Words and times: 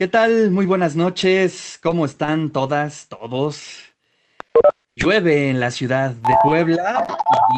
¿Qué 0.00 0.08
tal? 0.08 0.50
Muy 0.50 0.64
buenas 0.64 0.96
noches. 0.96 1.78
¿Cómo 1.82 2.06
están 2.06 2.48
todas, 2.48 3.06
todos? 3.06 3.80
Llueve 4.96 5.50
en 5.50 5.60
la 5.60 5.70
ciudad 5.70 6.12
de 6.12 6.34
Puebla 6.42 7.06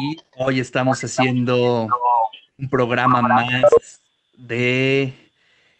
y 0.01 0.17
hoy 0.35 0.59
estamos 0.59 1.01
haciendo 1.01 1.87
un 2.57 2.69
programa 2.69 3.21
más 3.21 4.01
de 4.37 5.13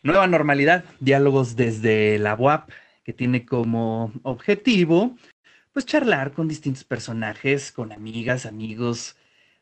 Nueva 0.03 0.25
Normalidad, 0.27 0.85
diálogos 1.01 1.57
desde 1.57 2.17
la 2.17 2.33
UAP, 2.33 2.69
que 3.03 3.11
tiene 3.11 3.45
como 3.45 4.13
objetivo 4.23 5.17
pues 5.73 5.85
charlar 5.85 6.31
con 6.31 6.47
distintos 6.47 6.85
personajes, 6.85 7.73
con 7.73 7.91
amigas, 7.91 8.45
amigos 8.45 9.17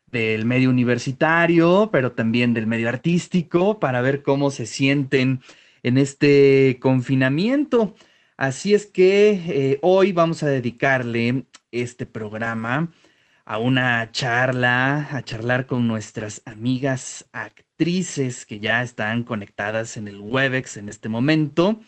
del 0.06 0.44
medio 0.44 0.70
universitario, 0.70 1.88
pero 1.90 2.12
también 2.12 2.54
del 2.54 2.68
medio 2.68 2.88
artístico, 2.88 3.80
para 3.80 4.02
ver 4.02 4.22
cómo 4.22 4.52
se 4.52 4.66
sienten 4.66 5.40
en 5.82 5.98
este 5.98 6.78
confinamiento. 6.80 7.94
Así 8.36 8.74
es 8.74 8.86
que 8.86 9.30
eh, 9.48 9.78
hoy 9.82 10.12
vamos 10.12 10.42
a 10.42 10.48
dedicarle 10.48 11.46
este 11.70 12.06
programa 12.06 12.92
a 13.44 13.58
una 13.58 14.10
charla, 14.12 15.08
a 15.10 15.22
charlar 15.22 15.66
con 15.66 15.88
nuestras 15.88 16.42
amigas 16.44 17.28
actrices 17.32 18.46
que 18.46 18.60
ya 18.60 18.82
están 18.82 19.24
conectadas 19.24 19.96
en 19.96 20.08
el 20.08 20.20
Webex 20.20 20.76
en 20.76 20.88
este 20.88 21.08
momento 21.08 21.80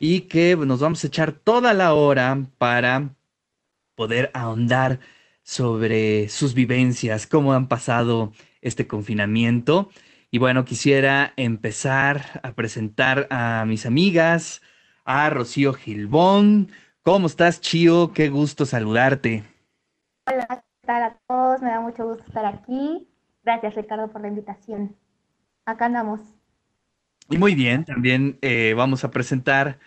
y 0.00 0.22
que 0.22 0.56
nos 0.56 0.80
vamos 0.80 1.04
a 1.04 1.06
echar 1.08 1.32
toda 1.32 1.74
la 1.74 1.94
hora 1.94 2.46
para 2.58 3.14
poder 3.94 4.30
ahondar 4.34 5.00
sobre 5.42 6.28
sus 6.28 6.54
vivencias, 6.54 7.26
cómo 7.26 7.52
han 7.52 7.68
pasado 7.68 8.32
este 8.60 8.86
confinamiento 8.86 9.90
y 10.30 10.38
bueno, 10.38 10.64
quisiera 10.64 11.32
empezar 11.36 12.40
a 12.42 12.52
presentar 12.52 13.26
a 13.30 13.64
mis 13.66 13.86
amigas, 13.86 14.60
a 15.04 15.30
Rocío 15.30 15.72
Gilbón. 15.72 16.70
¿Cómo 17.02 17.26
estás, 17.26 17.62
Chío? 17.62 18.12
Qué 18.12 18.28
gusto 18.28 18.66
saludarte. 18.66 19.44
Hola, 20.26 20.46
¿qué 20.48 20.86
tal 20.86 21.02
a 21.02 21.18
todos? 21.26 21.62
Me 21.62 21.70
da 21.70 21.80
mucho 21.80 22.06
gusto 22.06 22.24
estar 22.26 22.44
aquí. 22.44 23.08
Gracias, 23.42 23.74
Ricardo, 23.74 24.08
por 24.08 24.20
la 24.20 24.28
invitación. 24.28 24.94
Acá 25.64 25.86
andamos. 25.86 26.20
Y 27.30 27.38
muy 27.38 27.54
bien, 27.54 27.86
también 27.86 28.38
eh, 28.42 28.74
vamos 28.76 29.04
a 29.04 29.10
presentar 29.10 29.78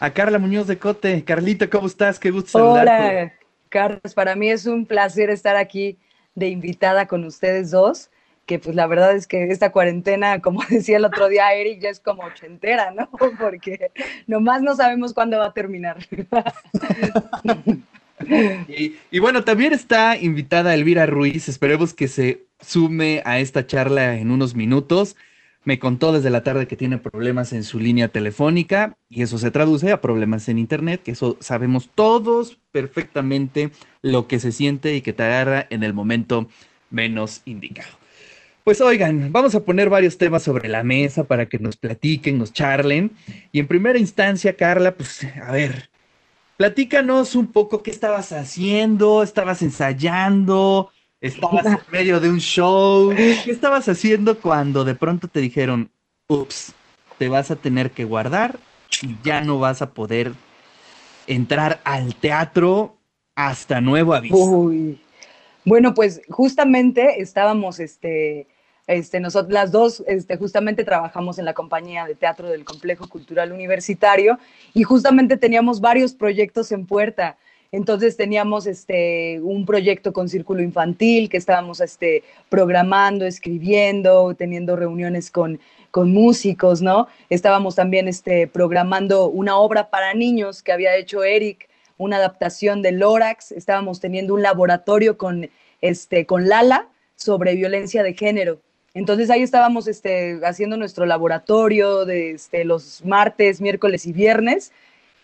a 0.00 0.10
Carla 0.10 0.38
Muñoz 0.38 0.66
de 0.66 0.78
Cote. 0.78 1.22
Carlita, 1.22 1.68
¿cómo 1.68 1.86
estás? 1.86 2.18
Qué 2.18 2.30
gusto 2.30 2.52
saludarte. 2.52 2.92
Hola, 2.92 3.32
Carlos. 3.68 4.14
Para 4.14 4.36
mí 4.36 4.50
es 4.50 4.64
un 4.64 4.86
placer 4.86 5.28
estar 5.28 5.56
aquí 5.56 5.98
de 6.34 6.48
invitada 6.48 7.06
con 7.06 7.24
ustedes 7.24 7.70
dos 7.70 8.10
que 8.46 8.58
pues 8.58 8.74
la 8.74 8.86
verdad 8.86 9.14
es 9.14 9.26
que 9.26 9.50
esta 9.50 9.72
cuarentena, 9.72 10.40
como 10.40 10.62
decía 10.70 10.96
el 10.96 11.04
otro 11.04 11.28
día 11.28 11.52
Eric, 11.54 11.80
ya 11.80 11.90
es 11.90 12.00
como 12.00 12.24
ochentera, 12.24 12.90
¿no? 12.90 13.08
Porque 13.38 13.90
nomás 14.26 14.62
no 14.62 14.74
sabemos 14.74 15.14
cuándo 15.14 15.38
va 15.38 15.46
a 15.46 15.54
terminar. 15.54 15.98
Y, 19.10 19.18
bueno, 19.18 19.42
también 19.42 19.72
está 19.72 20.16
invitada 20.16 20.74
Elvira 20.74 21.06
Ruiz, 21.06 21.48
esperemos 21.48 21.92
que 21.92 22.06
se 22.06 22.44
sume 22.60 23.20
a 23.24 23.40
esta 23.40 23.66
charla 23.66 24.16
en 24.16 24.30
unos 24.30 24.54
minutos. 24.54 25.16
Me 25.64 25.80
contó 25.80 26.12
desde 26.12 26.30
la 26.30 26.44
tarde 26.44 26.68
que 26.68 26.76
tiene 26.76 26.98
problemas 26.98 27.52
en 27.52 27.64
su 27.64 27.80
línea 27.80 28.08
telefónica 28.08 28.96
y 29.08 29.22
eso 29.22 29.38
se 29.38 29.50
traduce 29.50 29.90
a 29.90 30.00
problemas 30.00 30.48
en 30.48 30.58
internet, 30.58 31.02
que 31.02 31.10
eso 31.10 31.36
sabemos 31.40 31.90
todos 31.94 32.58
perfectamente 32.70 33.70
lo 34.02 34.28
que 34.28 34.38
se 34.38 34.52
siente 34.52 34.94
y 34.94 35.02
que 35.02 35.12
te 35.12 35.22
agarra 35.24 35.66
en 35.70 35.82
el 35.82 35.92
momento 35.92 36.48
menos 36.90 37.42
indicado. 37.44 38.01
Pues 38.64 38.80
oigan, 38.80 39.32
vamos 39.32 39.56
a 39.56 39.64
poner 39.64 39.90
varios 39.90 40.18
temas 40.18 40.44
sobre 40.44 40.68
la 40.68 40.84
mesa 40.84 41.24
para 41.24 41.46
que 41.46 41.58
nos 41.58 41.76
platiquen, 41.76 42.38
nos 42.38 42.52
charlen. 42.52 43.10
Y 43.50 43.58
en 43.58 43.66
primera 43.66 43.98
instancia, 43.98 44.56
Carla, 44.56 44.94
pues 44.94 45.26
a 45.44 45.50
ver, 45.50 45.90
platícanos 46.56 47.34
un 47.34 47.48
poco 47.48 47.82
qué 47.82 47.90
estabas 47.90 48.30
haciendo, 48.30 49.24
estabas 49.24 49.62
ensayando, 49.62 50.90
estabas 51.20 51.66
en 51.66 51.78
medio 51.90 52.20
de 52.20 52.30
un 52.30 52.38
show. 52.38 53.12
¿Qué 53.16 53.50
estabas 53.50 53.88
haciendo 53.88 54.38
cuando 54.38 54.84
de 54.84 54.94
pronto 54.94 55.26
te 55.26 55.40
dijeron, 55.40 55.90
ups, 56.28 56.72
te 57.18 57.28
vas 57.28 57.50
a 57.50 57.56
tener 57.56 57.90
que 57.90 58.04
guardar 58.04 58.60
y 59.02 59.16
ya 59.24 59.40
no 59.40 59.58
vas 59.58 59.82
a 59.82 59.92
poder 59.92 60.34
entrar 61.26 61.80
al 61.82 62.14
teatro 62.14 62.96
hasta 63.34 63.80
nuevo 63.80 64.14
aviso? 64.14 64.36
Uy. 64.36 65.00
Bueno, 65.64 65.94
pues 65.94 66.22
justamente 66.28 67.20
estábamos, 67.20 67.78
este, 67.78 68.48
este, 68.88 69.20
nosotros 69.20 69.52
las 69.52 69.70
dos 69.70 70.02
este, 70.08 70.36
justamente 70.36 70.82
trabajamos 70.82 71.38
en 71.38 71.44
la 71.44 71.54
compañía 71.54 72.04
de 72.04 72.16
teatro 72.16 72.48
del 72.48 72.64
Complejo 72.64 73.08
Cultural 73.08 73.52
Universitario 73.52 74.38
y 74.74 74.82
justamente 74.82 75.36
teníamos 75.36 75.80
varios 75.80 76.14
proyectos 76.14 76.72
en 76.72 76.86
puerta. 76.86 77.36
Entonces 77.70 78.16
teníamos 78.16 78.66
este, 78.66 79.40
un 79.40 79.64
proyecto 79.64 80.12
con 80.12 80.28
Círculo 80.28 80.62
Infantil 80.62 81.30
que 81.30 81.38
estábamos 81.38 81.80
este, 81.80 82.22
programando, 82.50 83.24
escribiendo, 83.24 84.34
teniendo 84.34 84.76
reuniones 84.76 85.30
con, 85.30 85.58
con 85.90 86.12
músicos, 86.12 86.82
¿no? 86.82 87.06
Estábamos 87.30 87.76
también 87.76 88.08
este, 88.08 88.46
programando 88.48 89.28
una 89.28 89.56
obra 89.56 89.90
para 89.90 90.12
niños 90.12 90.62
que 90.62 90.72
había 90.72 90.96
hecho 90.96 91.22
Eric, 91.24 91.68
una 91.98 92.16
adaptación 92.16 92.82
de 92.82 92.92
Lorax. 92.92 93.52
Estábamos 93.52 94.00
teniendo 94.00 94.34
un 94.34 94.42
laboratorio 94.42 95.16
con, 95.18 95.50
este, 95.80 96.26
con 96.26 96.48
Lala 96.48 96.88
sobre 97.16 97.54
violencia 97.54 98.02
de 98.02 98.14
género. 98.14 98.60
Entonces 98.94 99.30
ahí 99.30 99.42
estábamos 99.42 99.88
este, 99.88 100.40
haciendo 100.44 100.76
nuestro 100.76 101.06
laboratorio 101.06 102.04
de 102.04 102.32
este, 102.32 102.64
los 102.64 103.04
martes, 103.04 103.60
miércoles 103.60 104.06
y 104.06 104.12
viernes 104.12 104.72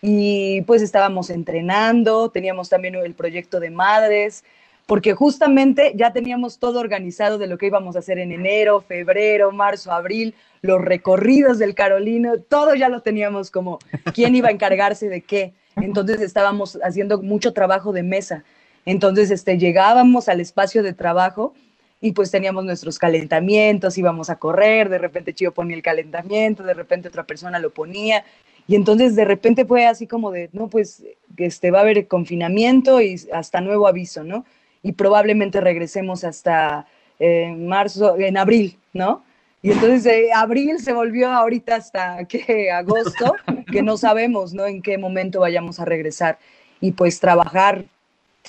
y 0.01 0.61
pues 0.61 0.81
estábamos 0.81 1.29
entrenando, 1.29 2.29
teníamos 2.29 2.69
también 2.69 2.95
el 2.95 3.13
proyecto 3.13 3.59
de 3.59 3.69
madres, 3.69 4.43
porque 4.85 5.13
justamente 5.13 5.91
ya 5.95 6.13
teníamos 6.13 6.57
todo 6.57 6.79
organizado 6.79 7.37
de 7.37 7.47
lo 7.47 7.57
que 7.57 7.67
íbamos 7.67 7.95
a 7.95 7.99
hacer 7.99 8.17
en 8.17 8.31
enero, 8.31 8.81
febrero, 8.81 9.51
marzo, 9.51 9.91
abril, 9.91 10.33
los 10.61 10.81
recorridos 10.81 11.59
del 11.59 11.75
Carolino, 11.75 12.39
todo 12.39 12.75
ya 12.75 12.89
lo 12.89 13.01
teníamos 13.01 13.51
como 13.51 13.79
quién 14.13 14.35
iba 14.35 14.47
a 14.47 14.51
encargarse 14.51 15.09
de 15.09 15.21
qué. 15.21 15.53
Entonces 15.75 16.21
estábamos 16.21 16.79
haciendo 16.83 17.21
mucho 17.21 17.53
trabajo 17.53 17.93
de 17.93 18.03
mesa. 18.03 18.43
Entonces 18.85 19.31
este, 19.31 19.57
llegábamos 19.57 20.29
al 20.29 20.39
espacio 20.41 20.83
de 20.83 20.93
trabajo 20.93 21.53
y 22.01 22.13
pues 22.13 22.31
teníamos 22.31 22.63
nuestros 22.65 22.97
calentamientos, 22.97 23.97
íbamos 23.97 24.29
a 24.29 24.37
correr, 24.37 24.89
de 24.89 24.97
repente 24.97 25.33
Chío 25.33 25.53
ponía 25.53 25.75
el 25.75 25.83
calentamiento, 25.83 26.63
de 26.63 26.73
repente 26.73 27.09
otra 27.09 27.25
persona 27.25 27.59
lo 27.59 27.71
ponía, 27.71 28.23
y 28.67 28.75
entonces 28.75 29.15
de 29.15 29.25
repente 29.25 29.65
fue 29.65 29.85
así 29.85 30.07
como 30.07 30.31
de, 30.31 30.49
no, 30.53 30.67
pues 30.67 31.03
este, 31.37 31.71
va 31.71 31.79
a 31.79 31.81
haber 31.81 32.07
confinamiento 32.07 33.01
y 33.01 33.19
hasta 33.33 33.61
nuevo 33.61 33.87
aviso, 33.87 34.23
¿no? 34.23 34.45
Y 34.83 34.93
probablemente 34.93 35.59
regresemos 35.59 36.23
hasta 36.23 36.85
eh, 37.19 37.53
marzo, 37.57 38.17
en 38.17 38.37
abril, 38.37 38.77
¿no? 38.93 39.23
Y 39.61 39.71
entonces 39.71 40.05
eh, 40.05 40.29
abril 40.33 40.79
se 40.79 40.93
volvió 40.93 41.29
ahorita 41.31 41.75
hasta 41.75 42.25
que 42.25 42.71
agosto, 42.73 43.35
que 43.71 43.81
no 43.81 43.97
sabemos, 43.97 44.53
¿no? 44.53 44.65
En 44.65 44.81
qué 44.81 44.97
momento 44.97 45.41
vayamos 45.41 45.79
a 45.79 45.85
regresar. 45.85 46.39
Y 46.79 46.93
pues 46.93 47.19
trabajar 47.19 47.85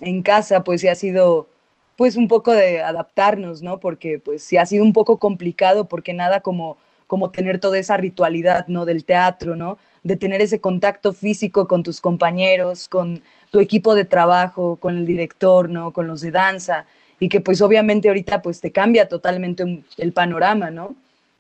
en 0.01 0.23
casa, 0.23 0.63
pues 0.63 0.81
sí 0.83 0.89
ha 0.89 0.95
sido 0.95 1.49
pues 1.97 2.17
un 2.17 2.29
poco 2.29 2.53
de 2.53 2.81
adaptarnos, 2.81 3.61
¿no? 3.61 3.81
Porque 3.81 4.19
pues 4.19 4.43
sí 4.43 4.57
ha 4.57 4.67
sido 4.67 4.85
un 4.85 4.93
poco 4.93 5.19
complicado 5.19 5.87
porque 5.87 6.15
nada 6.15 6.41
como, 6.41 6.79
como 7.07 7.31
tener 7.31 7.59
toda 7.59 7.79
esa 7.79 7.97
ritualidad, 7.97 8.69
¿no? 8.69 8.85
Del 8.87 9.05
teatro, 9.05 9.57
¿no? 9.57 9.79
De 10.05 10.17
tener 10.17 10.41
ese 10.41 10.61
contacto 10.61 11.13
físico 11.13 11.67
con 11.67 11.83
tus 11.83 12.01
compañeros, 12.01 12.89
con 12.89 13.23
tu 13.51 13.59
equipo 13.59 13.95
de 13.97 14.05
trabajo, 14.05 14.77
con 14.77 14.97
el 14.97 15.07
director, 15.07 15.69
¿no? 15.69 15.93
Con 15.93 16.07
los 16.07 16.21
de 16.21 16.31
danza 16.31 16.87
y 17.21 17.29
que 17.29 17.41
pues 17.41 17.61
obviamente 17.61 18.09
ahorita 18.09 18.43
pues 18.43 18.61
te 18.61 18.73
cambia 18.73 19.07
totalmente 19.07 19.85
el 19.99 20.13
panorama, 20.13 20.71
¿no? 20.71 20.97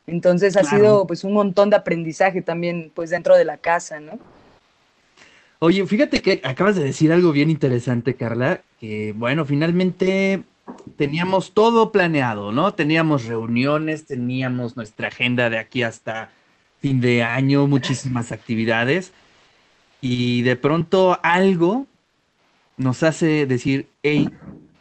Entonces 0.06 0.56
ha 0.56 0.64
sido 0.64 1.06
pues 1.06 1.24
un 1.24 1.32
montón 1.32 1.70
de 1.70 1.76
aprendizaje 1.76 2.42
también 2.42 2.92
pues 2.94 3.10
dentro 3.10 3.36
de 3.36 3.44
la 3.44 3.56
casa, 3.56 3.98
¿no? 3.98 4.18
Oye, 5.58 5.84
fíjate 5.86 6.20
que 6.20 6.40
acabas 6.44 6.76
de 6.76 6.84
decir 6.84 7.12
algo 7.12 7.32
bien 7.32 7.50
interesante, 7.50 8.14
Carla, 8.14 8.62
que 8.78 9.12
bueno, 9.16 9.44
finalmente 9.44 10.42
teníamos 10.96 11.52
todo 11.52 11.92
planeado, 11.92 12.52
¿no? 12.52 12.74
Teníamos 12.74 13.24
reuniones, 13.26 14.06
teníamos 14.06 14.76
nuestra 14.76 15.08
agenda 15.08 15.50
de 15.50 15.58
aquí 15.58 15.82
hasta 15.82 16.30
fin 16.80 17.00
de 17.00 17.22
año, 17.22 17.66
muchísimas 17.66 18.32
actividades, 18.32 19.12
y 20.00 20.42
de 20.42 20.56
pronto 20.56 21.18
algo 21.22 21.86
nos 22.78 23.02
hace 23.02 23.44
decir, 23.44 23.86
hey, 24.02 24.30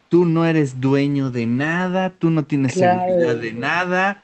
tú 0.09 0.25
no 0.25 0.45
eres 0.45 0.81
dueño 0.81 1.31
de 1.31 1.45
nada, 1.45 2.09
tú 2.09 2.29
no 2.29 2.43
tienes 2.43 2.73
seguridad 2.73 3.35
de 3.35 3.53
nada. 3.53 4.23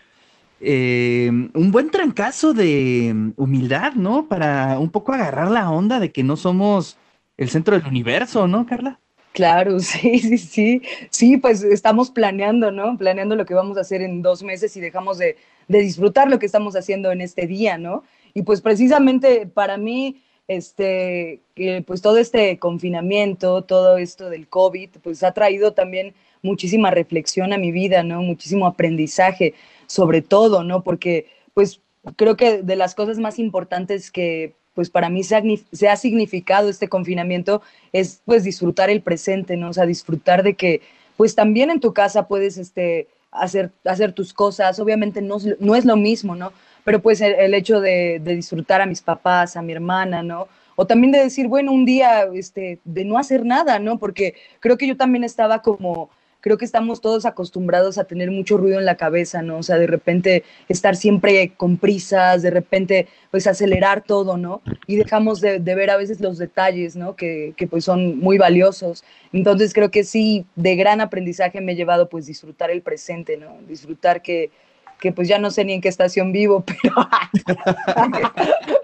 Eh, 0.59 1.29
un 1.53 1.71
buen 1.71 1.91
trancazo 1.91 2.53
de 2.53 3.33
humildad, 3.37 3.93
¿no? 3.93 4.27
Para 4.27 4.79
un 4.79 4.89
poco 4.89 5.13
agarrar 5.13 5.51
la 5.51 5.69
onda 5.69 5.99
de 5.99 6.11
que 6.11 6.23
no 6.23 6.37
somos 6.37 6.97
el 7.37 7.49
centro 7.49 7.77
del 7.77 7.87
universo, 7.87 8.47
¿no, 8.47 8.65
Carla? 8.65 8.99
Claro, 9.35 9.79
sí, 9.81 10.19
sí, 10.19 10.37
sí. 10.37 10.81
Sí, 11.09 11.37
pues 11.37 11.61
estamos 11.61 12.09
planeando, 12.09 12.71
¿no? 12.71 12.97
Planeando 12.97 13.35
lo 13.35 13.45
que 13.45 13.53
vamos 13.53 13.77
a 13.77 13.81
hacer 13.81 14.01
en 14.01 14.21
dos 14.21 14.41
meses 14.43 14.75
y 14.77 14.81
dejamos 14.81 15.17
de, 15.17 15.35
disfrutar 15.67 16.29
lo 16.29 16.39
que 16.39 16.45
estamos 16.45 16.75
haciendo 16.75 17.11
en 17.11 17.21
este 17.21 17.45
día, 17.45 17.77
¿no? 17.77 18.03
Y 18.33 18.43
pues 18.43 18.61
precisamente 18.61 19.45
para 19.45 19.77
mí, 19.77 20.23
este, 20.47 21.41
pues 21.85 22.01
todo 22.01 22.17
este 22.17 22.57
confinamiento, 22.59 23.63
todo 23.63 23.97
esto 23.97 24.29
del 24.29 24.47
COVID, 24.47 24.89
pues 25.03 25.23
ha 25.23 25.31
traído 25.31 25.73
también 25.73 26.13
muchísima 26.41 26.91
reflexión 26.91 27.53
a 27.53 27.57
mi 27.57 27.71
vida, 27.71 28.03
¿no? 28.03 28.21
Muchísimo 28.21 28.67
aprendizaje, 28.67 29.53
sobre 29.87 30.21
todo, 30.21 30.63
¿no? 30.63 30.83
Porque 30.83 31.27
pues 31.53 31.81
creo 32.15 32.37
que 32.37 32.61
de 32.61 32.75
las 32.75 32.95
cosas 32.95 33.17
más 33.17 33.39
importantes 33.39 34.11
que 34.11 34.53
pues 34.75 34.89
para 34.89 35.09
mí 35.09 35.23
se 35.23 35.87
ha, 35.87 35.95
significado 35.95 36.69
este 36.69 36.89
confinamiento 36.89 37.61
es 37.93 38.21
pues 38.25 38.43
disfrutar 38.43 38.89
el 38.89 39.01
presente, 39.01 39.55
¿no? 39.55 39.69
O 39.69 39.73
sea, 39.73 39.85
disfrutar 39.85 40.43
de 40.43 40.55
que 40.55 40.81
pues 41.15 41.33
también 41.33 41.69
en 41.71 41.79
tu 41.79 41.93
casa 41.93 42.27
puedes 42.27 42.57
este, 42.57 43.07
hacer, 43.31 43.71
hacer 43.85 44.11
tus 44.11 44.33
cosas, 44.33 44.77
obviamente 44.79 45.21
no, 45.21 45.37
no 45.59 45.75
es 45.75 45.85
lo 45.85 45.95
mismo, 45.95 46.35
¿no? 46.35 46.51
Pero 46.85 47.01
pues 47.01 47.19
el, 47.19 47.53
hecho 47.55 47.81
de, 47.81 48.21
disfrutar 48.23 48.79
a 48.79 48.85
mis 48.85 49.01
papás, 49.01 49.57
a 49.57 49.61
mi 49.63 49.73
hermana, 49.73 50.23
¿no? 50.23 50.47
O 50.75 50.85
también 50.85 51.11
de 51.11 51.19
decir, 51.19 51.47
bueno, 51.47 51.71
un 51.71 51.83
día 51.83 52.27
este, 52.33 52.79
de 52.85 53.03
no 53.03 53.17
hacer 53.17 53.43
nada, 53.43 53.79
¿no? 53.79 53.97
Porque 53.97 54.35
creo 54.59 54.77
que 54.77 54.87
yo 54.87 54.95
también 54.95 55.23
estaba 55.23 55.61
como 55.63 56.11
creo 56.45 56.59
que 56.59 56.65
estamos 56.65 57.01
todos 57.01 57.25
acostumbrados 57.25 57.97
a 57.97 58.03
tener 58.03 58.29
mucho 58.29 58.55
ruido 58.55 58.77
en 58.77 58.85
la 58.85 58.97
cabeza, 58.97 59.41
¿no? 59.41 59.57
O 59.57 59.63
sea, 59.63 59.79
de 59.79 59.87
repente 59.87 60.43
estar 60.69 60.95
siempre 60.95 61.53
con 61.57 61.77
prisas, 61.77 62.43
de 62.43 62.51
repente 62.51 63.07
pues 63.31 63.47
acelerar 63.47 64.03
todo, 64.03 64.37
¿no? 64.37 64.61
Y 64.85 64.97
dejamos 64.97 65.41
de, 65.41 65.57
ver 65.57 65.89
a 65.89 65.97
veces 65.97 66.21
los 66.21 66.37
detalles, 66.37 66.95
¿no? 66.95 67.15
Que, 67.15 67.55
que, 67.57 67.65
pues 67.65 67.83
son 67.83 68.19
muy 68.19 68.37
valiosos. 68.37 69.03
Entonces 69.33 69.73
creo 69.73 69.89
que 69.89 70.03
sí, 70.03 70.45
de 70.55 70.75
gran 70.75 71.01
aprendizaje 71.01 71.61
me 71.61 71.71
he 71.71 71.75
llevado 71.75 72.09
pues 72.09 72.27
disfrutar 72.27 72.69
el 72.69 72.83
presente, 72.83 73.37
¿no? 73.37 73.57
Disfrutar 73.67 74.21
que, 74.21 74.51
que 74.99 75.11
pues 75.11 75.27
ya 75.27 75.39
no 75.39 75.51
sé 75.51 75.65
ni 75.65 75.73
en 75.73 75.81
qué 75.81 75.89
estación 75.89 76.31
vivo, 76.31 76.63
pero, 76.83 78.33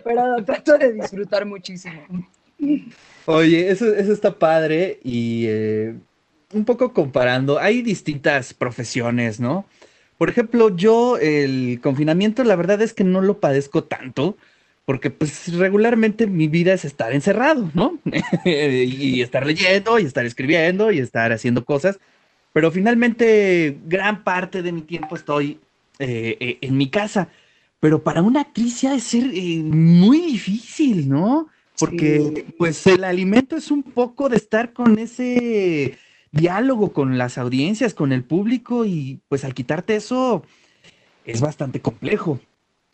pero 0.04 0.46
trato 0.46 0.78
de 0.78 0.94
disfrutar 0.94 1.46
muchísimo. 1.46 2.02
Oye, 3.26 3.70
eso, 3.70 3.94
eso 3.94 4.14
está 4.14 4.38
padre 4.38 5.00
y 5.04 5.46
eh, 5.48 5.96
un 6.54 6.66
poco 6.66 6.94
comparando, 6.94 7.60
hay 7.60 7.82
distintas 7.82 8.54
profesiones, 8.54 9.40
¿no? 9.40 9.66
Por 10.18 10.30
ejemplo, 10.30 10.76
yo 10.76 11.18
el 11.18 11.80
confinamiento, 11.82 12.44
la 12.44 12.56
verdad 12.56 12.82
es 12.82 12.94
que 12.94 13.04
no 13.04 13.22
lo 13.22 13.40
padezco 13.40 13.84
tanto, 13.84 14.38
porque 14.86 15.10
pues 15.10 15.56
regularmente 15.58 16.28
mi 16.28 16.48
vida 16.48 16.74
es 16.74 16.86
estar 16.86 17.14
encerrado, 17.14 17.72
¿no? 17.74 17.98
y 18.46 19.22
estar 19.22 19.46
leyendo, 19.46 19.98
y 20.00 20.06
estar 20.06 20.26
escribiendo, 20.26 20.92
y 20.92 21.00
estar 21.00 21.32
haciendo 21.32 21.66
cosas, 21.66 22.00
pero 22.54 22.72
finalmente 22.72 23.78
gran 23.86 24.24
parte 24.24 24.62
de 24.62 24.72
mi 24.72 24.82
tiempo 24.82 25.16
estoy 25.16 25.60
eh, 26.02 26.36
eh, 26.40 26.58
en 26.62 26.78
mi 26.78 26.90
casa. 26.90 27.30
Pero 27.80 28.04
para 28.04 28.24
una 28.24 28.42
actriz 28.42 28.84
ha 28.86 28.94
de 28.94 29.00
ser 29.00 29.26
eh, 29.36 29.62
muy 29.64 30.20
difícil, 30.20 31.08
¿no? 31.08 31.48
Porque 31.78 32.48
pues 32.58 32.88
el 32.88 33.04
alimento 33.04 33.56
es 33.56 33.70
un 33.70 33.84
poco 33.84 34.28
de 34.28 34.38
estar 34.38 34.74
con 34.74 34.98
ese 34.98 36.00
diálogo 36.32 36.92
con 36.92 37.20
las 37.20 37.38
audiencias, 37.38 37.94
con 37.94 38.14
el 38.14 38.24
público 38.24 38.84
y 38.86 39.20
pues 39.30 39.44
al 39.46 39.54
quitarte 39.54 39.96
eso 39.96 40.44
es 41.24 41.40
bastante 41.40 41.82
complejo. 41.82 42.40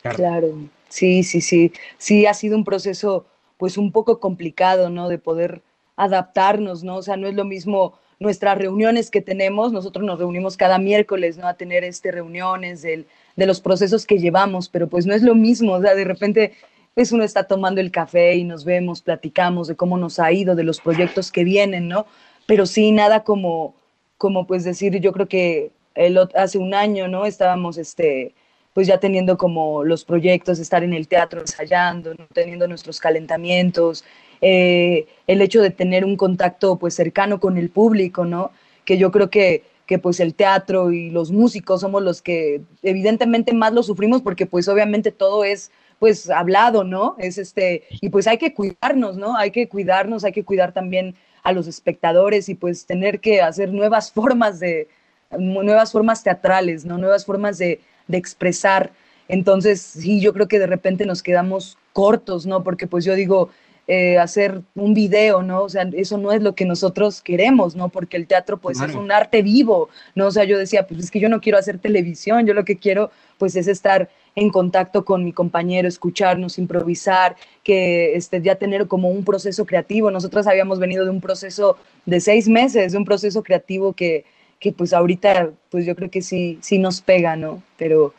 Claro. 0.02 0.54
sí, 0.90 1.22
sí, 1.22 1.40
sí. 1.40 1.72
Sí, 1.96 2.26
ha 2.26 2.34
sido 2.34 2.58
un 2.58 2.64
proceso 2.64 3.26
pues 3.56 3.78
un 3.78 3.90
poco 3.90 4.20
complicado, 4.20 4.90
¿no? 4.90 5.08
De 5.08 5.18
poder 5.18 5.62
adaptarnos, 5.96 6.84
¿no? 6.84 6.96
O 6.96 7.02
sea, 7.02 7.16
no 7.16 7.26
es 7.26 7.34
lo 7.34 7.46
mismo 7.46 7.98
nuestras 8.20 8.58
reuniones 8.58 9.10
que 9.10 9.20
tenemos, 9.20 9.72
nosotros 9.72 10.04
nos 10.04 10.18
reunimos 10.18 10.56
cada 10.56 10.78
miércoles, 10.78 11.38
¿no? 11.38 11.46
A 11.46 11.54
tener 11.54 11.84
este, 11.84 12.10
reuniones 12.10 12.82
del, 12.82 13.06
de 13.36 13.46
los 13.46 13.60
procesos 13.60 14.06
que 14.06 14.18
llevamos, 14.18 14.68
pero 14.68 14.88
pues 14.88 15.06
no 15.06 15.14
es 15.14 15.22
lo 15.22 15.34
mismo, 15.34 15.74
o 15.74 15.80
sea, 15.80 15.94
de 15.94 16.04
repente 16.04 16.52
pues 16.94 17.12
uno 17.12 17.22
está 17.22 17.44
tomando 17.44 17.80
el 17.80 17.92
café 17.92 18.34
y 18.34 18.42
nos 18.42 18.64
vemos, 18.64 19.02
platicamos 19.02 19.68
de 19.68 19.76
cómo 19.76 19.96
nos 19.98 20.18
ha 20.18 20.32
ido, 20.32 20.56
de 20.56 20.64
los 20.64 20.80
proyectos 20.80 21.30
que 21.30 21.44
vienen, 21.44 21.86
¿no? 21.86 22.06
pero 22.48 22.64
sí 22.64 22.92
nada 22.92 23.24
como, 23.24 23.74
como 24.16 24.46
pues 24.46 24.64
decir, 24.64 24.98
yo 25.00 25.12
creo 25.12 25.28
que 25.28 25.70
el, 25.94 26.18
hace 26.34 26.56
un 26.56 26.72
año, 26.72 27.06
¿no? 27.06 27.26
Estábamos, 27.26 27.76
este, 27.76 28.34
pues 28.72 28.86
ya 28.86 28.98
teniendo 28.98 29.36
como 29.36 29.84
los 29.84 30.06
proyectos, 30.06 30.58
estar 30.58 30.82
en 30.82 30.94
el 30.94 31.08
teatro 31.08 31.42
ensayando, 31.42 32.14
teniendo 32.32 32.66
nuestros 32.66 33.00
calentamientos, 33.00 34.02
eh, 34.40 35.06
el 35.26 35.42
hecho 35.42 35.62
de 35.62 35.70
tener 35.70 36.04
un 36.04 36.16
contacto 36.16 36.78
pues 36.78 36.94
cercano 36.94 37.40
con 37.40 37.58
el 37.58 37.70
público, 37.70 38.24
¿no? 38.24 38.50
Que 38.84 38.98
yo 38.98 39.10
creo 39.10 39.30
que, 39.30 39.64
que 39.86 39.98
pues 39.98 40.20
el 40.20 40.34
teatro 40.34 40.92
y 40.92 41.10
los 41.10 41.32
músicos 41.32 41.80
somos 41.80 42.02
los 42.02 42.22
que 42.22 42.62
evidentemente 42.82 43.52
más 43.52 43.72
lo 43.72 43.82
sufrimos 43.82 44.22
porque 44.22 44.46
pues 44.46 44.68
obviamente 44.68 45.12
todo 45.12 45.44
es 45.44 45.70
pues 45.98 46.30
hablado, 46.30 46.84
¿no? 46.84 47.16
Es 47.18 47.38
este, 47.38 47.84
y 48.00 48.08
pues 48.10 48.26
hay 48.26 48.38
que 48.38 48.54
cuidarnos, 48.54 49.16
¿no? 49.16 49.36
Hay 49.36 49.50
que 49.50 49.68
cuidarnos, 49.68 50.24
hay 50.24 50.32
que 50.32 50.44
cuidar 50.44 50.72
también 50.72 51.14
a 51.42 51.52
los 51.52 51.66
espectadores 51.66 52.48
y 52.48 52.54
pues 52.54 52.86
tener 52.86 53.20
que 53.20 53.40
hacer 53.40 53.72
nuevas 53.72 54.12
formas 54.18 54.60
de, 54.60 54.88
nuevas 55.36 55.92
formas 55.92 56.22
teatrales, 56.22 56.84
¿no? 56.84 56.98
Nuevas 56.98 57.24
formas 57.24 57.58
de, 57.58 57.80
de 58.06 58.18
expresar. 58.18 58.92
Entonces, 59.28 59.80
sí, 59.80 60.20
yo 60.20 60.32
creo 60.32 60.48
que 60.48 60.58
de 60.58 60.66
repente 60.66 61.04
nos 61.04 61.22
quedamos 61.22 61.76
cortos, 61.92 62.46
¿no? 62.46 62.62
Porque 62.62 62.86
pues 62.86 63.04
yo 63.04 63.14
digo, 63.14 63.50
eh, 63.90 64.18
hacer 64.18 64.60
un 64.74 64.92
video, 64.92 65.42
¿no? 65.42 65.62
O 65.62 65.68
sea, 65.70 65.88
eso 65.94 66.18
no 66.18 66.30
es 66.30 66.42
lo 66.42 66.54
que 66.54 66.66
nosotros 66.66 67.22
queremos, 67.22 67.74
¿no? 67.74 67.88
Porque 67.88 68.18
el 68.18 68.26
teatro 68.26 68.58
pues 68.58 68.82
es 68.82 68.94
un 68.94 69.10
arte 69.10 69.40
vivo, 69.40 69.88
¿no? 70.14 70.26
O 70.26 70.30
sea, 70.30 70.44
yo 70.44 70.58
decía, 70.58 70.86
pues 70.86 71.00
es 71.00 71.10
que 71.10 71.20
yo 71.20 71.30
no 71.30 71.40
quiero 71.40 71.56
hacer 71.56 71.78
televisión, 71.78 72.44
yo 72.44 72.52
lo 72.52 72.66
que 72.66 72.76
quiero 72.76 73.10
pues 73.38 73.56
es 73.56 73.66
estar 73.66 74.10
en 74.34 74.50
contacto 74.50 75.06
con 75.06 75.24
mi 75.24 75.32
compañero, 75.32 75.88
escucharnos, 75.88 76.58
improvisar, 76.58 77.36
que 77.64 78.14
este, 78.14 78.42
ya 78.42 78.56
tener 78.56 78.88
como 78.88 79.08
un 79.08 79.24
proceso 79.24 79.64
creativo. 79.64 80.10
Nosotros 80.10 80.46
habíamos 80.46 80.78
venido 80.78 81.06
de 81.06 81.10
un 81.10 81.22
proceso 81.22 81.78
de 82.04 82.20
seis 82.20 82.46
meses, 82.46 82.92
de 82.92 82.98
un 82.98 83.06
proceso 83.06 83.42
creativo 83.42 83.94
que, 83.94 84.26
que 84.60 84.70
pues 84.70 84.92
ahorita 84.92 85.50
pues 85.70 85.86
yo 85.86 85.96
creo 85.96 86.10
que 86.10 86.20
sí, 86.20 86.58
sí 86.60 86.78
nos 86.78 87.00
pega, 87.00 87.36
¿no? 87.36 87.62
Pero 87.78 88.12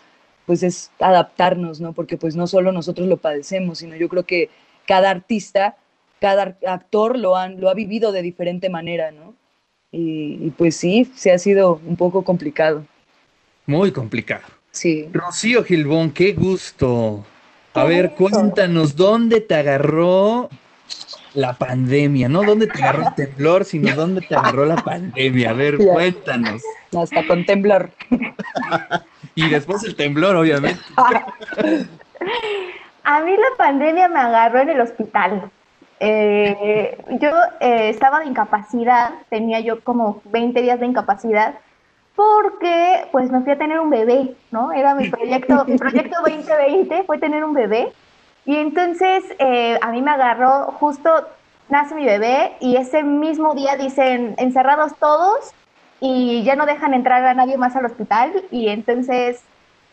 pues 0.48 0.64
es 0.64 0.90
adaptarnos, 1.00 1.80
¿no? 1.80 1.94
Porque 1.94 2.18
pues 2.18 2.36
no 2.36 2.48
solo 2.48 2.72
nosotros 2.72 3.08
lo 3.08 3.18
padecemos, 3.18 3.78
sino 3.78 3.96
yo 3.96 4.10
creo 4.10 4.24
que 4.24 4.50
cada 4.90 5.12
artista, 5.12 5.78
cada 6.20 6.58
actor 6.66 7.16
lo, 7.16 7.38
han, 7.38 7.62
lo 7.62 7.70
ha 7.70 7.76
vivido 7.76 8.12
de 8.12 8.24
diferente 8.24 8.72
manera, 8.72 9.12
¿no? 9.12 9.36
Y, 9.92 10.40
y 10.42 10.50
pues 10.58 10.76
sí, 10.76 11.12
se 11.16 11.32
ha 11.32 11.38
sido 11.38 11.80
un 11.86 11.96
poco 11.96 12.24
complicado. 12.24 12.84
Muy 13.68 13.92
complicado. 13.92 14.42
Sí. 14.72 15.08
Rocío 15.14 15.64
Gilbón, 15.64 16.10
qué 16.10 16.34
gusto. 16.34 17.24
A 17.76 17.84
ver, 17.84 18.16
cuéntanos, 18.16 18.96
¿dónde 18.96 19.42
te 19.42 19.54
agarró 19.54 20.50
la 21.36 21.54
pandemia? 21.54 22.28
No 22.28 22.42
dónde 22.42 22.66
te 22.66 22.82
agarró 22.82 23.10
el 23.10 23.14
temblor, 23.14 23.66
sino 23.66 23.96
dónde 23.96 24.22
te 24.22 24.34
agarró 24.34 24.66
la 24.66 24.78
pandemia. 24.78 25.52
A 25.52 25.54
ver, 25.54 25.78
cuéntanos. 25.78 26.64
Hasta 26.98 27.28
con 27.28 27.46
temblor. 27.46 27.92
y 29.36 29.50
después 29.50 29.84
el 29.84 29.96
temblor, 29.96 30.36
obviamente. 30.36 30.82
A 33.04 33.22
mí 33.22 33.36
la 33.36 33.58
pandemia 33.58 34.08
me 34.08 34.20
agarró 34.20 34.60
en 34.60 34.70
el 34.70 34.82
hospital. 34.82 35.50
Eh, 36.00 36.98
yo 37.20 37.30
eh, 37.60 37.90
estaba 37.90 38.20
de 38.20 38.28
incapacidad, 38.28 39.12
tenía 39.30 39.60
yo 39.60 39.84
como 39.84 40.22
20 40.26 40.62
días 40.62 40.80
de 40.80 40.86
incapacidad 40.86 41.56
porque 42.16 43.08
pues 43.14 43.32
me 43.32 43.40
fui 43.42 43.54
a 43.54 43.58
tener 43.58 43.80
un 43.80 43.90
bebé, 43.90 44.36
¿no? 44.52 44.74
Era 44.74 44.94
mi 44.94 45.10
proyecto, 45.10 45.64
mi 45.66 45.78
proyecto 45.78 46.18
2020 46.26 47.04
fue 47.04 47.18
tener 47.18 47.46
un 47.46 47.54
bebé 47.54 47.94
y 48.46 48.58
entonces 48.58 49.24
eh, 49.40 49.80
a 49.82 49.92
mí 49.92 50.02
me 50.02 50.12
agarró 50.12 50.66
justo, 50.80 51.10
nace 51.70 51.96
mi 51.96 52.06
bebé 52.06 52.58
y 52.60 52.76
ese 52.76 53.04
mismo 53.04 53.54
día 53.56 53.78
dicen 53.78 54.36
encerrados 54.38 54.98
todos 55.00 55.54
y 56.02 56.44
ya 56.44 56.56
no 56.58 56.66
dejan 56.66 56.94
entrar 56.94 57.24
a 57.24 57.34
nadie 57.34 57.58
más 57.58 57.76
al 57.78 57.86
hospital 57.86 58.44
y 58.52 58.68
entonces 58.68 59.42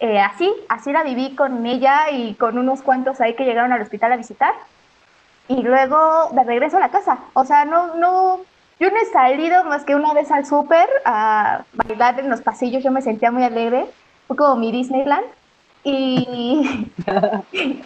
eh, 0.00 0.20
así, 0.20 0.52
así 0.68 0.92
la 0.92 1.02
viví 1.02 1.34
con 1.34 1.64
ella 1.66 2.10
y 2.10 2.34
con 2.34 2.58
unos 2.58 2.82
cuantos 2.82 3.20
ahí 3.20 3.34
que 3.34 3.44
llegaron 3.44 3.72
al 3.72 3.82
hospital 3.82 4.12
a 4.12 4.16
visitar 4.16 4.54
y 5.48 5.62
luego 5.62 6.30
de 6.32 6.44
regreso 6.44 6.76
a 6.76 6.80
la 6.80 6.90
casa, 6.90 7.18
o 7.34 7.44
sea, 7.44 7.64
no, 7.64 7.94
no, 7.94 8.40
yo 8.78 8.90
no 8.90 8.96
he 8.96 9.06
salido 9.06 9.64
más 9.64 9.84
que 9.84 9.94
una 9.94 10.12
vez 10.12 10.30
al 10.30 10.44
súper 10.44 10.88
a 11.04 11.64
bailar 11.72 12.20
en 12.20 12.28
los 12.28 12.42
pasillos, 12.42 12.82
yo 12.82 12.90
me 12.90 13.02
sentía 13.02 13.30
muy 13.30 13.44
alegre, 13.44 13.86
fue 14.26 14.36
como 14.36 14.56
mi 14.56 14.72
Disneyland. 14.72 15.24
Y, 15.84 16.90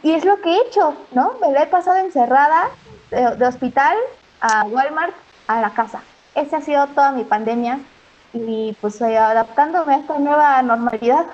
y 0.03 0.13
es 0.13 0.25
lo 0.25 0.41
que 0.41 0.51
he 0.51 0.61
hecho, 0.63 0.95
¿no? 1.13 1.35
Me 1.41 1.63
he 1.63 1.67
pasado 1.67 1.99
encerrada 1.99 2.71
de, 3.11 3.47
hospital 3.47 3.97
a 4.41 4.65
Walmart 4.65 5.15
a 5.47 5.61
la 5.61 5.71
casa. 5.71 6.01
Esa 6.35 6.59
ha 6.59 6.61
sido 6.63 6.87
toda 6.89 7.13
mi 7.13 7.25
pandemia 7.25 7.79
y 8.33 8.77
pues 8.81 9.03
adaptándome 9.03 9.95
a 9.95 9.99
esta 9.99 10.19
nueva 10.19 10.63
normalidad. 10.63 11.27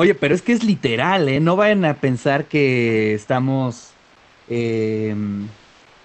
Oye, 0.00 0.14
pero 0.14 0.34
es 0.34 0.40
que 0.40 0.52
es 0.52 0.64
literal, 0.64 1.28
¿eh? 1.28 1.40
No 1.40 1.56
vayan 1.56 1.84
a 1.84 1.94
pensar 1.94 2.46
que 2.46 3.12
estamos... 3.12 3.92
Eh, 4.48 5.14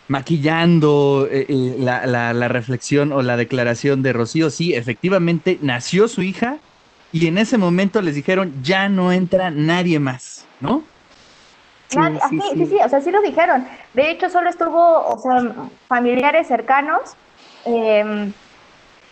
maquillando 0.07 1.27
eh, 1.31 1.45
eh, 1.49 1.75
la, 1.79 2.47
reflexión 2.47 3.11
o 3.11 3.21
la 3.21 3.37
declaración 3.37 4.03
de 4.03 4.13
Rocío. 4.13 4.49
Sí, 4.49 4.73
efectivamente 4.73 5.57
nació 5.61 6.07
su 6.07 6.21
hija 6.21 6.57
y 7.11 7.27
en 7.27 7.37
ese 7.37 7.57
momento 7.57 8.01
les 8.01 8.15
dijeron, 8.15 8.53
ya 8.61 8.89
no 8.89 9.11
entra 9.11 9.49
nadie 9.49 9.99
más, 9.99 10.45
¿no? 10.59 10.83
Sí, 11.87 11.97
sí, 12.29 12.39
sí, 12.53 12.65
sí, 12.65 12.77
o 12.83 12.89
sea, 12.89 12.99
sí 12.99 13.11
lo 13.11 13.21
dijeron. 13.21 13.65
De 13.93 14.11
hecho, 14.11 14.29
solo 14.29 14.49
estuvo, 14.49 15.07
o 15.07 15.17
sea, 15.17 15.53
familiares 15.87 16.47
cercanos 16.47 17.15
em, 17.63 18.33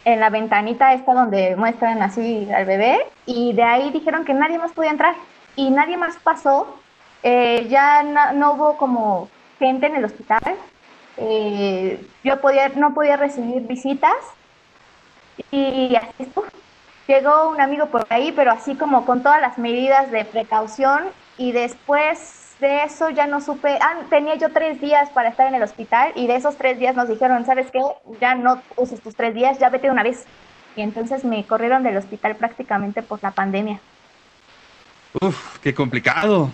en 0.05 0.19
la 0.19 0.29
ventanita 0.29 0.93
esta 0.93 1.13
donde 1.13 1.55
muestran 1.55 2.01
así 2.01 2.49
al 2.51 2.65
bebé 2.65 2.99
y 3.25 3.53
de 3.53 3.63
ahí 3.63 3.91
dijeron 3.91 4.25
que 4.25 4.33
nadie 4.33 4.57
más 4.57 4.71
podía 4.73 4.91
entrar 4.91 5.15
y 5.55 5.69
nadie 5.69 5.97
más 5.97 6.17
pasó. 6.17 6.79
Eh, 7.21 7.67
ya 7.69 8.03
no, 8.33 8.53
hubo 8.53 8.77
como 8.77 9.29
gente 9.59 9.87
en 9.87 9.95
el 9.95 10.05
hospital. 10.05 10.55
Eh, 11.17 12.05
yo 12.23 12.41
podía, 12.41 12.69
no 12.69 12.93
podía 12.93 13.17
recibir 13.17 13.61
visitas 13.63 14.15
y 15.51 15.95
así. 15.95 16.31
Llegó 17.07 17.49
un 17.49 17.59
amigo 17.59 17.87
por 17.87 18.07
ahí, 18.09 18.31
pero 18.31 18.51
así 18.51 18.75
como 18.75 19.05
con 19.05 19.23
todas 19.23 19.41
las 19.41 19.57
medidas 19.57 20.09
de 20.09 20.23
precaución 20.23 21.03
y 21.37 21.51
después 21.51 22.42
de 22.63 22.83
eso 22.83 23.09
ya 23.09 23.27
no 23.27 23.41
supe, 23.41 23.77
ah, 23.79 23.99
tenía 24.09 24.35
yo 24.35 24.49
tres 24.49 24.79
días 24.81 25.09
para 25.09 25.29
estar 25.29 25.47
en 25.47 25.55
el 25.55 25.61
hospital 25.61 26.13
y 26.15 26.27
de 26.27 26.37
esos 26.37 26.57
tres 26.57 26.79
días 26.79 26.95
nos 26.95 27.09
dijeron, 27.09 27.45
¿sabes 27.45 27.69
qué? 27.69 27.81
Ya 28.19 28.35
no 28.35 28.61
uses 28.77 29.01
tus 29.01 29.15
tres 29.15 29.35
días, 29.35 29.59
ya 29.59 29.69
vete 29.69 29.91
una 29.91 30.01
vez. 30.01 30.23
Y 30.75 30.81
entonces 30.81 31.23
me 31.23 31.45
corrieron 31.45 31.83
del 31.83 31.97
hospital 31.97 32.35
prácticamente 32.37 33.03
por 33.03 33.21
la 33.21 33.31
pandemia. 33.31 33.79
Uf, 35.21 35.59
qué 35.59 35.73
complicado. 35.73 36.49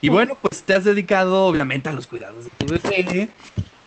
Y 0.00 0.08
bueno, 0.08 0.36
pues 0.40 0.62
te 0.62 0.74
has 0.74 0.84
dedicado 0.84 1.46
obviamente 1.46 1.88
a 1.88 1.92
los 1.92 2.06
cuidados 2.06 2.44
de 2.44 2.50
tu 2.50 2.66
bebé, 2.66 3.28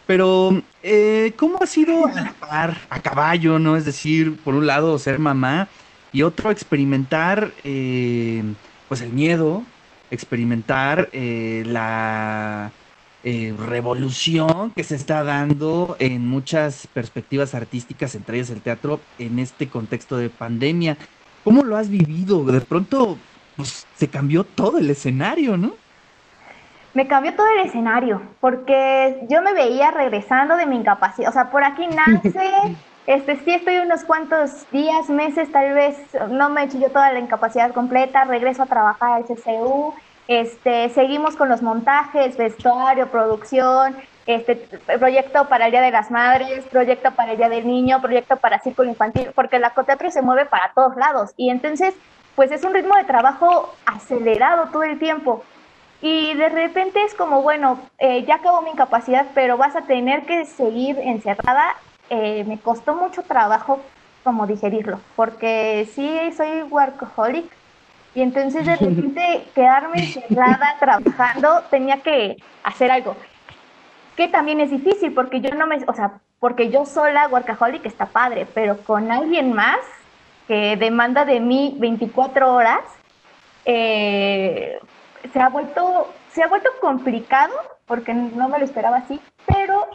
pero 0.06 0.62
eh, 0.84 1.34
¿cómo 1.36 1.60
ha 1.62 1.68
sido 1.68 2.06
a 2.06 2.14
la 2.14 2.34
par, 2.34 2.78
a 2.90 3.02
caballo, 3.02 3.60
no? 3.60 3.76
Es 3.76 3.86
decir, 3.86 4.38
por 4.38 4.54
un 4.56 4.66
lado 4.66 4.98
ser 5.00 5.20
mamá 5.20 5.68
y 6.14 6.22
otro 6.22 6.50
experimentar 6.50 7.52
eh, 7.64 8.44
pues 8.88 9.02
el 9.02 9.10
miedo, 9.10 9.64
experimentar 10.12 11.10
eh, 11.12 11.64
la 11.66 12.72
eh, 13.24 13.54
revolución 13.58 14.72
que 14.72 14.84
se 14.84 14.96
está 14.96 15.24
dando 15.24 15.96
en 16.00 16.28
muchas 16.28 16.88
perspectivas 16.88 17.56
artísticas, 17.56 18.16
entre 18.16 18.38
ellas 18.38 18.50
el 18.52 18.62
teatro, 18.62 19.00
en 19.20 19.40
este 19.40 19.68
contexto 19.68 20.18
de 20.18 20.30
pandemia. 20.30 20.98
¿Cómo 21.44 21.64
lo 21.64 21.78
has 21.78 21.90
vivido? 21.90 22.44
De 22.46 22.62
pronto 22.62 23.18
pues, 23.56 23.88
se 23.96 24.08
cambió 24.08 24.44
todo 24.44 24.78
el 24.78 24.90
escenario, 24.90 25.58
¿no? 25.58 25.74
Me 26.94 27.08
cambió 27.08 27.36
todo 27.36 27.48
el 27.48 27.68
escenario, 27.68 28.22
porque 28.40 29.28
yo 29.30 29.42
me 29.42 29.54
veía 29.54 29.92
regresando 29.92 30.56
de 30.56 30.66
mi 30.66 30.78
incapacidad. 30.78 31.30
O 31.30 31.34
sea, 31.34 31.52
por 31.52 31.64
aquí 31.64 31.86
nace 31.96 32.76
Este, 33.08 33.38
sí 33.38 33.54
estoy 33.54 33.78
unos 33.78 34.04
cuantos 34.04 34.70
días, 34.70 35.08
meses, 35.10 35.50
tal 35.50 35.74
vez 35.74 35.98
no 36.30 36.50
me 36.50 36.62
he 36.62 36.66
hecho 36.66 36.78
yo 36.78 36.90
toda 36.90 37.14
la 37.14 37.20
incapacidad 37.20 37.72
completa, 37.72 38.26
regreso 38.26 38.64
a 38.64 38.66
trabajar 38.66 39.14
al 39.14 39.24
CCU, 39.24 39.94
este, 40.28 40.90
seguimos 40.90 41.38
con 41.38 41.48
los 41.48 41.62
montajes, 41.62 42.36
vestuario, 42.36 43.08
producción, 43.08 43.96
este, 44.26 44.58
proyecto 45.00 45.48
para 45.48 45.68
el 45.68 45.72
Día 45.72 45.82
de 45.82 45.92
las 45.92 46.12
Madres, 46.12 46.66
proyecto 46.66 47.12
para 47.12 47.32
el 47.32 47.38
Día 47.38 47.48
del 47.48 47.66
Niño, 47.66 48.02
proyecto 48.02 48.36
para 48.36 48.60
Círculo 48.60 48.90
Infantil, 48.90 49.32
porque 49.34 49.58
la 49.58 49.70
Coteatro 49.70 50.12
se 50.12 50.22
mueve 50.22 50.46
para 50.46 50.74
todos 50.76 50.98
lados 50.98 51.32
y 51.38 51.50
entonces 51.50 51.96
pues 52.36 52.52
es 52.52 52.66
un 52.66 52.74
ritmo 52.74 52.98
de 52.98 53.06
trabajo 53.06 53.74
acelerado 53.86 54.68
todo 54.70 54.84
el 54.84 55.00
tiempo. 55.00 55.46
Y 56.02 56.36
de 56.36 56.50
repente 56.50 57.02
es 57.04 57.16
como, 57.16 57.42
bueno, 57.42 57.80
eh, 57.98 58.24
ya 58.26 58.36
acabó 58.36 58.62
mi 58.62 58.70
incapacidad, 58.70 59.26
pero 59.34 59.58
vas 59.58 59.76
a 59.76 59.84
tener 59.84 60.26
que 60.26 60.46
seguir 60.46 61.00
encerrada 61.00 61.76
eh, 62.10 62.44
me 62.46 62.60
costó 62.60 62.96
mucho 62.96 63.24
trabajo 63.24 63.80
como 64.24 64.48
digerirlo, 64.48 65.00
porque 65.16 65.88
sí 65.94 66.20
soy 66.36 66.64
workaholic 66.64 67.46
y 68.14 68.22
entonces 68.22 68.66
de 68.66 68.76
repente 68.76 69.46
quedarme 69.56 70.00
encerrada 70.00 70.76
trabajando 70.80 71.64
tenía 71.70 72.02
que 72.02 72.38
hacer 72.64 72.92
algo, 72.92 73.16
que 74.16 74.28
también 74.28 74.60
es 74.60 74.72
difícil 74.72 75.14
porque 75.14 75.40
yo 75.40 75.52
no 75.52 75.68
me, 75.68 75.78
o 75.88 75.94
sea, 75.94 76.20
porque 76.40 76.70
yo 76.70 76.86
sola 76.86 77.28
workaholic 77.28 77.86
está 77.86 78.08
padre, 78.08 78.48
pero 78.54 78.78
con 78.78 79.12
alguien 79.12 79.54
más 79.54 79.80
que 80.48 80.76
demanda 80.78 81.26
de 81.26 81.40
mí 81.40 81.76
24 81.78 82.54
horas, 82.54 82.82
eh, 83.66 84.80
se 85.32 85.40
ha 85.40 85.50
vuelto 85.50 86.14
se 86.38 86.44
ha 86.44 86.48
vuelto 86.48 86.70
complicado 86.80 87.54
porque 87.88 88.14
no 88.14 88.48
me 88.48 88.60
lo 88.60 88.66
esperaba 88.66 88.98
así, 88.98 89.20
pero 89.48 89.88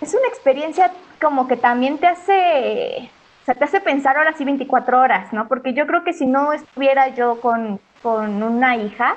es 0.00 0.14
una 0.14 0.28
experiencia 0.28 0.92
como 1.20 1.48
que 1.48 1.56
también 1.56 1.98
te 1.98 2.06
hace, 2.06 3.10
o 3.42 3.44
sea, 3.44 3.54
te 3.54 3.64
hace 3.64 3.80
pensar 3.80 4.16
ahora 4.16 4.34
sí 4.36 4.44
24 4.44 5.00
horas, 5.00 5.32
¿no? 5.32 5.48
Porque 5.48 5.72
yo 5.74 5.86
creo 5.86 6.04
que 6.04 6.12
si 6.12 6.26
no 6.26 6.52
estuviera 6.52 7.08
yo 7.08 7.40
con, 7.40 7.80
con 8.02 8.42
una 8.42 8.76
hija, 8.76 9.16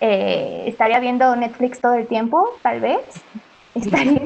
eh, 0.00 0.64
estaría 0.66 0.98
viendo 0.98 1.36
Netflix 1.36 1.80
todo 1.80 1.94
el 1.94 2.06
tiempo, 2.06 2.56
tal 2.62 2.80
vez. 2.80 3.00
Estaría 3.74 4.20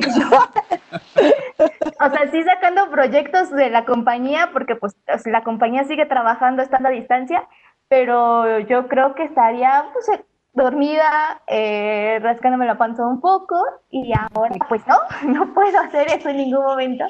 o 2.00 2.10
sea, 2.10 2.30
sí 2.30 2.42
sacando 2.44 2.90
proyectos 2.90 3.50
de 3.50 3.68
la 3.68 3.84
compañía, 3.84 4.48
porque 4.54 4.74
pues 4.74 4.96
la 5.26 5.42
compañía 5.44 5.84
sigue 5.84 6.06
trabajando 6.06 6.62
estando 6.62 6.88
a 6.88 6.92
distancia, 6.92 7.46
pero 7.88 8.60
yo 8.60 8.88
creo 8.88 9.14
que 9.14 9.24
estaría 9.24 9.84
pues, 9.92 10.20
dormida, 10.54 11.42
eh, 11.46 12.18
rascándome 12.22 12.66
la 12.66 12.78
panza 12.78 13.06
un 13.06 13.20
poco 13.20 13.56
y 13.90 14.12
ahora 14.12 14.54
pues 14.68 14.82
no, 14.86 14.96
no 15.32 15.52
puedo 15.52 15.78
hacer 15.80 16.08
eso 16.08 16.28
en 16.28 16.36
ningún 16.38 16.64
momento. 16.64 17.04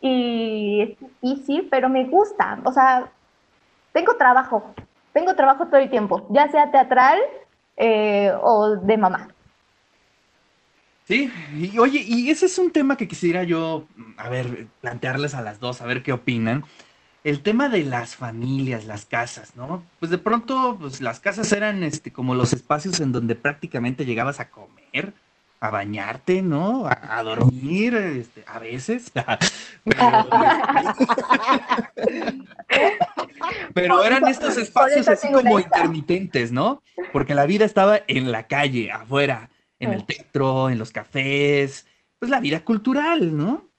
Y 0.00 0.80
es 0.82 0.98
difícil, 1.20 1.68
pero 1.70 1.88
me 1.88 2.04
gusta. 2.04 2.58
O 2.64 2.72
sea, 2.72 3.10
tengo 3.92 4.16
trabajo, 4.16 4.74
tengo 5.12 5.34
trabajo 5.34 5.66
todo 5.66 5.76
el 5.76 5.90
tiempo, 5.90 6.26
ya 6.30 6.48
sea 6.48 6.70
teatral 6.70 7.18
eh, 7.76 8.32
o 8.42 8.76
de 8.76 8.96
mamá. 8.96 9.28
Sí, 11.04 11.30
y 11.54 11.76
oye, 11.78 12.04
y 12.06 12.30
ese 12.30 12.46
es 12.46 12.56
un 12.58 12.70
tema 12.70 12.96
que 12.96 13.08
quisiera 13.08 13.42
yo, 13.42 13.84
a 14.16 14.28
ver, 14.28 14.68
plantearles 14.80 15.34
a 15.34 15.42
las 15.42 15.58
dos, 15.58 15.82
a 15.82 15.86
ver 15.86 16.02
qué 16.02 16.12
opinan 16.12 16.64
el 17.22 17.42
tema 17.42 17.68
de 17.68 17.84
las 17.84 18.16
familias, 18.16 18.86
las 18.86 19.04
casas, 19.04 19.54
¿no? 19.56 19.82
Pues 19.98 20.10
de 20.10 20.18
pronto, 20.18 20.76
pues 20.80 21.00
las 21.00 21.20
casas 21.20 21.52
eran 21.52 21.82
este, 21.82 22.12
como 22.12 22.34
los 22.34 22.52
espacios 22.52 23.00
en 23.00 23.12
donde 23.12 23.34
prácticamente 23.34 24.06
llegabas 24.06 24.40
a 24.40 24.48
comer, 24.50 25.12
a 25.60 25.70
bañarte, 25.70 26.40
¿no? 26.40 26.86
A, 26.86 27.22
dormir, 27.22 27.94
este, 27.94 28.42
a 28.46 28.58
veces. 28.58 29.12
Pero, 33.74 34.04
eran 34.04 34.26
estos 34.26 34.56
espacios 34.56 35.06
así 35.08 35.30
como 35.30 35.60
intermitentes, 35.60 36.50
¿no? 36.52 36.82
Porque 37.12 37.34
la 37.34 37.44
vida 37.44 37.66
estaba 37.66 38.00
en 38.06 38.32
la 38.32 38.46
calle, 38.46 38.90
afuera, 38.90 39.50
en 39.78 39.92
el 39.92 40.06
teatro, 40.06 40.70
en 40.70 40.78
los 40.78 40.90
cafés, 40.92 41.86
pues 42.18 42.30
la 42.30 42.40
vida 42.40 42.64
cultural, 42.64 43.36
¿no? 43.36 43.69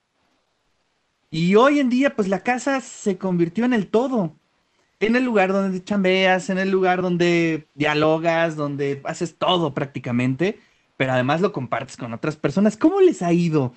Y 1.32 1.54
hoy 1.54 1.80
en 1.80 1.88
día, 1.88 2.14
pues 2.14 2.28
la 2.28 2.40
casa 2.40 2.82
se 2.82 3.16
convirtió 3.16 3.64
en 3.64 3.72
el 3.72 3.86
todo. 3.86 4.36
En 5.00 5.16
el 5.16 5.24
lugar 5.24 5.50
donde 5.50 5.82
chambeas, 5.82 6.50
en 6.50 6.58
el 6.58 6.70
lugar 6.70 7.00
donde 7.00 7.66
dialogas, 7.74 8.54
donde 8.54 9.00
haces 9.04 9.36
todo 9.38 9.72
prácticamente, 9.72 10.60
pero 10.98 11.12
además 11.12 11.40
lo 11.40 11.50
compartes 11.50 11.96
con 11.96 12.12
otras 12.12 12.36
personas. 12.36 12.76
¿Cómo 12.76 13.00
les 13.00 13.22
ha 13.22 13.32
ido 13.32 13.72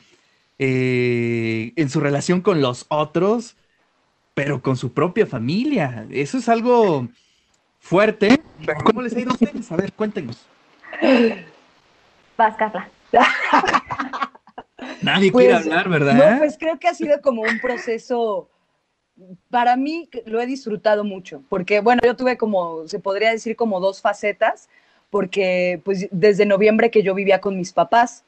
eh, 0.59 1.71
en 1.77 1.89
su 1.89 2.01
relación 2.01 2.41
con 2.41 2.59
los 2.59 2.87
otros, 2.89 3.55
pero 4.33 4.61
con 4.61 4.75
su 4.75 4.91
propia 4.91 5.25
familia? 5.25 6.05
Eso 6.11 6.37
es 6.37 6.49
algo 6.49 7.07
fuerte. 7.79 8.43
¿Cómo 8.83 9.01
les 9.01 9.15
ha 9.15 9.21
ido 9.21 9.31
a 9.31 9.33
ustedes? 9.33 9.71
A 9.71 9.77
ver, 9.77 9.93
cuéntenos. 9.93 10.45
Vas, 12.37 12.57
Carla. 12.57 12.89
Nadie 15.05 15.31
quiere 15.31 15.53
pues, 15.53 15.65
hablar, 15.65 15.89
¿verdad? 15.89 16.31
No, 16.31 16.37
pues 16.39 16.57
creo 16.57 16.79
que 16.79 16.87
ha 16.87 16.93
sido 16.93 17.21
como 17.21 17.43
un 17.43 17.59
proceso, 17.61 18.49
para 19.49 19.75
mí 19.75 20.09
lo 20.25 20.41
he 20.41 20.45
disfrutado 20.45 21.03
mucho, 21.03 21.43
porque 21.49 21.79
bueno, 21.79 22.01
yo 22.03 22.15
tuve 22.15 22.37
como, 22.37 22.87
se 22.87 22.99
podría 22.99 23.31
decir 23.31 23.55
como 23.55 23.79
dos 23.79 24.01
facetas, 24.01 24.67
porque 25.09 25.81
pues 25.85 26.07
desde 26.11 26.45
noviembre 26.45 26.91
que 26.91 27.03
yo 27.03 27.13
vivía 27.13 27.39
con 27.39 27.55
mis 27.55 27.71
papás, 27.71 28.23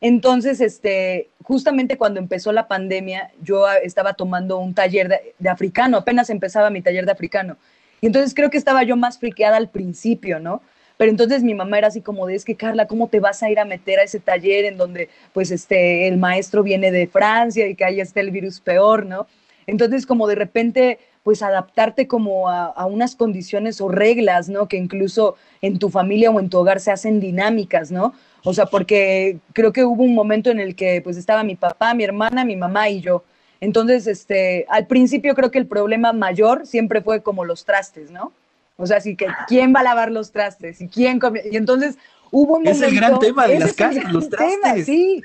entonces, 0.00 0.60
este, 0.60 1.30
justamente 1.42 1.96
cuando 1.96 2.20
empezó 2.20 2.52
la 2.52 2.68
pandemia, 2.68 3.30
yo 3.42 3.66
estaba 3.82 4.12
tomando 4.12 4.58
un 4.58 4.74
taller 4.74 5.08
de, 5.08 5.34
de, 5.38 5.48
africano, 5.48 5.96
apenas 5.96 6.28
empezaba 6.28 6.68
mi 6.68 6.82
taller 6.82 7.06
de 7.06 7.12
africano. 7.12 7.56
Y 8.02 8.06
entonces 8.06 8.34
creo 8.34 8.50
que 8.50 8.58
estaba 8.58 8.82
yo 8.82 8.96
más 8.96 9.18
friqueada 9.18 9.56
al 9.56 9.70
principio, 9.70 10.38
¿no? 10.38 10.60
Pero 10.96 11.10
entonces 11.10 11.42
mi 11.42 11.54
mamá 11.54 11.78
era 11.78 11.88
así 11.88 12.00
como 12.00 12.26
de, 12.26 12.34
es 12.34 12.44
que 12.44 12.54
Carla, 12.54 12.86
¿cómo 12.86 13.08
te 13.08 13.20
vas 13.20 13.42
a 13.42 13.50
ir 13.50 13.58
a 13.58 13.64
meter 13.64 13.98
a 13.98 14.04
ese 14.04 14.20
taller 14.20 14.64
en 14.64 14.78
donde 14.78 15.08
pues 15.32 15.50
este, 15.50 16.08
el 16.08 16.16
maestro 16.16 16.62
viene 16.62 16.90
de 16.90 17.06
Francia 17.06 17.66
y 17.66 17.74
que 17.74 17.84
ahí 17.84 18.00
está 18.00 18.20
el 18.20 18.30
virus 18.30 18.60
peor, 18.60 19.04
¿no? 19.04 19.26
Entonces 19.66 20.06
como 20.06 20.26
de 20.26 20.36
repente 20.36 20.98
pues 21.22 21.42
adaptarte 21.42 22.06
como 22.06 22.48
a, 22.48 22.86
unas 22.86 23.16
condiciones 23.16 23.80
o 23.80 23.88
reglas, 23.88 24.48
¿no? 24.48 24.68
Que 24.68 24.76
incluso 24.76 25.34
en 25.60 25.80
tu 25.80 25.90
familia 25.90 26.30
o 26.30 26.38
en 26.38 26.48
tu 26.48 26.58
hogar 26.58 26.78
se 26.78 26.92
hacen 26.92 27.18
dinámicas, 27.18 27.90
¿no? 27.90 28.14
O 28.44 28.54
sea, 28.54 28.66
porque 28.66 29.38
creo 29.52 29.72
que 29.72 29.84
hubo 29.84 30.04
un 30.04 30.14
momento 30.14 30.50
en 30.50 30.60
el 30.60 30.76
que 30.76 31.00
pues 31.02 31.16
estaba 31.16 31.42
mi 31.42 31.56
papá, 31.56 31.94
mi 31.94 32.04
hermana, 32.04 32.44
mi 32.44 32.54
mamá 32.54 32.88
y 32.90 33.00
yo. 33.00 33.24
Entonces, 33.60 34.06
este, 34.06 34.66
al 34.68 34.86
principio 34.86 35.34
creo 35.34 35.50
que 35.50 35.58
el 35.58 35.66
problema 35.66 36.12
mayor 36.12 36.64
siempre 36.64 37.00
fue 37.02 37.22
como 37.22 37.44
los 37.44 37.64
trastes, 37.64 38.12
¿no? 38.12 38.32
O 38.76 38.86
sea, 38.86 38.98
así 38.98 39.16
que 39.16 39.26
quién 39.48 39.74
va 39.74 39.80
a 39.80 39.84
lavar 39.84 40.10
los 40.10 40.32
trastes 40.32 40.80
y 40.80 40.88
quién 40.88 41.18
come? 41.18 41.42
Y 41.50 41.56
entonces 41.56 41.96
hubo 42.30 42.56
un 42.56 42.66
es 42.66 42.80
el 42.82 42.94
gran 42.94 43.18
tema 43.18 43.46
de 43.46 43.58
las 43.58 43.72
casas, 43.72 44.12
los 44.12 44.28
trastes. 44.28 44.86
sí. 44.86 45.22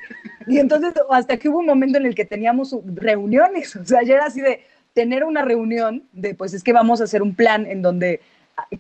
Y 0.48 0.58
entonces, 0.58 0.94
hasta 1.10 1.38
que 1.38 1.50
hubo 1.50 1.60
un 1.60 1.68
momento 1.68 1.98
en 1.98 2.06
el 2.06 2.16
que 2.16 2.26
teníamos 2.26 2.76
reuniones, 2.86 3.76
o 3.76 3.86
sea, 3.86 4.04
ya 4.04 4.16
era 4.16 4.26
así 4.26 4.42
de 4.42 4.64
tener 4.94 5.24
una 5.24 5.44
reunión 5.44 6.04
de, 6.12 6.34
pues 6.34 6.54
es 6.54 6.64
que 6.64 6.74
vamos 6.74 7.02
a 7.02 7.06
hacer 7.06 7.22
un 7.22 7.36
plan 7.36 7.66
en 7.66 7.82
donde 7.82 8.22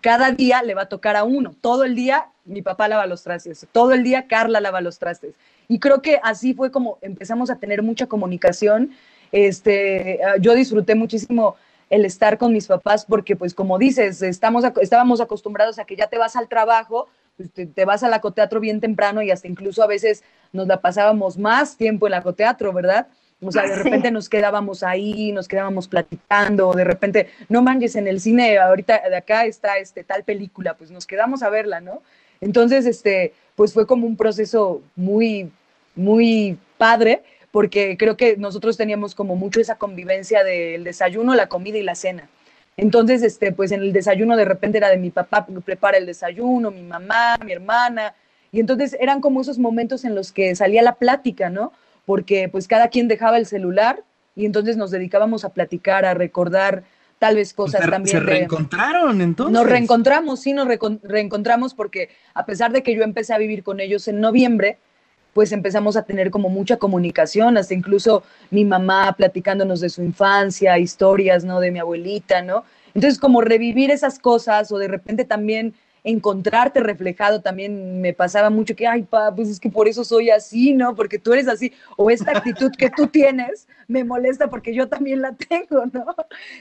cada 0.02 0.32
día 0.32 0.62
le 0.64 0.74
va 0.74 0.84
a 0.84 0.90
tocar 0.90 1.16
a 1.16 1.24
uno. 1.24 1.56
Todo 1.62 1.84
el 1.84 1.96
día 1.96 2.28
mi 2.46 2.62
papá 2.62 2.88
lava 2.88 3.06
los 3.06 3.24
trastes, 3.24 3.68
todo 3.72 3.94
el 3.94 4.04
día 4.04 4.28
Carla 4.28 4.60
lava 4.60 4.82
los 4.82 5.00
trastes. 5.00 5.36
Y 5.68 5.80
creo 5.80 6.02
que 6.02 6.20
así 6.24 6.54
fue 6.54 6.72
como 6.72 6.98
empezamos 7.02 7.50
a 7.50 7.58
tener 7.58 7.82
mucha 7.84 8.08
comunicación. 8.08 8.92
Este, 9.32 10.20
yo 10.42 10.54
disfruté 10.54 10.96
muchísimo 10.96 11.56
el 11.92 12.06
estar 12.06 12.38
con 12.38 12.54
mis 12.54 12.68
papás 12.68 13.06
porque, 13.06 13.36
pues 13.36 13.54
como 13.54 13.78
dices, 13.78 14.22
estamos, 14.22 14.64
estábamos 14.82 15.20
acostumbrados 15.20 15.78
a 15.78 15.84
que 15.84 15.98
ya 15.98 16.08
te 16.08 16.18
vas 16.18 16.38
al 16.38 16.48
trabajo, 16.48 17.08
pues, 17.36 17.52
te, 17.52 17.86
vas 17.86 18.02
al 18.02 18.14
acoteatro 18.14 18.62
bien 18.62 18.80
temprano 18.80 19.22
y 19.22 19.30
hasta 19.30 19.50
incluso 19.50 19.84
a 19.84 19.88
veces 19.88 20.24
nos 20.54 20.68
la 20.68 20.80
pasábamos 20.80 21.38
más 21.38 21.76
tiempo 21.76 22.08
en 22.08 22.14
el 22.14 22.20
acoteatro, 22.20 22.72
¿verdad? 22.72 23.08
O 23.42 23.52
sea, 23.52 23.64
de 23.64 23.76
repente 23.84 24.10
nos 24.10 24.30
quedábamos 24.30 24.84
ahí, 24.84 25.34
nos 25.34 25.50
quedábamos 25.50 25.90
platicando, 25.90 26.72
de 26.72 26.86
repente, 26.86 27.30
no 27.50 27.62
manches, 27.62 27.98
en 27.98 28.08
el 28.08 28.22
cine, 28.22 28.58
ahorita 28.58 29.10
de 29.10 29.18
acá 29.18 29.46
está 29.46 29.78
este, 29.78 30.06
tal 30.06 30.24
película, 30.24 30.76
pues 30.76 30.92
nos 30.92 31.06
quedamos 31.06 31.44
a 31.44 31.50
verla, 31.50 31.82
¿no? 31.82 32.02
Entonces, 32.40 32.86
este, 32.86 33.34
pues 33.58 33.74
fue 33.74 33.86
como 33.86 34.08
un 34.08 34.16
proceso 34.16 34.82
muy, 34.96 35.52
muy 35.94 36.58
padre, 36.78 37.22
porque 37.52 37.98
creo 37.98 38.18
que 38.18 38.38
nosotros 38.38 38.78
teníamos 38.78 39.14
como 39.14 39.36
mucho 39.36 39.60
esa 39.60 39.78
convivencia 39.78 40.44
del 40.44 40.84
desayuno, 40.84 41.36
la 41.36 41.48
comida 41.48 41.78
y 41.78 41.84
la 41.84 41.96
cena. 41.96 42.30
Entonces, 42.78 43.22
este, 43.22 43.52
pues 43.52 43.72
en 43.72 43.82
el 43.82 43.94
desayuno 43.94 44.38
de 44.38 44.46
repente 44.46 44.78
era 44.78 44.90
de 44.90 44.98
mi 44.98 45.12
papá 45.12 45.46
prepara 45.64 45.98
el 45.98 46.06
desayuno, 46.06 46.72
mi 46.72 46.84
mamá, 46.84 47.38
mi 47.46 47.52
hermana, 47.52 48.16
y 48.52 48.60
entonces 48.60 48.96
eran 49.00 49.22
como 49.22 49.42
esos 49.42 49.60
momentos 49.60 50.06
en 50.06 50.16
los 50.16 50.32
que 50.32 50.56
salía 50.56 50.82
la 50.82 50.96
plática, 50.96 51.50
¿no? 51.50 51.74
porque 52.06 52.50
pues 52.50 52.68
cada 52.68 52.90
quien 52.90 53.08
dejaba 53.08 53.38
el 53.38 53.46
celular 53.46 54.04
y 54.36 54.46
entonces 54.46 54.78
nos 54.78 54.92
dedicábamos 54.92 55.46
a 55.46 55.54
platicar, 55.54 56.06
a 56.06 56.14
recordar 56.14 56.84
tal 57.20 57.36
vez 57.36 57.54
cosas 57.54 57.82
también. 57.90 58.18
¿Se 58.18 58.20
reencontraron 58.20 59.22
entonces? 59.22 59.54
Nos 59.54 59.66
reencontramos, 59.66 60.40
sí, 60.40 60.54
nos 60.54 60.68
reencontramos 61.04 61.74
porque 61.74 62.10
a 62.34 62.46
pesar 62.46 62.72
de 62.72 62.84
que 62.84 62.96
yo 62.96 63.04
empecé 63.04 63.34
a 63.34 63.38
vivir 63.38 63.64
con 63.64 63.80
ellos 63.80 64.08
en 64.08 64.20
noviembre, 64.20 64.78
pues 65.34 65.52
empezamos 65.52 65.96
a 65.98 66.04
tener 66.04 66.30
como 66.30 66.50
mucha 66.50 66.78
comunicación, 66.78 67.58
hasta 67.58 67.74
incluso 67.74 68.24
mi 68.50 68.66
mamá 68.66 69.14
platicándonos 69.18 69.80
de 69.80 69.90
su 69.90 70.04
infancia, 70.04 70.78
historias, 70.78 71.44
¿no? 71.44 71.60
De 71.60 71.72
mi 71.72 71.80
abuelita, 71.80 72.42
¿no? 72.42 72.64
Entonces 72.94 73.20
como 73.20 73.42
revivir 73.42 73.92
esas 73.92 74.20
cosas 74.20 74.72
o 74.72 74.78
de 74.78 74.88
repente 74.88 75.24
también 75.24 75.74
encontrarte 76.04 76.80
reflejado 76.80 77.42
también 77.42 78.02
me 78.02 78.14
pasaba 78.14 78.50
mucho 78.50 78.76
que, 78.76 78.88
ay, 78.88 79.04
pa, 79.04 79.34
pues 79.36 79.50
es 79.50 79.60
que 79.60 79.70
por 79.70 79.88
eso 79.88 80.04
soy 80.04 80.30
así, 80.32 80.74
¿no? 80.74 80.96
Porque 80.96 81.20
tú 81.20 81.34
eres 81.34 81.48
así, 81.48 81.72
o 81.96 82.10
esta 82.10 82.32
actitud 82.32 82.72
que 82.78 82.90
tú 82.90 83.08
tienes 83.08 83.68
me 83.88 84.04
molesta 84.04 84.50
porque 84.50 84.74
yo 84.74 84.88
también 84.88 85.22
la 85.22 85.34
tengo, 85.50 85.86
¿no? 85.94 86.16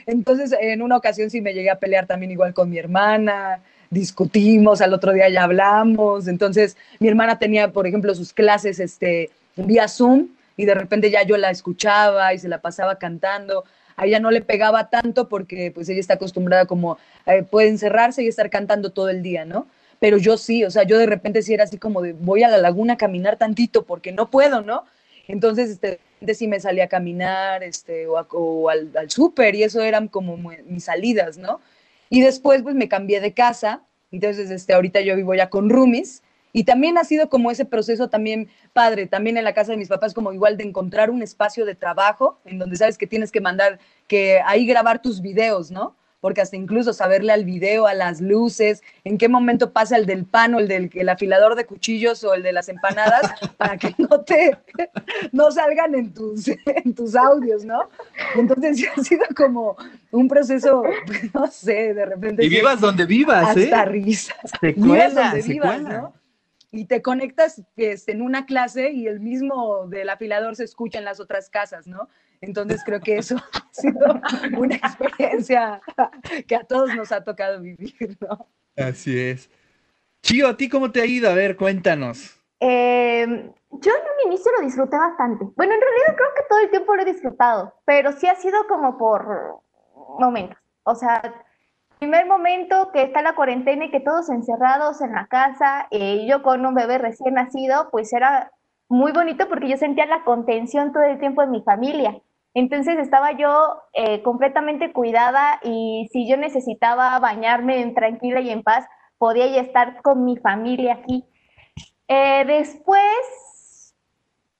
Entonces, 0.05 0.53
en 0.59 0.81
una 0.81 0.97
ocasión 0.97 1.29
sí 1.29 1.41
me 1.41 1.53
llegué 1.53 1.71
a 1.71 1.79
pelear 1.79 2.05
también 2.05 2.31
igual 2.31 2.53
con 2.53 2.69
mi 2.69 2.77
hermana, 2.77 3.61
discutimos, 3.91 4.81
al 4.81 4.93
otro 4.93 5.13
día 5.13 5.29
ya 5.29 5.43
hablamos, 5.43 6.27
entonces 6.27 6.75
mi 6.99 7.07
hermana 7.07 7.37
tenía, 7.37 7.71
por 7.71 7.85
ejemplo, 7.85 8.15
sus 8.15 8.33
clases 8.33 8.79
este, 8.79 9.29
vía 9.55 9.87
Zoom 9.87 10.29
y 10.57 10.65
de 10.65 10.73
repente 10.73 11.11
ya 11.11 11.21
yo 11.23 11.37
la 11.37 11.51
escuchaba 11.51 12.33
y 12.33 12.39
se 12.39 12.49
la 12.49 12.59
pasaba 12.59 12.97
cantando 12.97 13.63
a 14.01 14.05
ella 14.05 14.19
no 14.19 14.31
le 14.31 14.41
pegaba 14.41 14.89
tanto 14.89 15.29
porque 15.29 15.71
pues 15.71 15.87
ella 15.89 15.99
está 15.99 16.15
acostumbrada 16.15 16.65
como, 16.65 16.97
eh, 17.25 17.43
puede 17.43 17.69
encerrarse 17.69 18.23
y 18.23 18.27
estar 18.27 18.49
cantando 18.49 18.91
todo 18.91 19.09
el 19.09 19.21
día, 19.21 19.45
¿no? 19.45 19.67
Pero 19.99 20.17
yo 20.17 20.37
sí, 20.37 20.63
o 20.65 20.71
sea, 20.71 20.83
yo 20.83 20.97
de 20.97 21.05
repente 21.05 21.43
sí 21.43 21.53
era 21.53 21.65
así 21.65 21.77
como 21.77 22.01
de, 22.01 22.13
voy 22.13 22.41
a 22.41 22.47
la 22.47 22.57
laguna 22.57 22.93
a 22.93 22.97
caminar 22.97 23.37
tantito 23.37 23.83
porque 23.83 24.11
no 24.11 24.31
puedo, 24.31 24.61
¿no? 24.61 24.85
Entonces, 25.27 25.69
este, 25.69 25.99
de 26.19 26.33
sí 26.33 26.47
me 26.47 26.59
salía 26.59 26.85
a 26.85 26.87
caminar, 26.87 27.63
este, 27.63 28.07
o, 28.07 28.69
al, 28.69 28.89
al 28.97 29.11
súper, 29.11 29.53
y 29.53 29.63
eso 29.63 29.81
eran 29.81 30.07
como 30.07 30.35
mis 30.37 30.85
salidas, 30.85 31.37
¿no? 31.37 31.61
Y 32.11 32.19
después, 32.19 32.61
pues, 32.61 32.75
me 32.75 32.89
cambié 32.89 33.21
de 33.21 33.33
casa, 33.33 33.85
entonces, 34.11 34.51
este, 34.51 34.73
ahorita 34.73 34.99
yo 34.99 35.15
vivo 35.15 35.33
ya 35.33 35.49
con 35.49 35.69
roomies, 35.69 36.23
y 36.51 36.65
también 36.65 36.97
ha 36.97 37.05
sido 37.05 37.29
como 37.29 37.49
ese 37.49 37.63
proceso 37.63 38.09
también 38.09 38.49
padre, 38.73 39.07
también 39.07 39.37
en 39.37 39.45
la 39.45 39.53
casa 39.53 39.71
de 39.71 39.77
mis 39.77 39.87
papás, 39.87 40.13
como 40.13 40.33
igual 40.33 40.57
de 40.57 40.65
encontrar 40.65 41.09
un 41.09 41.21
espacio 41.21 41.65
de 41.65 41.73
trabajo 41.73 42.37
en 42.43 42.59
donde 42.59 42.75
sabes 42.75 42.97
que 42.97 43.07
tienes 43.07 43.31
que 43.31 43.39
mandar, 43.39 43.79
que 44.09 44.41
ahí 44.45 44.65
grabar 44.65 45.01
tus 45.01 45.21
videos, 45.21 45.71
¿no? 45.71 45.95
Porque 46.21 46.39
hasta 46.39 46.55
incluso 46.55 46.93
saberle 46.93 47.33
al 47.33 47.43
video, 47.43 47.87
a 47.87 47.93
las 47.93 48.21
luces, 48.21 48.81
en 49.03 49.17
qué 49.17 49.27
momento 49.27 49.73
pasa 49.73 49.97
el 49.97 50.05
del 50.05 50.25
pan 50.25 50.55
o 50.55 50.59
el 50.59 50.67
del 50.67 50.89
el 50.93 51.09
afilador 51.09 51.55
de 51.55 51.65
cuchillos 51.65 52.23
o 52.23 52.33
el 52.33 52.43
de 52.43 52.53
las 52.53 52.69
empanadas 52.69 53.33
para 53.57 53.77
que 53.77 53.93
no 53.97 54.21
te, 54.21 54.57
no 55.33 55.51
salgan 55.51 55.95
en 55.95 56.13
tus, 56.13 56.47
en 56.47 56.93
tus 56.95 57.15
audios, 57.15 57.65
¿no? 57.65 57.89
Entonces 58.35 58.87
ha 58.95 59.03
sido 59.03 59.25
como 59.35 59.75
un 60.11 60.27
proceso, 60.27 60.83
no 61.33 61.47
sé, 61.47 61.93
de 61.93 62.05
repente. 62.05 62.45
Y 62.45 62.49
vivas 62.49 62.79
donde 62.79 63.05
vivas, 63.05 63.57
¿eh? 63.57 63.65
Hasta 63.65 63.85
risas. 63.85 64.51
Se 64.61 64.75
cuela, 64.75 65.31
se 65.41 65.55
¿no? 65.55 66.13
y 66.71 66.85
te 66.85 67.01
conectas 67.01 67.61
este, 67.75 68.13
en 68.13 68.21
una 68.21 68.45
clase 68.45 68.91
y 68.91 69.07
el 69.07 69.19
mismo 69.19 69.87
del 69.87 70.09
afilador 70.09 70.55
se 70.55 70.63
escucha 70.63 70.99
en 70.99 71.05
las 71.05 71.19
otras 71.19 71.49
casas, 71.49 71.85
¿no? 71.85 72.07
Entonces 72.41 72.81
creo 72.83 72.99
que 72.99 73.17
eso 73.17 73.37
ha 73.53 73.69
sido 73.71 74.21
una 74.57 74.75
experiencia 74.75 75.79
que 76.47 76.55
a 76.55 76.63
todos 76.63 76.93
nos 76.95 77.11
ha 77.11 77.23
tocado 77.23 77.61
vivir, 77.61 78.17
¿no? 78.19 78.47
Así 78.75 79.17
es. 79.17 79.49
Chío, 80.23 80.47
¿a 80.47 80.57
ti 80.57 80.69
cómo 80.69 80.91
te 80.91 81.01
ha 81.01 81.05
ido? 81.05 81.29
A 81.29 81.33
ver, 81.33 81.55
cuéntanos. 81.55 82.37
Eh, 82.59 83.25
yo 83.27 83.91
en 83.91 84.01
un 84.01 84.31
inicio 84.31 84.51
lo 84.57 84.65
disfruté 84.65 84.97
bastante. 84.97 85.45
Bueno, 85.55 85.73
en 85.73 85.81
realidad 85.81 86.15
creo 86.15 86.29
que 86.35 86.43
todo 86.49 86.59
el 86.59 86.69
tiempo 86.69 86.95
lo 86.95 87.01
he 87.01 87.05
disfrutado, 87.05 87.73
pero 87.85 88.11
sí 88.11 88.27
ha 88.27 88.35
sido 88.35 88.67
como 88.67 88.97
por 88.97 89.61
momentos. 90.19 90.57
O 90.83 90.95
sea, 90.95 91.21
primer 91.99 92.25
momento 92.25 92.91
que 92.91 93.03
está 93.03 93.21
la 93.21 93.35
cuarentena 93.35 93.85
y 93.85 93.91
que 93.91 93.99
todos 93.99 94.29
encerrados 94.29 95.01
en 95.01 95.13
la 95.13 95.27
casa, 95.27 95.87
eh, 95.91 96.25
yo 96.27 96.41
con 96.41 96.65
un 96.65 96.73
bebé 96.73 96.97
recién 96.97 97.35
nacido, 97.35 97.89
pues 97.91 98.11
era 98.13 98.51
muy 98.89 99.11
bonito 99.11 99.47
porque 99.47 99.69
yo 99.69 99.77
sentía 99.77 100.05
la 100.05 100.23
contención 100.23 100.91
todo 100.93 101.03
el 101.03 101.19
tiempo 101.19 101.43
en 101.43 101.51
mi 101.51 101.61
familia. 101.61 102.19
Entonces 102.53 102.97
estaba 102.99 103.31
yo 103.31 103.81
eh, 103.93 104.21
completamente 104.23 104.91
cuidada 104.91 105.59
y 105.63 106.09
si 106.11 106.29
yo 106.29 106.37
necesitaba 106.37 107.17
bañarme 107.19 107.85
tranquila 107.91 108.41
y 108.41 108.49
en 108.49 108.63
paz, 108.63 108.85
podía 109.17 109.47
ya 109.47 109.61
estar 109.61 110.01
con 110.01 110.25
mi 110.25 110.37
familia 110.37 110.95
aquí. 110.95 111.25
Eh, 112.07 112.43
después 112.45 113.95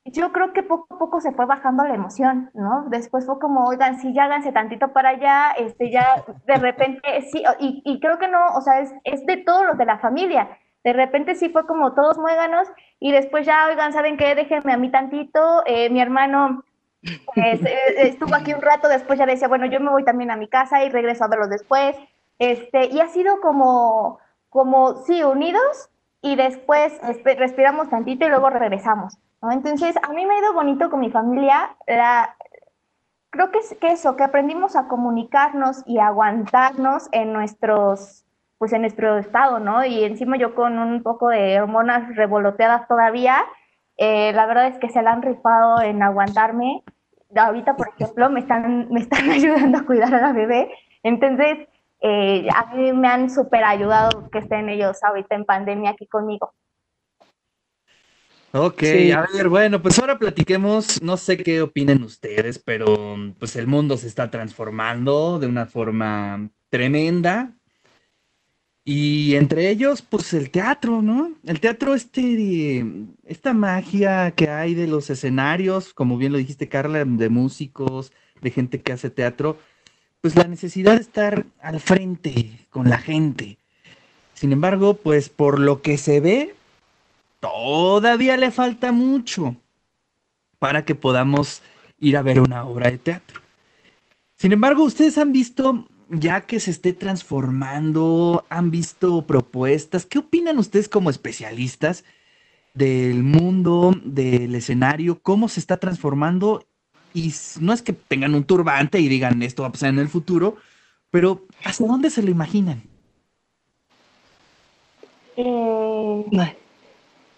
yo 0.05 0.31
creo 0.31 0.53
que 0.53 0.63
poco 0.63 0.95
a 0.95 0.97
poco 0.97 1.21
se 1.21 1.31
fue 1.31 1.45
bajando 1.45 1.83
la 1.83 1.95
emoción, 1.95 2.49
¿no? 2.53 2.85
Después 2.89 3.25
fue 3.25 3.39
como, 3.39 3.65
oigan, 3.65 3.99
sí, 3.99 4.13
ya 4.13 4.25
háganse 4.25 4.51
tantito 4.51 4.93
para 4.93 5.09
allá, 5.09 5.51
este, 5.51 5.91
ya 5.91 6.23
de 6.47 6.55
repente, 6.55 7.21
sí, 7.31 7.43
y, 7.59 7.99
creo 7.99 8.17
que 8.17 8.27
no, 8.27 8.39
o 8.55 8.61
sea, 8.61 8.79
es, 8.79 8.93
es, 9.03 9.25
de 9.25 9.37
todos 9.37 9.65
los 9.65 9.77
de 9.77 9.85
la 9.85 9.99
familia. 9.99 10.57
De 10.83 10.93
repente 10.93 11.35
sí 11.35 11.49
fue 11.49 11.67
como 11.67 11.93
todos 11.93 12.17
muéganos, 12.17 12.67
y 12.99 13.11
después 13.11 13.45
ya, 13.45 13.67
oigan, 13.67 13.93
¿saben 13.93 14.17
qué? 14.17 14.33
Déjenme 14.33 14.73
a 14.73 14.77
mí 14.77 14.89
tantito. 14.89 15.63
Eh, 15.65 15.89
mi 15.91 16.01
hermano 16.01 16.63
pues, 17.33 17.59
estuvo 17.97 18.35
aquí 18.35 18.53
un 18.53 18.61
rato, 18.61 18.87
después 18.87 19.17
ya 19.17 19.25
decía, 19.25 19.47
bueno, 19.47 19.65
yo 19.65 19.79
me 19.79 19.89
voy 19.89 20.03
también 20.03 20.31
a 20.31 20.37
mi 20.37 20.47
casa 20.47 20.83
y 20.83 20.89
regreso 20.89 21.23
a 21.23 21.27
verlos 21.27 21.49
después. 21.49 21.95
Este, 22.39 22.85
y 22.87 22.99
ha 22.99 23.07
sido 23.07 23.39
como, 23.41 24.19
como, 24.49 25.03
sí, 25.03 25.23
unidos, 25.23 25.89
y 26.21 26.35
después 26.35 26.99
respiramos 27.23 27.89
tantito 27.89 28.25
y 28.25 28.29
luego 28.29 28.49
regresamos. 28.49 29.17
Entonces, 29.49 29.95
a 30.03 30.13
mí 30.13 30.25
me 30.25 30.35
ha 30.35 30.39
ido 30.39 30.53
bonito 30.53 30.89
con 30.91 30.99
mi 30.99 31.09
familia. 31.09 31.75
La, 31.87 32.35
creo 33.31 33.49
que 33.51 33.59
es 33.59 33.75
que 33.81 33.91
eso, 33.91 34.15
que 34.15 34.23
aprendimos 34.23 34.75
a 34.75 34.87
comunicarnos 34.87 35.83
y 35.87 35.97
aguantarnos 35.97 37.09
en 37.11 37.33
nuestros, 37.33 38.25
pues 38.59 38.71
en 38.73 38.81
nuestro 38.81 39.17
estado, 39.17 39.59
¿no? 39.59 39.83
Y 39.83 40.03
encima 40.03 40.37
yo 40.37 40.53
con 40.53 40.77
un 40.77 41.01
poco 41.01 41.29
de 41.29 41.59
hormonas 41.59 42.15
revoloteadas 42.15 42.87
todavía, 42.87 43.43
eh, 44.03 44.33
la 44.33 44.47
verdad 44.47 44.65
es 44.65 44.79
que 44.79 44.89
se 44.89 45.03
la 45.03 45.11
han 45.11 45.21
rifado 45.21 45.79
en 45.83 46.01
aguantarme. 46.01 46.81
Ahorita, 47.35 47.75
por 47.75 47.89
ejemplo, 47.89 48.31
me 48.31 48.39
están, 48.39 48.89
me 48.89 48.99
están 48.99 49.29
ayudando 49.29 49.77
a 49.77 49.85
cuidar 49.85 50.15
a 50.15 50.21
la 50.21 50.33
bebé. 50.33 50.71
Entonces, 51.03 51.67
eh, 52.01 52.47
a 52.49 52.73
mí 52.73 52.93
me 52.93 53.07
han 53.07 53.29
súper 53.29 53.63
ayudado 53.63 54.27
que 54.31 54.39
estén 54.39 54.69
ellos 54.69 54.97
ahorita 55.03 55.35
en 55.35 55.45
pandemia 55.45 55.91
aquí 55.91 56.07
conmigo. 56.07 56.51
Ok, 58.53 58.81
a 59.15 59.27
ver, 59.31 59.49
bueno, 59.49 59.79
pues 59.83 59.99
ahora 59.99 60.17
platiquemos, 60.17 60.99
no 61.03 61.15
sé 61.15 61.37
qué 61.37 61.61
opinen 61.61 62.01
ustedes, 62.01 62.57
pero 62.57 63.15
pues 63.37 63.55
el 63.55 63.67
mundo 63.67 63.97
se 63.97 64.07
está 64.07 64.31
transformando 64.31 65.37
de 65.37 65.45
una 65.45 65.67
forma 65.67 66.49
tremenda. 66.69 67.53
Y 68.93 69.37
entre 69.37 69.69
ellos, 69.69 70.01
pues 70.01 70.33
el 70.33 70.51
teatro, 70.51 71.01
¿no? 71.01 71.31
El 71.45 71.61
teatro, 71.61 71.95
este, 71.95 72.85
esta 73.25 73.53
magia 73.53 74.31
que 74.31 74.49
hay 74.49 74.73
de 74.73 74.85
los 74.85 75.09
escenarios, 75.09 75.93
como 75.93 76.17
bien 76.17 76.33
lo 76.33 76.37
dijiste, 76.37 76.67
Carla, 76.67 77.05
de 77.05 77.29
músicos, 77.29 78.11
de 78.41 78.51
gente 78.51 78.81
que 78.81 78.91
hace 78.91 79.09
teatro, 79.09 79.57
pues 80.19 80.35
la 80.35 80.43
necesidad 80.43 80.95
de 80.95 81.03
estar 81.03 81.45
al 81.61 81.79
frente 81.79 82.67
con 82.69 82.89
la 82.89 82.97
gente. 82.97 83.57
Sin 84.33 84.51
embargo, 84.51 84.95
pues 84.95 85.29
por 85.29 85.61
lo 85.61 85.81
que 85.81 85.97
se 85.97 86.19
ve, 86.19 86.53
todavía 87.39 88.35
le 88.35 88.51
falta 88.51 88.91
mucho 88.91 89.55
para 90.59 90.83
que 90.83 90.95
podamos 90.95 91.61
ir 91.97 92.17
a 92.17 92.23
ver 92.23 92.41
una 92.41 92.65
obra 92.65 92.91
de 92.91 92.97
teatro. 92.97 93.39
Sin 94.35 94.51
embargo, 94.51 94.83
ustedes 94.83 95.17
han 95.17 95.31
visto, 95.31 95.87
ya 96.11 96.41
que 96.41 96.59
se 96.59 96.71
esté 96.71 96.93
transformando, 96.93 98.45
han 98.49 98.69
visto 98.69 99.25
propuestas, 99.25 100.05
¿qué 100.05 100.19
opinan 100.19 100.59
ustedes 100.59 100.89
como 100.89 101.09
especialistas 101.09 102.03
del 102.73 103.23
mundo, 103.23 103.93
del 104.03 104.53
escenario, 104.55 105.21
cómo 105.21 105.47
se 105.47 105.61
está 105.61 105.77
transformando? 105.77 106.65
Y 107.13 107.33
no 107.61 107.71
es 107.73 107.81
que 107.81 107.93
tengan 107.93 108.35
un 108.35 108.43
turbante 108.43 108.99
y 108.99 109.07
digan 109.07 109.41
esto 109.41 109.63
va 109.63 109.69
a 109.69 109.71
pasar 109.71 109.89
en 109.89 109.99
el 109.99 110.09
futuro, 110.09 110.57
pero 111.11 111.45
¿hasta 111.63 111.85
dónde 111.85 112.09
se 112.09 112.21
lo 112.21 112.29
imaginan? 112.29 112.83
Eh, 115.37 116.25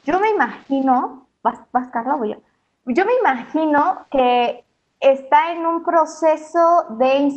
yo 0.06 0.20
me 0.20 0.30
imagino, 0.32 1.28
vas, 1.44 1.60
vas 1.72 1.90
Carla, 1.90 2.16
voy 2.16 2.30
yo. 2.30 2.42
Yo 2.86 3.06
me 3.06 3.14
imagino 3.22 4.06
que 4.12 4.64
está 5.04 5.52
en 5.52 5.66
un 5.66 5.84
proceso 5.84 6.86
de 6.98 7.30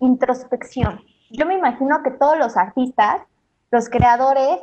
introspección. 0.00 1.00
Yo 1.30 1.46
me 1.46 1.54
imagino 1.54 2.02
que 2.02 2.10
todos 2.10 2.36
los 2.36 2.56
artistas, 2.56 3.22
los 3.70 3.88
creadores, 3.88 4.58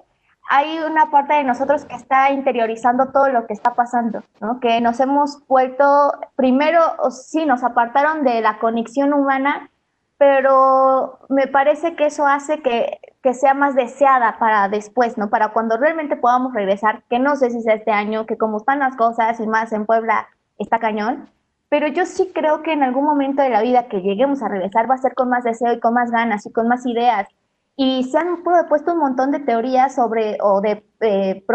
hay 0.49 0.79
una 0.79 1.09
parte 1.09 1.35
de 1.35 1.43
nosotros 1.43 1.85
que 1.85 1.95
está 1.95 2.31
interiorizando 2.31 3.11
todo 3.11 3.29
lo 3.29 3.47
que 3.47 3.53
está 3.53 3.75
pasando, 3.75 4.23
¿no? 4.41 4.59
Que 4.59 4.81
nos 4.81 4.99
hemos 4.99 5.45
vuelto, 5.47 6.11
primero, 6.35 6.81
sí, 7.11 7.45
nos 7.45 7.63
apartaron 7.63 8.23
de 8.23 8.41
la 8.41 8.59
conexión 8.59 9.13
humana, 9.13 9.69
pero 10.17 11.19
me 11.29 11.47
parece 11.47 11.95
que 11.95 12.07
eso 12.07 12.25
hace 12.25 12.61
que, 12.61 12.99
que, 13.21 13.33
sea 13.33 13.53
más 13.53 13.75
deseada 13.75 14.37
para 14.37 14.67
después, 14.67 15.17
¿no? 15.17 15.29
Para 15.29 15.53
cuando 15.53 15.77
realmente 15.77 16.17
podamos 16.17 16.53
regresar, 16.53 17.03
que 17.09 17.19
no 17.19 17.35
sé 17.35 17.51
si 17.51 17.61
sea 17.61 17.75
este 17.75 17.91
año, 17.91 18.25
que 18.25 18.37
como 18.37 18.57
están 18.57 18.79
las 18.79 18.97
cosas 18.97 19.39
y 19.39 19.47
más 19.47 19.71
en 19.71 19.85
Puebla 19.85 20.27
está 20.57 20.79
cañón, 20.79 21.29
pero 21.69 21.87
yo 21.87 22.05
sí 22.05 22.31
creo 22.33 22.63
que 22.63 22.73
en 22.73 22.83
algún 22.83 23.05
momento 23.05 23.43
de 23.43 23.49
la 23.49 23.61
vida 23.61 23.87
que 23.87 24.01
lleguemos 24.01 24.41
a 24.41 24.47
regresar 24.47 24.89
va 24.89 24.95
a 24.95 24.99
ser 24.99 25.13
con 25.13 25.29
más 25.29 25.43
deseo 25.43 25.71
y 25.71 25.79
con 25.79 25.93
más 25.93 26.11
ganas 26.11 26.45
y 26.45 26.51
con 26.51 26.67
más 26.67 26.85
ideas. 26.85 27.27
Y 27.75 28.03
se 28.05 28.17
han 28.17 28.43
puesto 28.67 28.93
un 28.93 28.99
montón 28.99 29.31
de 29.31 29.39
teorías 29.39 29.95
sobre, 29.95 30.37
o 30.41 30.61
de, 30.61 30.83
eh, 31.01 31.45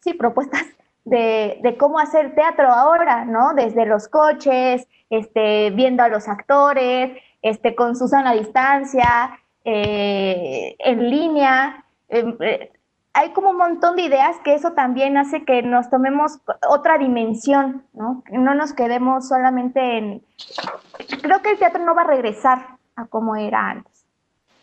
sí, 0.00 0.14
propuestas 0.14 0.64
de, 1.04 1.76
cómo 1.78 1.98
hacer 1.98 2.34
teatro 2.34 2.68
ahora, 2.68 3.24
¿no? 3.24 3.54
Desde 3.54 3.86
los 3.86 4.08
coches, 4.08 4.86
este, 5.10 5.70
viendo 5.70 6.02
a 6.02 6.08
los 6.08 6.28
actores, 6.28 7.18
este, 7.42 7.74
con 7.74 7.96
Susana 7.96 8.30
a 8.30 8.34
distancia, 8.34 9.38
eh, 9.64 10.76
en 10.78 11.10
línea. 11.10 11.84
Em, 12.08 12.36
eh, 12.40 12.70
hay 13.16 13.30
como 13.30 13.50
un 13.50 13.56
montón 13.56 13.96
de 13.96 14.02
ideas 14.02 14.36
que 14.44 14.54
eso 14.54 14.72
también 14.72 15.16
hace 15.16 15.42
que 15.46 15.62
nos 15.62 15.88
tomemos 15.88 16.38
otra 16.68 16.98
dimensión, 16.98 17.82
¿no? 17.94 18.22
No 18.30 18.54
nos 18.54 18.74
quedemos 18.74 19.26
solamente 19.26 19.96
en... 19.96 20.22
Creo 21.22 21.40
que 21.40 21.52
el 21.52 21.58
teatro 21.58 21.82
no 21.82 21.94
va 21.94 22.02
a 22.02 22.06
regresar 22.06 22.76
a 22.94 23.06
como 23.06 23.34
era 23.34 23.70
antes. 23.70 24.04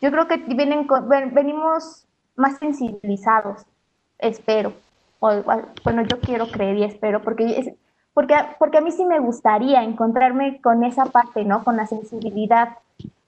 Yo 0.00 0.12
creo 0.12 0.28
que 0.28 0.36
vienen, 0.36 0.86
venimos 1.32 2.06
más 2.36 2.58
sensibilizados, 2.58 3.66
espero. 4.18 4.72
bueno, 5.18 6.02
yo 6.02 6.20
quiero 6.20 6.46
creer 6.46 6.76
y 6.76 6.84
espero, 6.84 7.22
porque, 7.22 7.74
porque, 8.12 8.36
porque 8.60 8.78
a 8.78 8.82
mí 8.82 8.92
sí 8.92 9.04
me 9.04 9.18
gustaría 9.18 9.82
encontrarme 9.82 10.60
con 10.60 10.84
esa 10.84 11.06
parte, 11.06 11.44
¿no? 11.44 11.64
Con 11.64 11.76
la 11.76 11.86
sensibilidad 11.86 12.78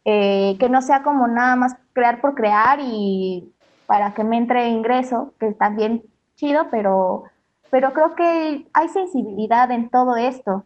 eh, 0.04 0.56
que 0.60 0.68
no 0.68 0.82
sea 0.82 1.02
como 1.02 1.26
nada 1.26 1.56
más 1.56 1.76
crear 1.92 2.20
por 2.20 2.36
crear 2.36 2.78
y 2.80 3.52
para 3.86 4.14
que 4.14 4.24
me 4.24 4.36
entre 4.36 4.68
ingreso, 4.68 5.32
que 5.38 5.48
es 5.48 5.58
también 5.58 6.02
chido, 6.36 6.66
pero, 6.70 7.24
pero 7.70 7.92
creo 7.92 8.14
que 8.14 8.68
hay 8.72 8.88
sensibilidad 8.88 9.70
en 9.70 9.88
todo 9.90 10.16
esto. 10.16 10.64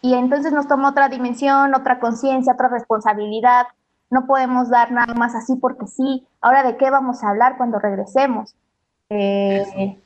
Y 0.00 0.14
entonces 0.14 0.52
nos 0.52 0.68
toma 0.68 0.90
otra 0.90 1.08
dimensión, 1.08 1.74
otra 1.74 1.98
conciencia, 1.98 2.52
otra 2.52 2.68
responsabilidad. 2.68 3.66
No 4.10 4.26
podemos 4.26 4.68
dar 4.68 4.92
nada 4.92 5.14
más 5.14 5.34
así 5.34 5.56
porque 5.56 5.86
sí. 5.86 6.26
Ahora, 6.40 6.62
¿de 6.62 6.76
qué 6.76 6.90
vamos 6.90 7.24
a 7.24 7.30
hablar 7.30 7.56
cuando 7.56 7.78
regresemos? 7.78 8.54
Eh, 9.08 9.98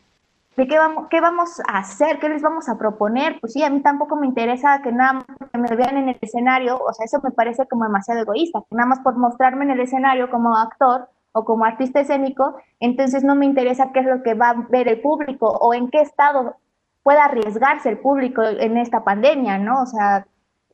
¿De 0.56 0.66
qué 0.66 0.78
vamos, 0.78 1.06
qué 1.08 1.20
vamos 1.20 1.60
a 1.68 1.78
hacer? 1.78 2.18
¿Qué 2.18 2.28
les 2.28 2.42
vamos 2.42 2.68
a 2.68 2.76
proponer? 2.78 3.38
Pues 3.40 3.52
sí, 3.52 3.62
a 3.62 3.70
mí 3.70 3.80
tampoco 3.80 4.16
me 4.16 4.26
interesa 4.26 4.82
que 4.82 4.92
nada 4.92 5.12
más 5.12 5.24
que 5.52 5.58
me 5.58 5.74
vean 5.76 5.96
en 5.96 6.08
el 6.08 6.18
escenario, 6.20 6.78
o 6.78 6.92
sea, 6.92 7.04
eso 7.04 7.20
me 7.22 7.30
parece 7.30 7.66
como 7.68 7.84
demasiado 7.84 8.20
egoísta, 8.20 8.60
que 8.68 8.74
nada 8.74 8.88
más 8.88 8.98
por 9.00 9.16
mostrarme 9.16 9.64
en 9.64 9.70
el 9.70 9.80
escenario 9.80 10.30
como 10.30 10.56
actor 10.56 11.08
o 11.38 11.44
como 11.44 11.64
artista 11.64 12.00
escénico, 12.00 12.56
entonces 12.80 13.24
no 13.24 13.34
me 13.34 13.46
interesa 13.46 13.92
qué 13.92 14.00
es 14.00 14.06
lo 14.06 14.22
que 14.22 14.34
va 14.34 14.50
a 14.50 14.66
ver 14.68 14.88
el 14.88 15.00
público 15.00 15.46
o 15.46 15.74
en 15.74 15.88
qué 15.90 16.00
estado 16.00 16.56
pueda 17.02 17.24
arriesgarse 17.24 17.88
el 17.88 17.98
público 17.98 18.42
en 18.42 18.76
esta 18.76 19.04
pandemia, 19.04 19.58
¿no? 19.58 19.82
O 19.82 19.86
sea, 19.86 20.26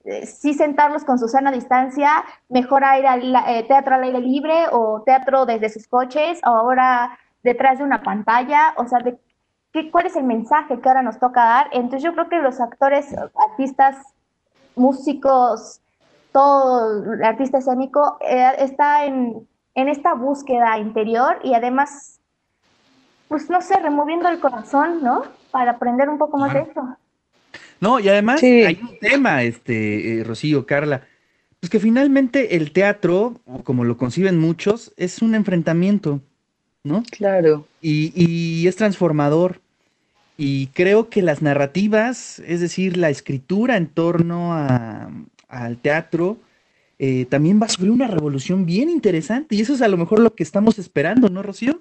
eh, 0.05 0.27
sí 0.27 0.55
sentarlos 0.55 1.05
con 1.05 1.18
su 1.18 1.29
sana 1.29 1.53
distancia, 1.53 2.24
mejor 2.48 2.83
ir 2.98 3.07
al 3.07 3.35
eh, 3.48 3.64
teatro 3.68 3.94
al 3.94 4.05
aire 4.05 4.20
libre 4.20 4.66
o 4.72 5.03
teatro 5.05 5.46
desde 5.46 5.68
sus 5.68 5.87
coches 5.87 6.40
o 6.44 6.48
ahora 6.48 7.18
detrás 7.42 7.79
de 7.79 7.85
una 7.85 8.03
pantalla, 8.03 8.74
o 8.77 8.87
sea, 8.87 8.98
de 9.00 9.18
cuál 9.90 10.07
es 10.07 10.16
el 10.16 10.24
mensaje 10.24 10.81
que 10.81 10.88
ahora 10.88 11.03
nos 11.03 11.18
toca 11.18 11.44
dar. 11.44 11.68
Entonces 11.72 12.03
yo 12.03 12.12
creo 12.12 12.29
que 12.29 12.38
los 12.38 12.61
actores, 12.61 13.14
artistas, 13.50 13.96
músicos, 14.77 15.81
todo 16.33 17.14
el 17.14 17.22
artista 17.22 17.59
escénico 17.59 18.18
eh, 18.20 18.53
está 18.59 19.05
en, 19.05 19.46
esta 19.74 20.14
búsqueda 20.14 20.78
interior 20.78 21.38
y 21.42 21.54
además, 21.54 22.20
pues 23.28 23.50
no 23.50 23.60
sé, 23.60 23.78
removiendo 23.80 24.28
el 24.28 24.40
corazón, 24.40 25.02
¿no? 25.02 25.24
Para 25.50 25.72
aprender 25.72 26.08
un 26.08 26.18
poco 26.18 26.38
más 26.38 26.52
de 26.52 26.60
eso. 26.60 26.96
No, 27.80 28.00
y 28.00 28.08
además 28.08 28.42
hay 28.42 28.78
un 28.80 28.98
tema, 28.98 29.42
este, 29.42 30.20
eh, 30.20 30.24
Rocío, 30.24 30.64
Carla, 30.64 31.02
pues 31.60 31.70
que 31.70 31.80
finalmente 31.80 32.56
el 32.56 32.72
teatro, 32.72 33.34
como 33.64 33.84
lo 33.84 33.96
conciben 33.96 34.38
muchos, 34.38 34.92
es 34.96 35.22
un 35.22 35.34
enfrentamiento, 35.34 36.20
¿no? 36.82 37.02
Claro. 37.10 37.66
Y, 37.80 38.12
y 38.14 38.68
es 38.68 38.76
transformador. 38.76 39.60
Y 40.37 40.68
creo 40.68 41.08
que 41.08 41.22
las 41.22 41.42
narrativas, 41.42 42.40
es 42.40 42.60
decir, 42.60 42.96
la 42.96 43.08
escritura 43.08 43.76
en 43.76 43.87
torno 43.87 44.52
al 44.52 45.76
teatro, 45.78 46.38
eh, 46.98 47.26
también 47.26 47.61
va 47.61 47.66
a 47.66 47.68
sufrir 47.68 47.90
una 47.90 48.07
revolución 48.07 48.66
bien 48.66 48.88
interesante. 48.88 49.54
Y 49.54 49.61
eso 49.61 49.74
es 49.74 49.83
a 49.83 49.88
lo 49.88 49.96
mejor 49.96 50.20
lo 50.20 50.35
que 50.35 50.42
estamos 50.42 50.78
esperando, 50.78 51.28
¿no, 51.28 51.42
Rocío? 51.42 51.80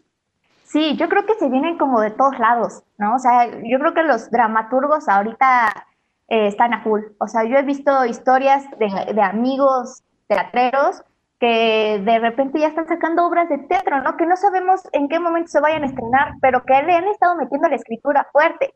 Sí, 0.66 0.96
yo 0.98 1.08
creo 1.08 1.26
que 1.26 1.36
se 1.36 1.50
vienen 1.50 1.78
como 1.78 2.02
de 2.02 2.12
todos 2.12 2.38
lados, 2.40 2.84
¿no? 2.98 3.16
O 3.16 3.20
sea, 3.20 3.46
yo 3.46 3.78
creo 3.80 3.94
que 3.94 4.04
los 4.04 4.32
dramaturgos 4.32 5.08
ahorita 5.08 5.86
eh, 6.30 6.48
están 6.48 6.74
a 6.74 6.82
full. 6.82 7.02
O 7.20 7.28
sea, 7.28 7.44
yo 7.44 7.58
he 7.58 7.64
visto 7.64 8.06
historias 8.06 8.66
de, 8.80 9.14
de 9.14 9.22
amigos 9.22 10.02
teatreros 10.28 11.04
que 11.40 12.02
de 12.04 12.20
repente 12.20 12.60
ya 12.60 12.68
están 12.68 12.88
sacando 12.88 13.28
obras 13.28 13.50
de 13.50 13.58
teatro, 13.58 14.02
¿no? 14.02 14.16
Que 14.16 14.26
no 14.26 14.38
sabemos 14.38 14.82
en 14.94 15.10
qué 15.10 15.20
momento 15.20 15.50
se 15.50 15.60
vayan 15.60 15.84
a 15.84 15.88
estrenar, 15.88 16.36
pero 16.42 16.64
que 16.64 16.82
le 16.82 16.94
han 16.94 17.08
estado 17.10 17.36
metiendo 17.36 17.68
la 17.68 17.76
escritura 17.76 18.28
fuerte. 18.32 18.74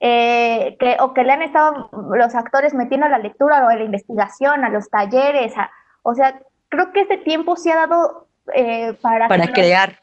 Eh, 0.00 0.76
que, 0.78 0.96
o 1.00 1.12
que 1.12 1.24
le 1.24 1.32
han 1.32 1.42
estado 1.42 1.90
los 2.14 2.34
actores 2.36 2.72
metiendo 2.72 3.06
a 3.06 3.08
la 3.08 3.18
lectura 3.18 3.64
o 3.64 3.68
a 3.68 3.74
la 3.74 3.82
investigación, 3.82 4.64
a 4.64 4.70
los 4.70 4.88
talleres, 4.90 5.54
o 6.02 6.14
sea, 6.14 6.40
creo 6.68 6.92
que 6.92 7.00
este 7.00 7.16
tiempo 7.16 7.56
se 7.56 7.72
ha 7.72 7.86
dado 7.86 8.28
eh, 8.54 8.94
para... 9.02 9.26
Para 9.26 9.48
crear. 9.48 9.98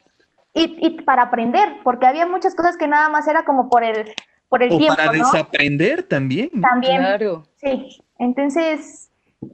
Y, 0.52 0.76
y, 0.86 1.02
para 1.02 1.22
aprender, 1.22 1.76
porque 1.82 2.06
había 2.06 2.26
muchas 2.26 2.54
cosas 2.54 2.76
que 2.76 2.86
nada 2.86 3.08
más 3.08 3.26
era 3.26 3.44
como 3.44 3.70
por 3.70 3.84
el, 3.84 4.14
por 4.48 4.62
el 4.62 4.72
o 4.72 4.86
Para 4.86 5.12
desaprender 5.12 6.02
también. 6.02 6.50
También. 6.60 6.98
Claro. 6.98 7.46
Sí, 7.56 8.02
entonces 8.18 9.05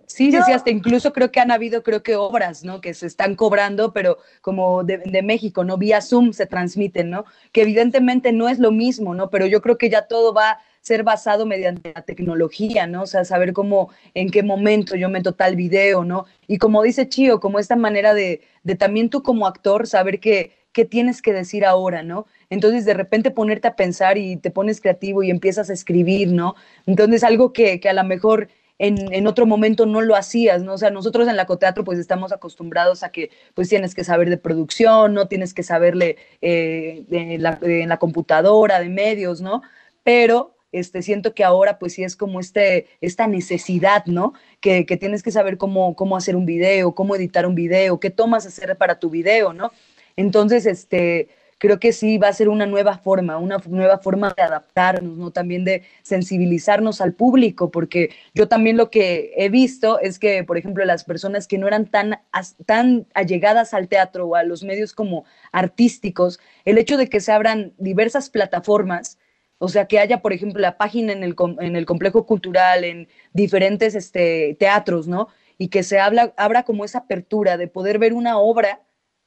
Sí, 0.06 0.30
sí, 0.30 0.38
sí, 0.44 0.52
hasta 0.52 0.70
incluso 0.70 1.12
creo 1.12 1.30
que 1.30 1.40
han 1.40 1.50
habido, 1.50 1.82
creo 1.82 2.02
que 2.02 2.16
obras, 2.16 2.64
¿no? 2.64 2.80
Que 2.80 2.94
se 2.94 3.06
están 3.06 3.34
cobrando, 3.34 3.92
pero 3.92 4.18
como 4.40 4.84
de, 4.84 5.22
México, 5.22 5.64
¿no? 5.64 5.78
Vía 5.78 6.00
Zoom 6.00 6.32
se 6.32 6.46
transmiten, 6.46 7.10
¿no? 7.10 7.24
Que 7.52 7.62
evidentemente 7.62 8.32
no 8.32 8.48
es 8.48 8.58
lo 8.58 8.70
mismo, 8.70 9.14
¿no? 9.14 9.30
Pero 9.30 9.46
yo 9.46 9.62
creo 9.62 9.78
que 9.78 9.90
ya 9.90 10.06
todo 10.06 10.34
va 10.34 10.50
a 10.50 10.60
ser 10.80 11.04
basado 11.04 11.46
mediante 11.46 11.92
la 11.94 12.02
tecnología, 12.02 12.86
¿no? 12.86 13.02
O 13.02 13.06
sea, 13.06 13.24
saber 13.24 13.52
cómo, 13.52 13.90
en 14.14 14.30
qué 14.30 14.42
momento 14.42 14.96
yo 14.96 15.08
meto 15.08 15.32
tal 15.32 15.56
video, 15.56 16.04
¿no? 16.04 16.26
Y 16.46 16.58
como 16.58 16.82
dice 16.82 17.08
Chío, 17.08 17.40
como 17.40 17.58
esta 17.58 17.76
manera 17.76 18.14
de, 18.14 18.42
de 18.62 18.74
también 18.74 19.08
tú 19.08 19.22
como 19.22 19.46
actor 19.46 19.86
saber 19.86 20.18
qué 20.20 20.52
tienes 20.90 21.22
que 21.22 21.32
decir 21.32 21.64
ahora, 21.64 22.02
¿no? 22.02 22.26
Entonces 22.50 22.84
de 22.84 22.94
repente 22.94 23.30
ponerte 23.30 23.68
a 23.68 23.76
pensar 23.76 24.18
y 24.18 24.36
te 24.36 24.50
pones 24.50 24.80
creativo 24.80 25.22
y 25.22 25.30
empiezas 25.30 25.70
a 25.70 25.72
escribir, 25.72 26.32
¿no? 26.32 26.54
Entonces 26.86 27.24
algo 27.24 27.52
que, 27.52 27.80
que 27.80 27.88
a 27.88 27.94
lo 27.94 28.04
mejor 28.04 28.48
en, 28.82 29.26
otro 29.28 29.46
momento 29.46 29.86
no 29.86 30.00
lo 30.00 30.16
hacías, 30.16 30.62
¿no? 30.64 30.74
O 30.74 30.78
sea, 30.78 30.90
nosotros 30.90 31.28
en 31.28 31.36
la 31.36 31.46
Coteatro 31.46 31.84
pues 31.84 32.00
estamos 32.00 32.32
acostumbrados 32.32 33.04
a 33.04 33.12
que 33.12 33.30
pues 33.54 33.68
tienes 33.68 33.94
que 33.94 34.02
saber 34.02 34.28
de 34.28 34.38
producción, 34.38 35.14
¿no? 35.14 35.28
Tienes 35.28 35.54
que 35.54 35.62
saberle 35.62 36.16
eh, 36.40 37.04
en, 37.12 37.42
la, 37.88 37.98
computadora, 37.98 38.80
de 38.80 38.88
medios, 38.88 39.40
¿no? 39.40 39.62
Pero 40.02 40.56
este, 40.72 41.02
siento 41.02 41.32
que 41.32 41.44
ahora 41.44 41.78
pues 41.78 41.92
sí 41.92 42.02
es 42.02 42.16
como 42.16 42.40
este, 42.40 42.88
esta 43.00 43.28
necesidad, 43.28 44.04
¿no? 44.06 44.32
Que, 44.60 44.84
que, 44.84 44.96
tienes 44.96 45.22
que 45.22 45.30
saber 45.30 45.58
cómo, 45.58 45.94
cómo 45.94 46.16
hacer 46.16 46.34
un 46.34 46.44
video, 46.44 46.92
cómo 46.92 47.14
editar 47.14 47.46
un 47.46 47.54
video, 47.54 48.00
qué 48.00 48.10
tomas 48.10 48.46
hacer 48.46 48.76
para 48.76 48.98
tu 48.98 49.10
video, 49.10 49.52
¿no? 49.52 49.70
Entonces, 50.16 50.66
este, 50.66 51.28
creo 51.62 51.78
que 51.78 51.92
sí 51.92 52.18
va 52.18 52.26
a 52.26 52.32
ser 52.32 52.48
una 52.48 52.66
nueva 52.66 52.98
forma, 52.98 53.38
una 53.38 53.58
nueva 53.68 53.98
forma 53.98 54.34
de 54.36 54.42
adaptarnos, 54.42 55.16
¿no? 55.16 55.30
También 55.30 55.64
de 55.64 55.84
sensibilizarnos 56.02 57.00
al 57.00 57.12
público, 57.12 57.70
porque 57.70 58.10
yo 58.34 58.48
también 58.48 58.76
lo 58.76 58.90
que 58.90 59.32
he 59.36 59.48
visto 59.48 60.00
es 60.00 60.18
que, 60.18 60.42
por 60.42 60.58
ejemplo, 60.58 60.84
las 60.84 61.04
personas 61.04 61.46
que 61.46 61.58
no 61.58 61.68
eran 61.68 61.86
tan, 61.86 62.18
tan 62.66 63.06
allegadas 63.14 63.74
al 63.74 63.86
teatro 63.86 64.26
o 64.26 64.34
a 64.34 64.42
los 64.42 64.64
medios 64.64 64.92
como 64.92 65.24
artísticos, 65.52 66.40
el 66.64 66.78
hecho 66.78 66.96
de 66.96 67.08
que 67.08 67.20
se 67.20 67.30
abran 67.30 67.74
diversas 67.78 68.28
plataformas, 68.28 69.20
o 69.58 69.68
sea, 69.68 69.86
que 69.86 70.00
haya, 70.00 70.20
por 70.20 70.32
ejemplo, 70.32 70.60
la 70.60 70.76
página 70.76 71.12
en 71.12 71.22
el, 71.22 71.36
en 71.60 71.76
el 71.76 71.86
complejo 71.86 72.26
cultural, 72.26 72.82
en 72.82 73.06
diferentes 73.34 73.94
este, 73.94 74.56
teatros, 74.58 75.06
¿no? 75.06 75.28
Y 75.58 75.68
que 75.68 75.84
se 75.84 76.00
habla, 76.00 76.34
abra 76.36 76.64
como 76.64 76.84
esa 76.84 76.98
apertura 76.98 77.56
de 77.56 77.68
poder 77.68 78.00
ver 78.00 78.14
una 78.14 78.36
obra, 78.36 78.80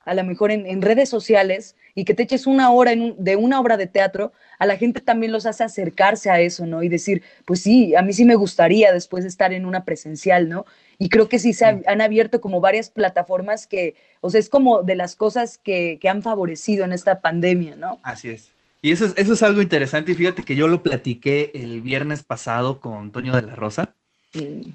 a 0.06 0.14
lo 0.14 0.24
mejor 0.24 0.52
en, 0.52 0.82
redes 0.82 1.10
sociales, 1.10 1.76
y 1.96 2.04
que 2.04 2.14
te 2.14 2.24
eches 2.24 2.46
una 2.46 2.70
hora 2.72 2.94
de 2.96 3.36
una 3.38 3.60
obra 3.60 3.78
de 3.78 3.88
teatro, 3.88 4.34
a 4.60 4.66
la 4.66 4.78
gente 4.78 5.00
también 5.00 5.32
los 5.32 5.46
hace 5.46 5.64
acercarse 5.64 6.30
a 6.30 6.42
eso, 6.42 6.66
¿no? 6.66 6.84
Y 6.84 6.90
decir, 6.90 7.24
pues 7.46 7.62
sí, 7.62 7.96
a 7.96 8.02
mí 8.02 8.12
sí 8.12 8.26
me 8.26 8.36
gustaría 8.36 8.92
después 8.92 9.24
de 9.24 9.30
estar 9.30 9.54
en 9.54 9.66
una 9.66 9.86
presencial, 9.86 10.50
¿no? 10.50 10.66
Y 11.00 11.10
creo 11.10 11.30
que 11.30 11.40
sí 11.40 11.54
se 11.54 11.66
han 11.66 12.02
abierto 12.02 12.42
como 12.42 12.62
varias 12.62 12.90
plataformas 12.90 13.66
que, 13.66 13.96
o 14.22 14.30
sea, 14.30 14.40
es 14.40 14.50
como 14.50 14.84
de 14.84 14.96
las 14.96 15.16
cosas 15.16 15.58
que, 15.58 15.98
que 16.00 16.10
han 16.10 16.22
favorecido 16.22 16.84
en 16.86 16.92
esta 16.92 17.22
pandemia, 17.22 17.76
¿no? 17.76 18.00
Así 18.04 18.30
es. 18.30 18.52
Y 18.82 18.92
eso 18.92 19.06
es, 19.06 19.14
eso 19.16 19.34
es 19.34 19.42
algo 19.42 19.62
interesante. 19.62 20.12
Y 20.12 20.16
fíjate 20.16 20.44
que 20.44 20.56
yo 20.56 20.68
lo 20.68 20.84
platiqué 20.84 21.52
el 21.56 21.82
viernes 21.82 22.24
pasado 22.24 22.80
con 22.80 23.12
Toño 23.12 23.36
de 23.36 23.42
la 23.42 23.56
Rosa, 23.56 23.96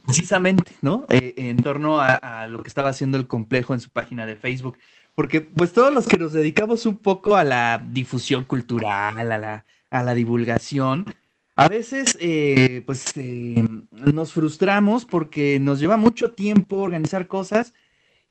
precisamente, 0.05 0.73
¿no? 0.83 1.07
Eh, 1.11 1.35
en 1.37 1.59
torno 1.59 2.01
a, 2.01 2.47
lo 2.49 2.63
que 2.63 2.69
estaba 2.69 2.89
haciendo 2.89 3.19
el 3.19 3.27
complejo 3.27 3.75
en 3.75 3.81
su 3.81 3.91
página 3.91 4.27
de 4.27 4.37
Facebook. 4.37 4.79
Porque 5.15 5.41
pues 5.41 5.73
todos 5.73 5.93
los 5.93 6.07
que 6.07 6.19
nos 6.19 6.33
dedicamos 6.33 6.87
un 6.87 6.97
poco 6.97 7.37
a 7.37 7.45
la 7.45 7.85
difusión 7.91 8.45
cultural, 8.45 9.19
a 9.19 9.39
la, 9.39 9.65
a 9.91 10.03
la 10.03 10.15
divulgación, 10.15 11.07
a 11.61 11.69
veces 11.69 12.17
eh, 12.21 12.83
pues 12.87 13.13
eh, 13.17 13.63
nos 13.91 14.33
frustramos 14.33 15.05
porque 15.05 15.61
nos 15.61 15.79
lleva 15.79 15.99
mucho 15.99 16.33
tiempo 16.33 16.77
organizar 16.77 17.27
cosas 17.27 17.75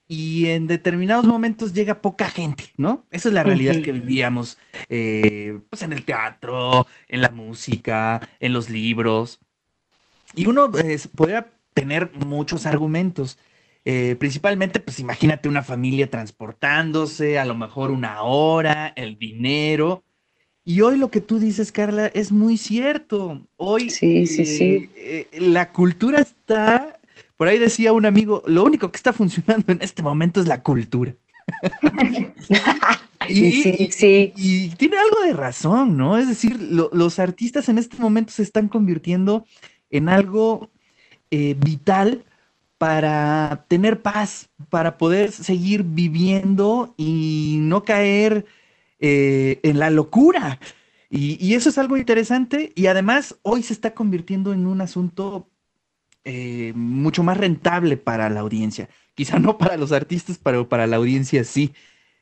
y 0.08 0.48
en 0.48 0.66
determinados 0.66 1.26
momentos 1.26 1.72
llega 1.74 2.02
poca 2.02 2.28
gente, 2.28 2.74
¿no? 2.76 3.06
Esa 3.12 3.28
es 3.28 3.36
la 3.36 3.44
realidad 3.44 3.84
que 3.84 3.92
vivíamos 3.92 4.58
eh, 4.90 5.60
pues 5.70 5.84
en 5.84 5.94
el 5.94 6.06
teatro, 6.06 6.88
en 7.08 7.22
la 7.22 7.30
música, 7.30 8.28
en 8.40 8.54
los 8.54 8.72
libros. 8.72 9.40
Y 10.34 10.48
uno 10.48 10.72
podría 11.16 11.52
tener 11.76 12.12
muchos 12.26 12.66
argumentos. 12.66 13.38
Eh, 13.86 14.16
principalmente, 14.20 14.80
pues 14.80 15.00
imagínate 15.00 15.50
una 15.50 15.64
familia 15.64 16.10
transportándose, 16.10 17.40
a 17.40 17.46
lo 17.46 17.56
mejor 17.56 17.92
una 17.92 18.22
hora, 18.24 18.94
el 18.96 19.18
dinero. 19.18 20.04
Y 20.64 20.82
hoy 20.82 20.98
lo 20.98 21.10
que 21.10 21.22
tú 21.22 21.40
dices, 21.40 21.72
Carla, 21.72 22.08
es 22.08 22.32
muy 22.32 22.58
cierto. 22.58 23.48
Hoy 23.58 23.90
sí, 23.90 24.28
sí, 24.28 24.46
sí. 24.46 24.90
Eh, 24.96 25.28
la 25.40 25.72
cultura 25.72 26.20
está 26.20 27.00
por 27.40 27.48
ahí 27.48 27.58
decía 27.58 27.94
un 27.94 28.06
amigo, 28.06 28.44
lo 28.48 28.66
único 28.66 28.92
que 28.92 28.98
está 28.98 29.14
funcionando 29.14 29.72
en 29.72 29.82
este 29.82 30.04
momento 30.04 30.42
es 30.42 30.48
la 30.48 30.62
cultura. 30.62 31.16
y, 33.30 33.52
sí, 33.64 33.90
sí. 33.94 34.34
Y, 34.36 34.70
tiene 34.72 34.98
algo 34.98 35.22
de 35.22 35.32
razón, 35.32 35.96
¿no? 35.96 36.18
Es 36.18 36.28
decir, 36.28 36.60
los 36.60 37.18
artistas 37.18 37.70
en 37.70 37.78
este 37.78 37.96
momento 37.96 38.34
se 38.34 38.44
están 38.44 38.68
convirtiendo 38.68 39.46
en 39.90 40.10
algo 40.10 40.70
eh, 41.32 41.56
vital 41.58 42.26
para 42.80 43.66
tener 43.68 44.02
paz, 44.02 44.50
para 44.70 44.98
poder 44.98 45.32
seguir 45.32 45.84
viviendo 45.84 46.96
y 46.98 47.58
no 47.60 47.84
caer 47.84 48.46
eh, 49.00 49.60
en 49.62 49.78
la 49.78 49.92
locura. 49.92 50.60
Y, 51.12 51.38
y, 51.46 51.56
eso 51.56 51.70
es 51.70 51.78
algo 51.78 51.98
interesante 51.98 52.72
y 52.76 52.88
además 52.88 53.36
hoy 53.42 53.64
se 53.64 53.74
está 53.74 53.94
convirtiendo 53.94 54.54
en 54.54 54.66
un 54.66 54.80
asunto 54.80 55.50
eh, 56.24 56.74
mucho 56.76 57.24
más 57.24 57.38
rentable 57.38 57.98
para 57.98 58.30
la 58.30 58.42
audiencia. 58.42 58.90
Quizá 59.16 59.40
no 59.40 59.58
para 59.58 59.76
los 59.78 59.92
artistas, 59.92 60.40
pero 60.42 60.70
para 60.70 60.88
la 60.88 60.98
audiencia 60.98 61.44
sí. 61.44 61.74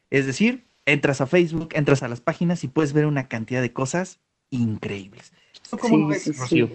Es 0.10 0.26
decir, 0.26 0.66
entras 0.86 1.22
a 1.22 1.28
Facebook, 1.28 1.70
entras 1.74 2.02
a 2.02 2.08
las 2.08 2.22
páginas 2.22 2.64
y 2.64 2.68
puedes 2.68 2.94
ver 2.94 3.06
una 3.06 3.28
cantidad 3.28 3.62
de 3.62 3.74
cosas 3.74 4.20
increíbles. 4.50 5.34
cómo 5.70 6.08
ves, 6.08 6.36
Rocío? 6.38 6.70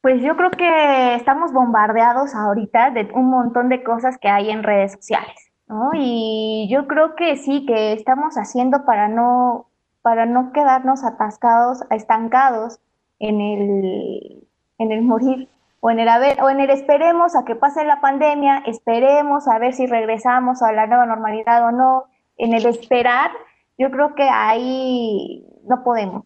Pues 0.00 0.22
yo 0.22 0.36
creo 0.36 0.50
que 0.50 1.14
estamos 1.16 1.52
bombardeados 1.52 2.34
ahorita 2.34 2.90
de 2.90 3.10
un 3.14 3.30
montón 3.30 3.68
de 3.68 3.82
cosas 3.82 4.16
que 4.18 4.28
hay 4.28 4.50
en 4.50 4.62
redes 4.62 4.92
sociales, 4.92 5.50
¿no? 5.66 5.90
Y 5.94 6.68
yo 6.70 6.86
creo 6.86 7.16
que 7.16 7.36
sí, 7.36 7.66
que 7.66 7.92
estamos 7.94 8.34
haciendo 8.36 8.84
para 8.84 9.08
no, 9.08 9.66
para 10.02 10.24
no 10.24 10.52
quedarnos 10.52 11.04
atascados, 11.04 11.82
estancados 11.90 12.78
en 13.18 13.40
el, 13.40 14.48
en 14.78 14.92
el 14.92 15.02
morir 15.02 15.48
o 15.80 15.90
en 15.90 15.98
el 15.98 16.08
haber, 16.08 16.42
o 16.42 16.50
en 16.50 16.60
el 16.60 16.70
esperemos 16.70 17.34
a 17.34 17.44
que 17.44 17.56
pase 17.56 17.84
la 17.84 18.00
pandemia, 18.00 18.62
esperemos 18.66 19.48
a 19.48 19.58
ver 19.58 19.74
si 19.74 19.86
regresamos 19.86 20.62
a 20.62 20.72
la 20.72 20.86
nueva 20.86 21.06
normalidad 21.06 21.64
o 21.66 21.72
no, 21.72 22.04
en 22.36 22.54
el 22.54 22.66
esperar, 22.66 23.30
yo 23.76 23.90
creo 23.90 24.14
que 24.14 24.28
ahí 24.28 25.44
no 25.64 25.82
podemos, 25.82 26.24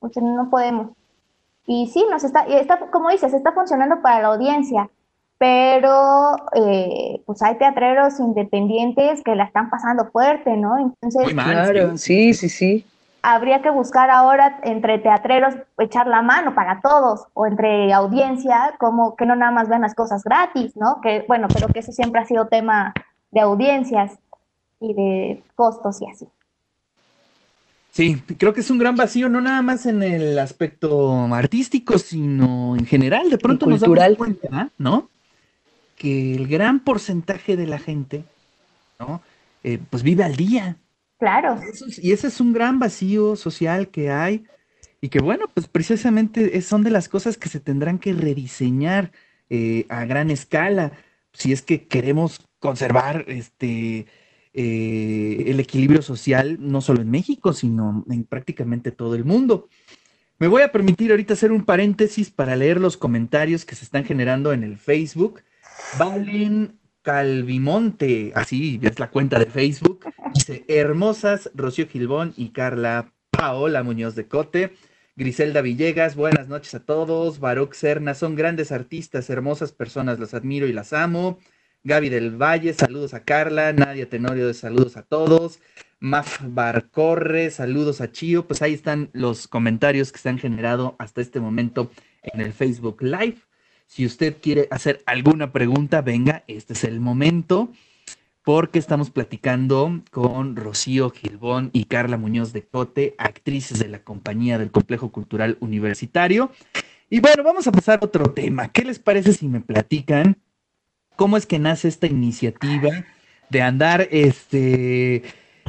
no 0.00 0.50
podemos. 0.50 1.01
Y 1.66 1.86
sí, 1.88 2.04
nos 2.10 2.24
está, 2.24 2.42
está, 2.44 2.90
como 2.90 3.10
dices, 3.10 3.32
está 3.34 3.52
funcionando 3.52 4.02
para 4.02 4.22
la 4.22 4.28
audiencia, 4.28 4.90
pero 5.38 6.36
eh, 6.54 7.22
pues 7.24 7.42
hay 7.42 7.56
teatreros 7.56 8.18
independientes 8.20 9.22
que 9.22 9.34
la 9.34 9.44
están 9.44 9.70
pasando 9.70 10.10
fuerte, 10.10 10.56
¿no? 10.56 10.78
Entonces, 10.78 11.32
claro, 11.32 11.96
sí, 11.96 12.34
sí, 12.34 12.48
sí 12.48 12.86
habría 13.22 13.62
que 13.62 13.70
buscar 13.70 14.10
ahora 14.10 14.60
entre 14.64 14.98
teatreros 14.98 15.54
echar 15.78 16.08
la 16.08 16.22
mano 16.22 16.54
para 16.54 16.80
todos 16.80 17.26
o 17.34 17.46
entre 17.46 17.92
audiencia, 17.92 18.74
como 18.78 19.16
que 19.16 19.26
no 19.26 19.36
nada 19.36 19.52
más 19.52 19.68
vean 19.68 19.82
las 19.82 19.94
cosas 19.94 20.24
gratis, 20.24 20.76
¿no? 20.76 21.00
Que 21.00 21.24
bueno, 21.28 21.46
pero 21.52 21.68
que 21.68 21.78
eso 21.78 21.92
siempre 21.92 22.20
ha 22.20 22.24
sido 22.24 22.48
tema 22.48 22.92
de 23.30 23.40
audiencias 23.40 24.18
y 24.80 24.92
de 24.94 25.44
costos 25.54 26.02
y 26.02 26.10
así. 26.10 26.28
Sí, 27.92 28.16
creo 28.38 28.54
que 28.54 28.62
es 28.62 28.70
un 28.70 28.78
gran 28.78 28.96
vacío, 28.96 29.28
no 29.28 29.42
nada 29.42 29.60
más 29.60 29.84
en 29.84 30.02
el 30.02 30.38
aspecto 30.38 31.12
artístico, 31.34 31.98
sino 31.98 32.74
en 32.74 32.86
general. 32.86 33.28
De 33.28 33.36
pronto 33.36 33.66
nos 33.66 33.80
damos 33.80 34.16
cuenta, 34.16 34.70
¿no? 34.78 35.10
Que 35.96 36.34
el 36.34 36.48
gran 36.48 36.80
porcentaje 36.80 37.54
de 37.54 37.66
la 37.66 37.78
gente, 37.78 38.24
¿no? 38.98 39.20
Eh, 39.62 39.78
pues 39.90 40.02
vive 40.02 40.24
al 40.24 40.36
día, 40.36 40.78
Claro. 41.18 41.60
y 41.98 42.12
ese 42.12 42.28
es 42.28 42.40
un 42.40 42.54
gran 42.54 42.78
vacío 42.78 43.36
social 43.36 43.88
que 43.88 44.10
hay 44.10 44.44
y 45.02 45.10
que 45.10 45.20
bueno, 45.20 45.44
pues 45.52 45.68
precisamente 45.68 46.60
son 46.62 46.82
de 46.82 46.90
las 46.90 47.10
cosas 47.10 47.36
que 47.36 47.50
se 47.50 47.60
tendrán 47.60 47.98
que 47.98 48.14
rediseñar 48.14 49.12
eh, 49.50 49.84
a 49.90 50.06
gran 50.06 50.30
escala 50.30 50.92
si 51.34 51.52
es 51.52 51.60
que 51.60 51.84
queremos 51.86 52.40
conservar 52.58 53.26
este 53.28 54.06
eh, 54.54 55.44
el 55.46 55.60
equilibrio 55.60 56.02
social 56.02 56.58
no 56.60 56.80
solo 56.80 57.00
en 57.00 57.10
México, 57.10 57.52
sino 57.52 58.04
en 58.10 58.24
prácticamente 58.24 58.92
todo 58.92 59.14
el 59.14 59.24
mundo. 59.24 59.68
Me 60.38 60.48
voy 60.48 60.62
a 60.62 60.72
permitir 60.72 61.10
ahorita 61.10 61.34
hacer 61.34 61.52
un 61.52 61.64
paréntesis 61.64 62.30
para 62.30 62.56
leer 62.56 62.80
los 62.80 62.96
comentarios 62.96 63.64
que 63.64 63.76
se 63.76 63.84
están 63.84 64.04
generando 64.04 64.52
en 64.52 64.64
el 64.64 64.76
Facebook. 64.76 65.42
Valen 65.98 66.78
Calvimonte, 67.02 68.32
así 68.34 68.80
es 68.82 68.98
la 68.98 69.10
cuenta 69.10 69.38
de 69.38 69.46
Facebook. 69.46 70.04
Hermosas 70.68 71.50
Rocío 71.54 71.86
Gilbón 71.86 72.34
y 72.36 72.50
Carla 72.50 73.12
Paola 73.30 73.82
Muñoz 73.82 74.14
de 74.14 74.26
Cote. 74.26 74.72
Griselda 75.14 75.60
Villegas, 75.60 76.16
buenas 76.16 76.48
noches 76.48 76.74
a 76.74 76.84
todos. 76.84 77.38
Baruch 77.38 77.74
Serna, 77.74 78.14
son 78.14 78.34
grandes 78.34 78.72
artistas, 78.72 79.28
hermosas 79.30 79.72
personas, 79.72 80.18
las 80.18 80.34
admiro 80.34 80.66
y 80.66 80.72
las 80.72 80.92
amo. 80.92 81.38
Gaby 81.84 82.10
del 82.10 82.40
Valle, 82.40 82.72
saludos 82.74 83.12
a 83.12 83.24
Carla. 83.24 83.72
Nadia 83.72 84.08
Tenorio, 84.08 84.54
saludos 84.54 84.96
a 84.96 85.02
todos. 85.02 85.58
Maf 85.98 86.40
Barcorre, 86.44 87.50
saludos 87.50 88.00
a 88.00 88.12
Chío. 88.12 88.46
Pues 88.46 88.62
ahí 88.62 88.72
están 88.72 89.10
los 89.12 89.48
comentarios 89.48 90.12
que 90.12 90.18
se 90.18 90.28
han 90.28 90.38
generado 90.38 90.94
hasta 91.00 91.20
este 91.20 91.40
momento 91.40 91.90
en 92.22 92.40
el 92.40 92.52
Facebook 92.52 93.02
Live. 93.02 93.38
Si 93.86 94.06
usted 94.06 94.36
quiere 94.40 94.68
hacer 94.70 95.02
alguna 95.06 95.52
pregunta, 95.52 96.02
venga, 96.02 96.44
este 96.46 96.74
es 96.74 96.84
el 96.84 97.00
momento, 97.00 97.72
porque 98.44 98.78
estamos 98.78 99.10
platicando 99.10 100.02
con 100.12 100.54
Rocío 100.54 101.10
Gilbón 101.10 101.70
y 101.72 101.86
Carla 101.86 102.16
Muñoz 102.16 102.52
de 102.52 102.64
Cote, 102.64 103.16
actrices 103.18 103.80
de 103.80 103.88
la 103.88 104.04
compañía 104.04 104.56
del 104.56 104.70
Complejo 104.70 105.10
Cultural 105.10 105.56
Universitario. 105.58 106.52
Y 107.10 107.18
bueno, 107.18 107.42
vamos 107.42 107.66
a 107.66 107.72
pasar 107.72 107.98
a 108.00 108.06
otro 108.06 108.30
tema. 108.30 108.68
¿Qué 108.70 108.84
les 108.84 109.00
parece 109.00 109.32
si 109.32 109.48
me 109.48 109.60
platican 109.60 110.38
cómo 111.16 111.36
es 111.36 111.46
que 111.46 111.58
nace 111.58 111.88
esta 111.88 112.06
iniciativa 112.06 113.04
de 113.50 113.62
andar 113.62 114.08
este 114.10 115.22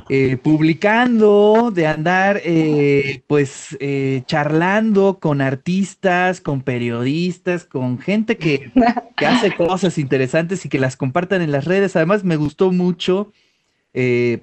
eh, 0.09 0.37
publicando, 0.37 1.71
de 1.73 1.87
andar 1.87 2.41
eh, 2.43 3.23
pues 3.27 3.77
eh, 3.79 4.23
charlando 4.25 5.19
con 5.19 5.39
artistas, 5.39 6.41
con 6.41 6.61
periodistas, 6.61 7.63
con 7.63 7.99
gente 7.99 8.37
que, 8.37 8.71
que, 9.15 9.25
hace 9.25 9.55
cosas 9.57 9.97
interesantes 9.97 10.65
y 10.65 10.69
que 10.69 10.79
las 10.79 10.97
compartan 10.97 11.41
en 11.41 11.53
las 11.53 11.65
redes. 11.65 11.95
Además 11.95 12.23
me 12.23 12.35
gustó 12.35 12.71
mucho 12.71 13.31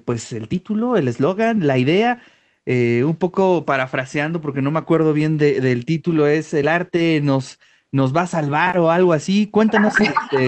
pues 0.05 0.31
el 0.31 0.47
título, 0.47 0.95
el 0.95 1.09
eslogan, 1.09 1.67
la 1.67 1.77
idea, 1.77 2.21
un 2.65 3.15
poco 3.19 3.65
parafraseando 3.65 4.39
porque 4.39 4.61
no 4.61 4.71
me 4.71 4.79
acuerdo 4.79 5.11
bien 5.11 5.37
del 5.37 5.83
título, 5.83 6.25
es 6.25 6.53
el 6.53 6.69
arte 6.69 7.19
nos, 7.21 7.59
nos 7.91 8.15
va 8.15 8.21
a 8.21 8.27
salvar 8.27 8.77
o 8.77 8.89
algo 8.89 9.13
así. 9.13 9.47
Cuéntanos, 9.47 9.93
este, 9.99 10.47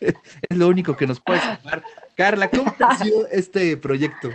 es 0.48 0.56
lo 0.56 0.68
único 0.68 0.96
que 0.96 1.06
nos 1.06 1.20
puede 1.20 1.40
salvar. 1.40 1.82
Carla, 2.14 2.48
¿cómo 2.48 2.74
ha 2.80 2.96
sido 2.96 3.26
este 3.28 3.76
proyecto? 3.76 4.30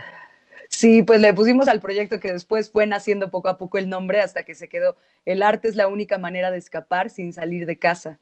Sí, 0.69 1.03
pues 1.03 1.19
le 1.19 1.33
pusimos 1.33 1.67
al 1.67 1.81
proyecto 1.81 2.19
que 2.19 2.31
después 2.31 2.71
fue 2.71 2.87
naciendo 2.87 3.29
poco 3.29 3.49
a 3.49 3.57
poco 3.57 3.77
el 3.77 3.89
nombre 3.89 4.21
hasta 4.21 4.43
que 4.43 4.55
se 4.55 4.69
quedó. 4.69 4.95
El 5.25 5.43
arte 5.43 5.67
es 5.67 5.75
la 5.75 5.87
única 5.87 6.17
manera 6.17 6.49
de 6.49 6.57
escapar 6.57 7.09
sin 7.09 7.33
salir 7.33 7.65
de 7.65 7.77
casa. 7.77 8.19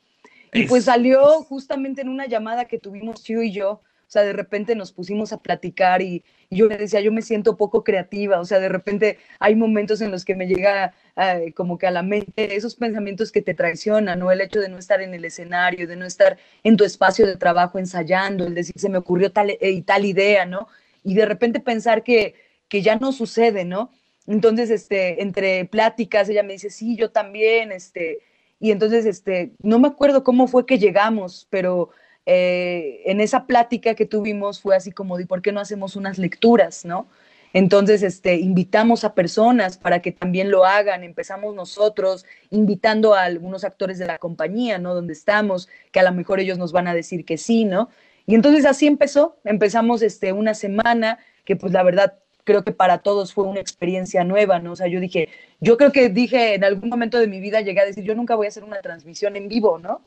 Y 0.52 0.64
pues 0.64 0.86
salió 0.86 1.44
justamente 1.44 2.02
en 2.02 2.10
una 2.10 2.26
llamada 2.26 2.66
que 2.66 2.80
tuvimos 2.80 3.24
Chiu 3.24 3.44
y 3.44 3.52
yo. 3.52 3.82
O 4.10 4.12
sea, 4.12 4.24
de 4.24 4.34
repente 4.34 4.76
nos 4.76 4.92
pusimos 4.92 5.32
a 5.32 5.38
platicar 5.38 6.02
y, 6.02 6.24
yo 6.50 6.68
le 6.68 6.78
decía, 6.78 7.00
yo 7.00 7.12
me 7.12 7.22
siento 7.22 7.56
poco 7.56 7.84
creativa. 7.84 8.40
O 8.40 8.46
sea, 8.46 8.60
de 8.60 8.70
repente 8.70 9.20
hay 9.40 9.56
momentos 9.56 10.02
en 10.02 10.10
los 10.12 10.26
que 10.26 10.36
me 10.36 10.48
llega 10.48 10.94
eh, 11.16 11.54
como 11.56 11.78
que 11.78 11.88
a 11.88 11.92
la 11.92 12.02
mente 12.02 12.56
esos 12.56 12.76
pensamientos 12.76 13.32
que 13.32 13.42
te 13.42 13.54
traicionan, 13.54 14.20
¿no? 14.20 14.32
El 14.32 14.42
hecho 14.42 14.60
de 14.60 14.70
no 14.70 14.78
estar 14.80 15.02
en 15.02 15.14
el 15.14 15.26
escenario, 15.26 15.88
de 15.88 15.96
no 15.96 16.06
estar 16.06 16.38
en 16.64 16.76
tu 16.76 16.84
espacio 16.84 17.28
de 17.28 17.38
trabajo 17.38 17.80
ensayando, 17.80 18.48
el 18.48 18.56
decir, 18.56 18.74
se 18.78 18.90
me 18.90 18.98
ocurrió 18.98 19.32
tal 19.32 19.52
eh, 19.52 19.82
tal 19.86 20.06
idea, 20.06 20.46
¿no? 20.46 20.68
y 21.04 21.14
de 21.16 21.26
repente 21.26 21.60
pensar 21.60 22.04
que, 22.04 22.36
que 22.68 22.82
ya 22.82 22.96
no 22.96 23.12
sucede, 23.12 23.66
¿no? 23.66 23.92
Entonces, 24.28 24.70
este, 24.70 25.22
entre 25.22 25.66
pláticas, 25.66 26.30
ella 26.30 26.44
me 26.44 26.54
dice, 26.54 26.70
sí, 26.70 26.96
yo 26.96 27.12
también, 27.12 27.72
este, 27.72 28.20
y 28.60 28.72
entonces, 28.72 29.06
este, 29.06 29.54
no 29.64 29.80
me 29.80 29.88
acuerdo 29.88 30.24
cómo 30.24 30.48
fue 30.48 30.66
que 30.66 30.78
llegamos, 30.78 31.48
pero 31.50 31.90
eh, 32.32 33.02
en 33.06 33.22
esa 33.22 33.48
plática 33.48 33.96
que 33.96 34.06
tuvimos 34.06 34.62
fue 34.62 34.76
así 34.76 34.92
como 34.92 35.18
de, 35.18 35.26
¿por 35.26 35.42
qué 35.42 35.52
no 35.52 35.60
hacemos 35.60 35.96
unas 35.96 36.20
lecturas, 36.20 36.86
no? 36.86 37.08
Entonces, 37.54 38.04
este, 38.04 38.36
invitamos 38.36 39.04
a 39.04 39.16
personas 39.16 39.80
para 39.80 40.04
que 40.04 40.12
también 40.12 40.52
lo 40.52 40.64
hagan. 40.64 41.04
Empezamos 41.04 41.56
nosotros 41.56 42.28
invitando 42.52 43.16
a 43.16 43.24
algunos 43.24 43.64
actores 43.64 43.98
de 43.98 44.06
la 44.06 44.20
compañía, 44.20 44.78
¿no? 44.78 44.94
Donde 44.94 45.14
estamos, 45.14 45.70
que 45.92 46.02
a 46.02 46.04
lo 46.04 46.12
mejor 46.12 46.40
ellos 46.40 46.60
nos 46.60 46.72
van 46.72 46.88
a 46.88 46.94
decir 46.94 47.26
que 47.26 47.40
sí, 47.40 47.66
¿no? 47.66 47.90
Y 48.28 48.36
entonces 48.36 48.64
así 48.68 48.86
empezó, 48.86 49.40
empezamos 49.44 50.04
este, 50.04 50.32
una 50.32 50.54
semana 50.54 51.18
que 51.46 51.56
pues 51.56 51.74
la 51.74 51.82
verdad 51.82 52.20
creo 52.44 52.64
que 52.64 52.74
para 52.74 53.00
todos 53.00 53.34
fue 53.34 53.46
una 53.46 53.60
experiencia 53.60 54.24
nueva, 54.24 54.60
¿no? 54.60 54.74
O 54.74 54.76
sea, 54.76 54.86
yo 54.86 55.00
dije, 55.00 55.30
yo 55.62 55.78
creo 55.78 55.92
que 55.92 56.10
dije 56.10 56.54
en 56.54 56.64
algún 56.64 56.90
momento 56.90 57.18
de 57.18 57.26
mi 57.26 57.40
vida 57.40 57.62
llegué 57.62 57.82
a 57.82 57.86
decir, 57.86 58.04
yo 58.04 58.14
nunca 58.14 58.36
voy 58.36 58.46
a 58.46 58.50
hacer 58.50 58.64
una 58.64 58.82
transmisión 58.82 59.36
en 59.36 59.48
vivo, 59.48 59.80
¿no? 59.80 60.02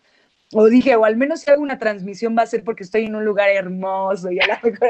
O 0.55 0.67
dije, 0.67 0.97
o 0.97 1.05
al 1.05 1.17
menos 1.17 1.41
si 1.41 1.51
hago 1.51 1.62
una 1.62 1.79
transmisión 1.79 2.37
va 2.37 2.43
a 2.43 2.47
ser 2.47 2.62
porque 2.62 2.83
estoy 2.83 3.07
en 3.07 3.15
un 3.17 3.25
lugar 3.25 3.49
hermoso 3.49 4.31
y 4.31 4.38
a 4.38 4.47
la 4.47 4.61
mejor 4.62 4.88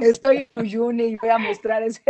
estoy 0.02 0.48
en 0.54 0.62
Uyuni 0.62 1.04
y 1.04 1.16
voy 1.16 1.30
a 1.30 1.38
mostrar 1.38 1.82
ese 1.82 2.02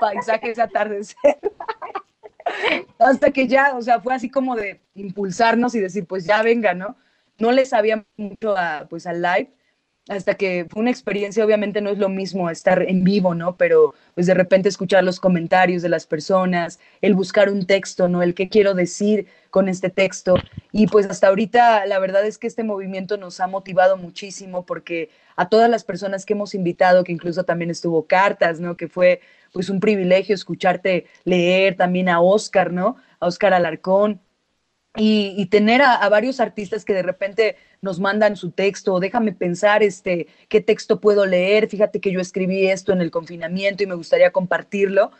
paisaje, 0.00 0.50
ese 0.50 0.62
atardecer. 0.62 1.38
Hasta 2.98 3.30
que 3.30 3.46
ya, 3.46 3.74
o 3.76 3.82
sea, 3.82 4.00
fue 4.00 4.14
así 4.14 4.28
como 4.28 4.56
de 4.56 4.80
impulsarnos 4.94 5.74
y 5.74 5.80
decir, 5.80 6.06
pues 6.06 6.24
ya 6.26 6.42
venga, 6.42 6.74
¿no? 6.74 6.96
no 7.42 7.52
le 7.52 7.66
sabía 7.66 8.06
mucho 8.16 8.56
a, 8.56 8.86
pues, 8.88 9.06
al 9.06 9.20
live, 9.20 9.50
hasta 10.08 10.34
que 10.34 10.66
fue 10.68 10.80
una 10.80 10.90
experiencia, 10.90 11.44
obviamente 11.44 11.80
no 11.80 11.90
es 11.90 11.98
lo 11.98 12.08
mismo 12.08 12.50
estar 12.50 12.82
en 12.82 13.04
vivo, 13.04 13.34
¿no? 13.34 13.56
Pero 13.56 13.94
pues 14.14 14.26
de 14.26 14.34
repente 14.34 14.68
escuchar 14.68 15.04
los 15.04 15.20
comentarios 15.20 15.80
de 15.80 15.88
las 15.88 16.06
personas, 16.06 16.80
el 17.00 17.14
buscar 17.14 17.48
un 17.48 17.66
texto, 17.66 18.08
¿no? 18.08 18.20
El 18.22 18.34
qué 18.34 18.48
quiero 18.48 18.74
decir 18.74 19.28
con 19.50 19.68
este 19.68 19.90
texto. 19.90 20.34
Y 20.72 20.88
pues 20.88 21.06
hasta 21.06 21.28
ahorita 21.28 21.86
la 21.86 22.00
verdad 22.00 22.26
es 22.26 22.38
que 22.38 22.48
este 22.48 22.64
movimiento 22.64 23.16
nos 23.16 23.38
ha 23.38 23.46
motivado 23.46 23.96
muchísimo 23.96 24.66
porque 24.66 25.10
a 25.36 25.48
todas 25.48 25.70
las 25.70 25.84
personas 25.84 26.26
que 26.26 26.32
hemos 26.32 26.54
invitado, 26.54 27.04
que 27.04 27.12
incluso 27.12 27.44
también 27.44 27.70
estuvo 27.70 28.06
Cartas, 28.06 28.58
¿no? 28.58 28.76
Que 28.76 28.88
fue 28.88 29.20
pues 29.52 29.70
un 29.70 29.78
privilegio 29.78 30.34
escucharte 30.34 31.06
leer, 31.24 31.76
también 31.76 32.08
a 32.08 32.20
Oscar, 32.20 32.72
¿no? 32.72 32.96
A 33.20 33.26
Oscar 33.26 33.54
Alarcón, 33.54 34.20
y, 34.96 35.46
tener 35.46 35.80
a, 35.80 36.06
varios 36.10 36.38
artistas 36.38 36.84
que 36.84 36.92
de 36.92 37.02
repente 37.02 37.56
nos 37.80 37.98
mandan 37.98 38.36
su 38.36 38.50
texto, 38.50 39.00
déjame 39.00 39.32
pensar 39.32 39.82
este, 39.82 40.26
qué 40.48 40.60
texto 40.60 41.00
puedo 41.00 41.24
leer, 41.24 41.68
fíjate 41.68 42.00
que 42.00 42.12
yo 42.12 42.20
escribí 42.20 42.66
esto 42.66 42.92
en 42.92 43.00
el 43.00 43.10
confinamiento 43.10 43.82
y 43.82 43.86
me 43.86 43.94
gustaría 43.94 44.32
compartirlo. 44.32 45.10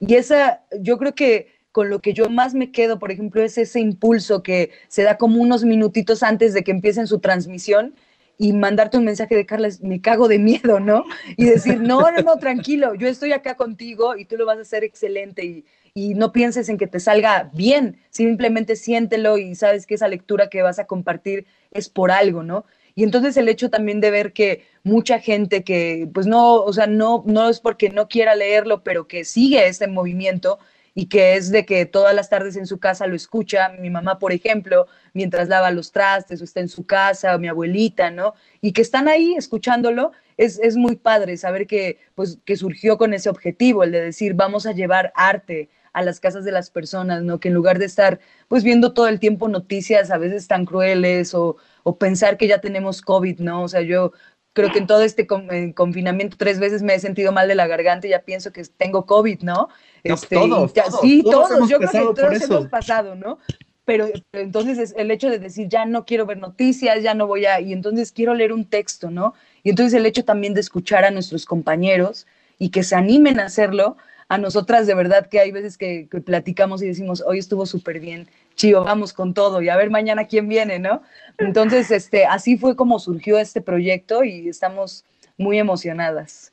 Y 0.00 0.14
esa, 0.14 0.64
yo 0.80 0.98
creo 0.98 1.14
que 1.14 1.60
con 1.70 1.90
lo 1.90 2.00
que 2.00 2.12
yo 2.12 2.28
más 2.28 2.54
me 2.54 2.72
quedo, 2.72 2.98
por 2.98 3.12
ejemplo, 3.12 3.42
es 3.42 3.56
ese 3.56 3.78
impulso 3.78 4.42
que 4.42 4.70
se 4.88 5.04
da 5.04 5.16
como 5.16 5.40
unos 5.40 5.62
minutitos 5.64 6.24
antes 6.24 6.52
de 6.52 6.64
que 6.64 6.72
empiecen 6.72 7.06
su 7.06 7.20
transmisión 7.20 7.94
y 8.42 8.54
mandarte 8.54 8.96
un 8.96 9.04
mensaje 9.04 9.36
de 9.36 9.44
Carla, 9.44 9.68
me 9.82 10.00
cago 10.00 10.26
de 10.26 10.38
miedo, 10.38 10.80
¿no? 10.80 11.04
Y 11.36 11.44
decir, 11.44 11.78
no, 11.78 12.10
no, 12.10 12.22
no, 12.22 12.38
tranquilo, 12.38 12.94
yo 12.94 13.06
estoy 13.06 13.32
acá 13.32 13.54
contigo 13.54 14.16
y 14.16 14.24
tú 14.24 14.38
lo 14.38 14.46
vas 14.46 14.56
a 14.56 14.62
hacer 14.62 14.82
excelente 14.82 15.44
y, 15.44 15.66
y 15.92 16.14
no 16.14 16.32
pienses 16.32 16.70
en 16.70 16.78
que 16.78 16.86
te 16.86 17.00
salga 17.00 17.50
bien, 17.52 17.98
simplemente 18.08 18.76
siéntelo 18.76 19.36
y 19.36 19.54
sabes 19.56 19.86
que 19.86 19.94
esa 19.94 20.08
lectura 20.08 20.48
que 20.48 20.62
vas 20.62 20.78
a 20.78 20.86
compartir 20.86 21.44
es 21.70 21.90
por 21.90 22.10
algo, 22.10 22.42
¿no? 22.42 22.64
Y 22.94 23.04
entonces 23.04 23.36
el 23.36 23.46
hecho 23.46 23.68
también 23.68 24.00
de 24.00 24.10
ver 24.10 24.32
que 24.32 24.64
mucha 24.84 25.18
gente 25.18 25.62
que, 25.62 26.08
pues 26.14 26.26
no, 26.26 26.54
o 26.62 26.72
sea, 26.72 26.86
no, 26.86 27.22
no 27.26 27.50
es 27.50 27.60
porque 27.60 27.90
no 27.90 28.08
quiera 28.08 28.34
leerlo, 28.36 28.82
pero 28.82 29.06
que 29.06 29.26
sigue 29.26 29.66
este 29.66 29.86
movimiento 29.86 30.58
y 31.00 31.06
que 31.06 31.34
es 31.36 31.50
de 31.50 31.64
que 31.64 31.86
todas 31.86 32.14
las 32.14 32.28
tardes 32.28 32.56
en 32.56 32.66
su 32.66 32.78
casa 32.78 33.06
lo 33.06 33.16
escucha, 33.16 33.70
mi 33.70 33.88
mamá, 33.88 34.18
por 34.18 34.34
ejemplo, 34.34 34.86
mientras 35.14 35.48
lava 35.48 35.70
los 35.70 35.92
trastes 35.92 36.42
o 36.42 36.44
está 36.44 36.60
en 36.60 36.68
su 36.68 36.84
casa, 36.84 37.34
o 37.34 37.38
mi 37.38 37.48
abuelita, 37.48 38.10
¿no? 38.10 38.34
Y 38.60 38.72
que 38.72 38.82
están 38.82 39.08
ahí 39.08 39.34
escuchándolo, 39.34 40.12
es, 40.36 40.58
es 40.58 40.76
muy 40.76 40.96
padre 40.96 41.38
saber 41.38 41.66
que, 41.66 42.00
pues, 42.14 42.38
que 42.44 42.54
surgió 42.54 42.98
con 42.98 43.14
ese 43.14 43.30
objetivo, 43.30 43.82
el 43.82 43.92
de 43.92 44.02
decir, 44.02 44.34
vamos 44.34 44.66
a 44.66 44.72
llevar 44.72 45.10
arte, 45.16 45.70
a 45.94 46.02
las 46.02 46.20
casas 46.20 46.44
de 46.44 46.52
las 46.52 46.68
personas, 46.70 47.22
¿no? 47.22 47.40
Que 47.40 47.48
en 47.48 47.54
lugar 47.54 47.78
de 47.78 47.86
estar 47.86 48.20
pues 48.46 48.62
viendo 48.62 48.92
todo 48.92 49.08
el 49.08 49.18
tiempo 49.20 49.48
noticias 49.48 50.10
a 50.10 50.18
veces 50.18 50.46
tan 50.48 50.66
crueles 50.66 51.34
o, 51.34 51.56
pensar 51.98 52.36
que 52.36 52.46
ya 52.46 52.60
tenemos 52.60 53.00
COVID, 53.02 53.40
¿no? 53.40 53.62
O 53.62 53.68
sea, 53.68 53.80
yo 53.80 54.12
creo 54.52 54.72
que 54.72 54.78
en 54.78 54.86
todo 54.86 55.02
este 55.02 55.26
confinamiento 55.26 56.36
tres 56.38 56.58
veces 56.58 56.82
me 56.82 56.94
he 56.94 56.98
sentido 56.98 57.32
mal 57.32 57.48
de 57.48 57.54
la 57.54 57.66
garganta 57.66 58.06
y 58.06 58.10
ya 58.10 58.22
pienso 58.22 58.52
que 58.52 58.64
tengo 58.64 59.06
COVID, 59.06 59.42
¿no? 59.42 59.68
Este, 60.02 60.36
todos, 60.36 60.72
sí, 61.00 61.22
todos, 61.22 61.68
yo 61.68 61.78
creo 61.78 62.14
que 62.14 62.22
todos 62.22 62.42
hemos 62.42 62.68
pasado, 62.68 63.14
¿no? 63.14 63.38
Pero, 63.84 64.08
pero, 64.30 64.44
entonces 64.44 64.78
es 64.78 64.94
el 64.96 65.10
hecho 65.10 65.30
de 65.30 65.38
decir, 65.38 65.68
ya 65.68 65.84
no 65.84 66.04
quiero 66.04 66.26
ver 66.26 66.38
noticias, 66.38 67.02
ya 67.02 67.14
no 67.14 67.26
voy 67.26 67.46
a, 67.46 67.60
y 67.60 67.72
entonces 67.72 68.12
quiero 68.12 68.34
leer 68.34 68.52
un 68.52 68.64
texto, 68.64 69.10
¿no? 69.10 69.34
Y 69.62 69.70
entonces 69.70 69.94
el 69.94 70.06
hecho 70.06 70.24
también 70.24 70.54
de 70.54 70.60
escuchar 70.60 71.04
a 71.04 71.10
nuestros 71.10 71.44
compañeros 71.44 72.26
y 72.58 72.70
que 72.70 72.82
se 72.82 72.94
animen 72.94 73.40
a 73.40 73.46
hacerlo, 73.46 73.96
a 74.28 74.38
nosotras 74.38 74.86
de 74.86 74.94
verdad 74.94 75.26
que 75.26 75.40
hay 75.40 75.50
veces 75.50 75.76
que, 75.76 76.08
platicamos 76.24 76.82
y 76.82 76.86
decimos, 76.86 77.22
hoy 77.26 77.38
estuvo 77.38 77.66
súper 77.66 77.98
bien, 77.98 78.28
chivo, 78.60 78.84
vamos 78.84 79.14
con 79.14 79.32
todo 79.32 79.62
y 79.62 79.70
a 79.70 79.76
ver 79.76 79.90
mañana 79.90 80.26
quién 80.26 80.46
viene, 80.46 80.78
¿no? 80.78 81.02
Entonces, 81.38 81.90
este, 81.90 82.26
así 82.26 82.58
fue 82.58 82.76
como 82.76 82.98
surgió 82.98 83.38
este 83.38 83.62
proyecto 83.62 84.22
y 84.22 84.48
estamos 84.48 85.04
muy 85.38 85.58
emocionadas. 85.58 86.52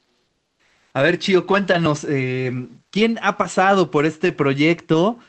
A 0.93 1.01
ver, 1.01 1.19
Chío, 1.19 1.45
cuéntanos, 1.45 2.05
eh, 2.09 2.51
¿quién 2.91 3.19
ha 3.21 3.35
pasado 3.37 3.91
por 3.91 4.05
este 4.05 4.31
proyecto? 4.31 5.19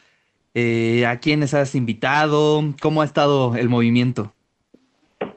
Eh, 0.54 1.04
¿A 1.04 1.18
quiénes 1.18 1.52
has 1.52 1.74
invitado? 1.74 2.62
¿Cómo 2.80 3.02
ha 3.02 3.04
estado 3.04 3.56
el 3.56 3.68
movimiento? 3.68 4.32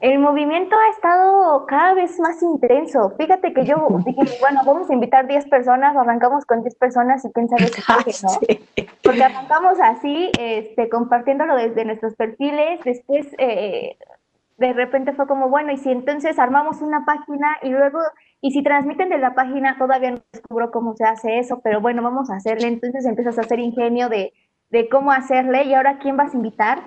El 0.02 0.18
movimiento 0.18 0.74
ha 0.74 0.90
estado 0.90 1.64
cada 1.66 1.94
vez 1.94 2.18
más 2.18 2.42
intenso. 2.42 3.14
Fíjate 3.16 3.54
que 3.54 3.64
yo 3.64 3.76
dije, 4.04 4.36
bueno, 4.40 4.62
vamos 4.66 4.90
a 4.90 4.94
invitar 4.94 5.28
10 5.28 5.48
personas, 5.48 5.96
arrancamos 5.96 6.44
con 6.44 6.62
10 6.62 6.74
personas 6.74 7.24
y 7.24 7.30
quién 7.30 7.48
sabe 7.48 7.70
qué 7.70 7.82
¿no? 8.24 8.86
Porque 9.00 9.22
arrancamos 9.22 9.78
así, 9.80 10.32
este, 10.40 10.88
compartiéndolo 10.88 11.54
desde 11.54 11.84
nuestros 11.84 12.16
perfiles, 12.16 12.80
después 12.84 13.28
eh, 13.38 13.96
de 14.58 14.72
repente 14.72 15.12
fue 15.12 15.28
como, 15.28 15.48
bueno, 15.48 15.70
y 15.70 15.76
si 15.76 15.92
entonces 15.92 16.36
armamos 16.36 16.82
una 16.82 17.04
página 17.04 17.58
y 17.62 17.68
luego, 17.68 18.00
y 18.40 18.50
si 18.50 18.64
transmiten 18.64 19.08
de 19.08 19.18
la 19.18 19.36
página, 19.36 19.78
todavía 19.78 20.10
no 20.10 20.22
descubro 20.32 20.72
cómo 20.72 20.96
se 20.96 21.04
hace 21.04 21.38
eso, 21.38 21.60
pero 21.62 21.80
bueno, 21.80 22.02
vamos 22.02 22.28
a 22.28 22.34
hacerle, 22.34 22.66
entonces 22.66 23.06
empiezas 23.06 23.38
a 23.38 23.42
hacer 23.42 23.60
ingenio 23.60 24.08
de, 24.08 24.32
de 24.70 24.88
cómo 24.88 25.12
hacerle 25.12 25.62
y 25.62 25.74
ahora 25.74 26.00
quién 26.00 26.16
vas 26.16 26.34
a 26.34 26.36
invitar 26.36 26.82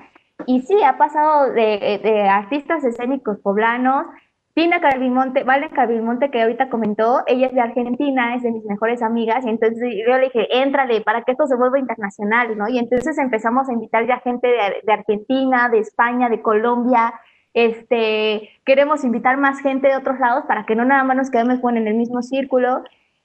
y 0.46 0.62
sí, 0.62 0.82
ha 0.84 0.98
pasado 0.98 1.52
de, 1.52 2.28
artistas 2.30 2.84
escénicos 2.84 3.40
poblanos, 3.40 4.06
Tina 4.54 4.80
Calvimonte, 4.80 5.44
Valen 5.44 5.70
Calvimonte, 5.70 6.32
que 6.32 6.42
ahorita 6.42 6.70
comentó, 6.70 7.24
ella 7.28 7.48
es 7.48 7.54
de 7.54 7.62
Argentina, 7.62 8.36
es 8.36 8.44
de 8.44 8.52
mis 8.52 8.64
mejores 8.64 9.02
amigas, 9.02 9.46
y 9.46 9.50
entonces 9.50 9.94
yo 10.08 10.18
le 10.18 10.26
dije, 10.26 10.62
éntrale 10.62 11.02
para 11.02 11.24
que 11.24 11.34
esto 11.34 11.46
se 11.46 11.56
vuelva 11.56 11.78
internacional, 11.78 12.58
¿no? 12.58 12.70
Y 12.70 12.80
entonces 12.80 13.18
empezamos 13.18 13.68
a 13.68 13.74
invitar 13.74 14.08
ya 14.08 14.20
gente 14.20 14.48
de, 14.48 14.94
Argentina, 14.94 15.68
de 15.70 15.80
España, 15.80 16.30
de 16.30 16.42
Colombia, 16.42 17.14
este, 17.54 18.50
queremos 18.66 19.04
invitar 19.04 19.38
más 19.38 19.60
gente 19.62 19.88
de 19.88 19.96
otros 19.96 20.20
lados 20.20 20.44
para 20.46 20.66
que 20.66 20.76
no 20.76 20.86
nada 20.86 21.04
más 21.04 21.18
nos 21.18 21.32
quedemos 21.32 21.60
en 21.64 21.88
el 21.88 21.96
mismo 21.96 22.22
círculo. 22.22 22.84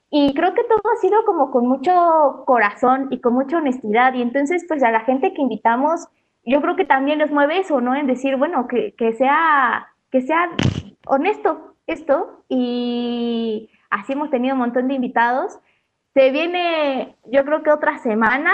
Y 0.08 0.34
creo 0.34 0.54
que 0.54 0.64
todo 0.64 0.80
ha 0.92 1.00
sido 1.00 1.24
como 1.24 1.50
con 1.50 1.66
mucho 1.68 2.44
corazón 2.46 3.08
y 3.10 3.20
con 3.20 3.34
mucha 3.34 3.58
honestidad. 3.58 4.14
Y 4.14 4.22
entonces, 4.22 4.64
pues 4.66 4.82
a 4.82 4.90
la 4.90 5.00
gente 5.00 5.34
que 5.34 5.42
invitamos, 5.42 6.08
yo 6.44 6.60
creo 6.60 6.76
que 6.76 6.84
también 6.84 7.18
les 7.18 7.30
mueve 7.30 7.58
eso, 7.58 7.80
¿no? 7.80 7.94
En 7.94 8.06
decir, 8.06 8.36
bueno, 8.36 8.66
que, 8.66 8.94
que 8.94 9.12
sea, 9.12 9.88
que 10.10 10.22
sea 10.22 10.50
honesto, 11.06 11.74
esto 11.86 12.44
y 12.48 13.70
así 13.90 14.12
hemos 14.12 14.30
tenido 14.30 14.54
un 14.54 14.60
montón 14.60 14.88
de 14.88 14.94
invitados. 14.94 15.58
Se 16.14 16.30
viene, 16.30 17.16
yo 17.26 17.44
creo 17.44 17.62
que 17.62 17.70
otra 17.70 17.98
semana 17.98 18.52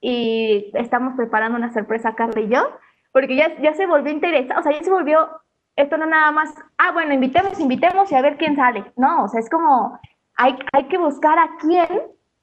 y 0.00 0.70
estamos 0.74 1.14
preparando 1.16 1.56
una 1.58 1.72
sorpresa, 1.72 2.14
Carla 2.14 2.40
y 2.40 2.48
yo, 2.48 2.68
porque 3.12 3.36
ya, 3.36 3.56
ya 3.60 3.74
se 3.74 3.86
volvió 3.86 4.12
interesante, 4.12 4.58
o 4.58 4.62
sea, 4.62 4.72
ya 4.72 4.82
se 4.82 4.90
volvió 4.90 5.28
esto 5.76 5.96
no 5.96 6.06
nada 6.06 6.30
más, 6.30 6.54
ah, 6.78 6.92
bueno, 6.92 7.14
invitemos, 7.14 7.58
invitemos 7.58 8.10
y 8.12 8.14
a 8.14 8.22
ver 8.22 8.36
quién 8.36 8.56
sale. 8.56 8.92
No, 8.96 9.24
o 9.24 9.28
sea, 9.28 9.40
es 9.40 9.50
como, 9.50 9.98
hay, 10.36 10.56
hay 10.72 10.84
que 10.84 10.98
buscar 10.98 11.38
a 11.38 11.56
quién 11.60 11.88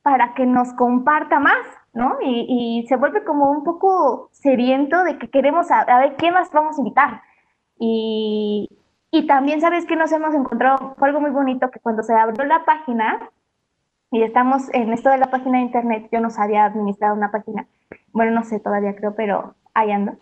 para 0.02 0.34
que 0.34 0.46
nos 0.46 0.74
comparta 0.74 1.40
más, 1.40 1.66
¿no? 1.94 2.18
Y, 2.22 2.86
se 2.90 2.96
vuelve 2.96 3.24
como 3.24 3.52
un 3.52 3.64
poco 3.64 4.30
sediento 4.42 5.04
de 5.04 5.18
que 5.18 5.30
queremos 5.30 5.72
a, 5.72 5.86
ver 6.00 6.16
quién 6.18 6.34
más 6.34 6.52
vamos 6.52 6.78
a 6.78 6.82
invitar. 6.82 7.22
Y, 7.78 8.70
y 9.12 9.28
también, 9.28 9.62
¿sabes 9.62 9.86
que 9.86 9.96
nos 9.96 10.12
hemos 10.12 10.34
encontrado? 10.36 10.96
Fue 10.98 11.08
algo 11.08 11.22
muy 11.22 11.32
bonito 11.32 11.72
que 11.72 11.80
cuando 11.80 12.04
se 12.04 12.14
abrió 12.14 12.46
la 12.46 12.66
página, 12.66 13.30
y 14.12 14.24
estamos 14.24 14.64
en 14.74 14.92
esto 14.92 15.10
de 15.10 15.18
la 15.18 15.32
página 15.32 15.60
de 15.60 15.66
internet, 15.66 16.10
yo 16.12 16.20
no 16.20 16.30
sabía 16.30 16.66
administrar 16.66 17.14
una 17.14 17.32
página, 17.32 17.66
bueno, 18.12 18.32
no 18.32 18.44
sé 18.44 18.60
todavía 18.60 18.96
creo, 18.96 19.16
pero 19.16 19.56
ahí 19.74 19.92
ando. 19.92 20.18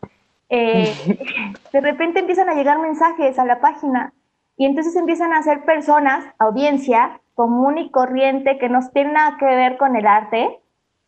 Eh, 0.50 0.94
de 1.74 1.82
repente 1.82 2.20
empiezan 2.20 2.50
a 2.50 2.54
llegar 2.54 2.80
mensajes 2.80 3.40
a 3.40 3.46
la 3.46 3.60
página 3.60 4.14
y 4.58 4.66
entonces 4.66 4.96
empiezan 4.96 5.34
a 5.34 5.42
ser 5.42 5.66
personas, 5.66 6.26
audiencia 6.38 7.20
común 7.34 7.78
y 7.78 7.90
corriente 7.90 8.58
que 8.58 8.70
no 8.70 8.80
tienen 8.94 9.14
nada 9.14 9.38
que 9.38 9.46
ver 9.46 9.78
con 9.78 9.96
el 9.96 10.06
arte 10.06 10.60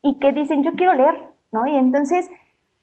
y 0.01 0.17
que 0.19 0.31
dicen 0.31 0.63
yo 0.63 0.71
quiero 0.73 0.93
leer, 0.93 1.21
¿no? 1.51 1.67
Y 1.67 1.75
entonces 1.75 2.31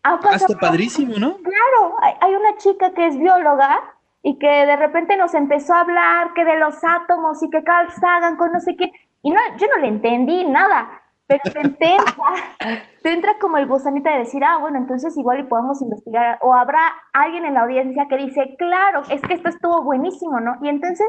ha 0.03 0.19
pasado, 0.21 0.59
padrísimo, 0.59 1.15
¿no? 1.19 1.37
Claro, 1.39 1.97
hay, 2.21 2.35
una 2.35 2.57
chica 2.59 2.93
que 2.93 3.07
es 3.07 3.19
bióloga 3.19 3.81
y 4.23 4.39
que 4.39 4.47
de 4.47 4.77
repente 4.77 5.17
nos 5.17 5.35
empezó 5.35 5.75
a 5.75 5.81
hablar 5.81 6.33
que 6.35 6.45
de 6.45 6.59
los 6.59 6.77
átomos 6.83 7.43
y 7.43 7.51
que 7.51 7.63
Carl 7.63 7.91
Sagan 7.93 8.37
con 8.37 8.53
no 8.53 8.61
sé 8.61 8.77
qué, 8.77 8.91
y 9.23 9.31
no, 9.31 9.41
yo 9.57 9.67
no 9.69 9.81
le 9.81 9.89
entendí 9.89 10.45
nada, 10.45 10.89
pero 11.27 11.41
te 11.53 11.61
entra, 11.61 12.85
te 13.03 13.13
entra 13.13 13.39
como 13.39 13.59
el 13.59 13.67
gusanito 13.67 14.11
de 14.11 14.19
decir, 14.19 14.43
ah, 14.45 14.59
bueno, 14.59 14.79
entonces 14.79 15.17
igual 15.17 15.41
y 15.41 15.45
podemos 15.45 15.81
investigar, 15.83 16.39
o 16.41 16.55
habrá 16.55 16.81
alguien 17.13 17.45
en 17.45 17.55
la 17.55 17.63
audiencia 17.63 18.07
que 18.09 18.17
dice, 18.17 18.57
claro, 18.59 19.03
es 19.11 19.21
que 19.23 19.35
esto 19.35 19.49
estuvo 19.49 19.83
buenísimo, 19.83 20.41
¿no? 20.41 20.57
Y 20.63 20.69
entonces 20.69 21.07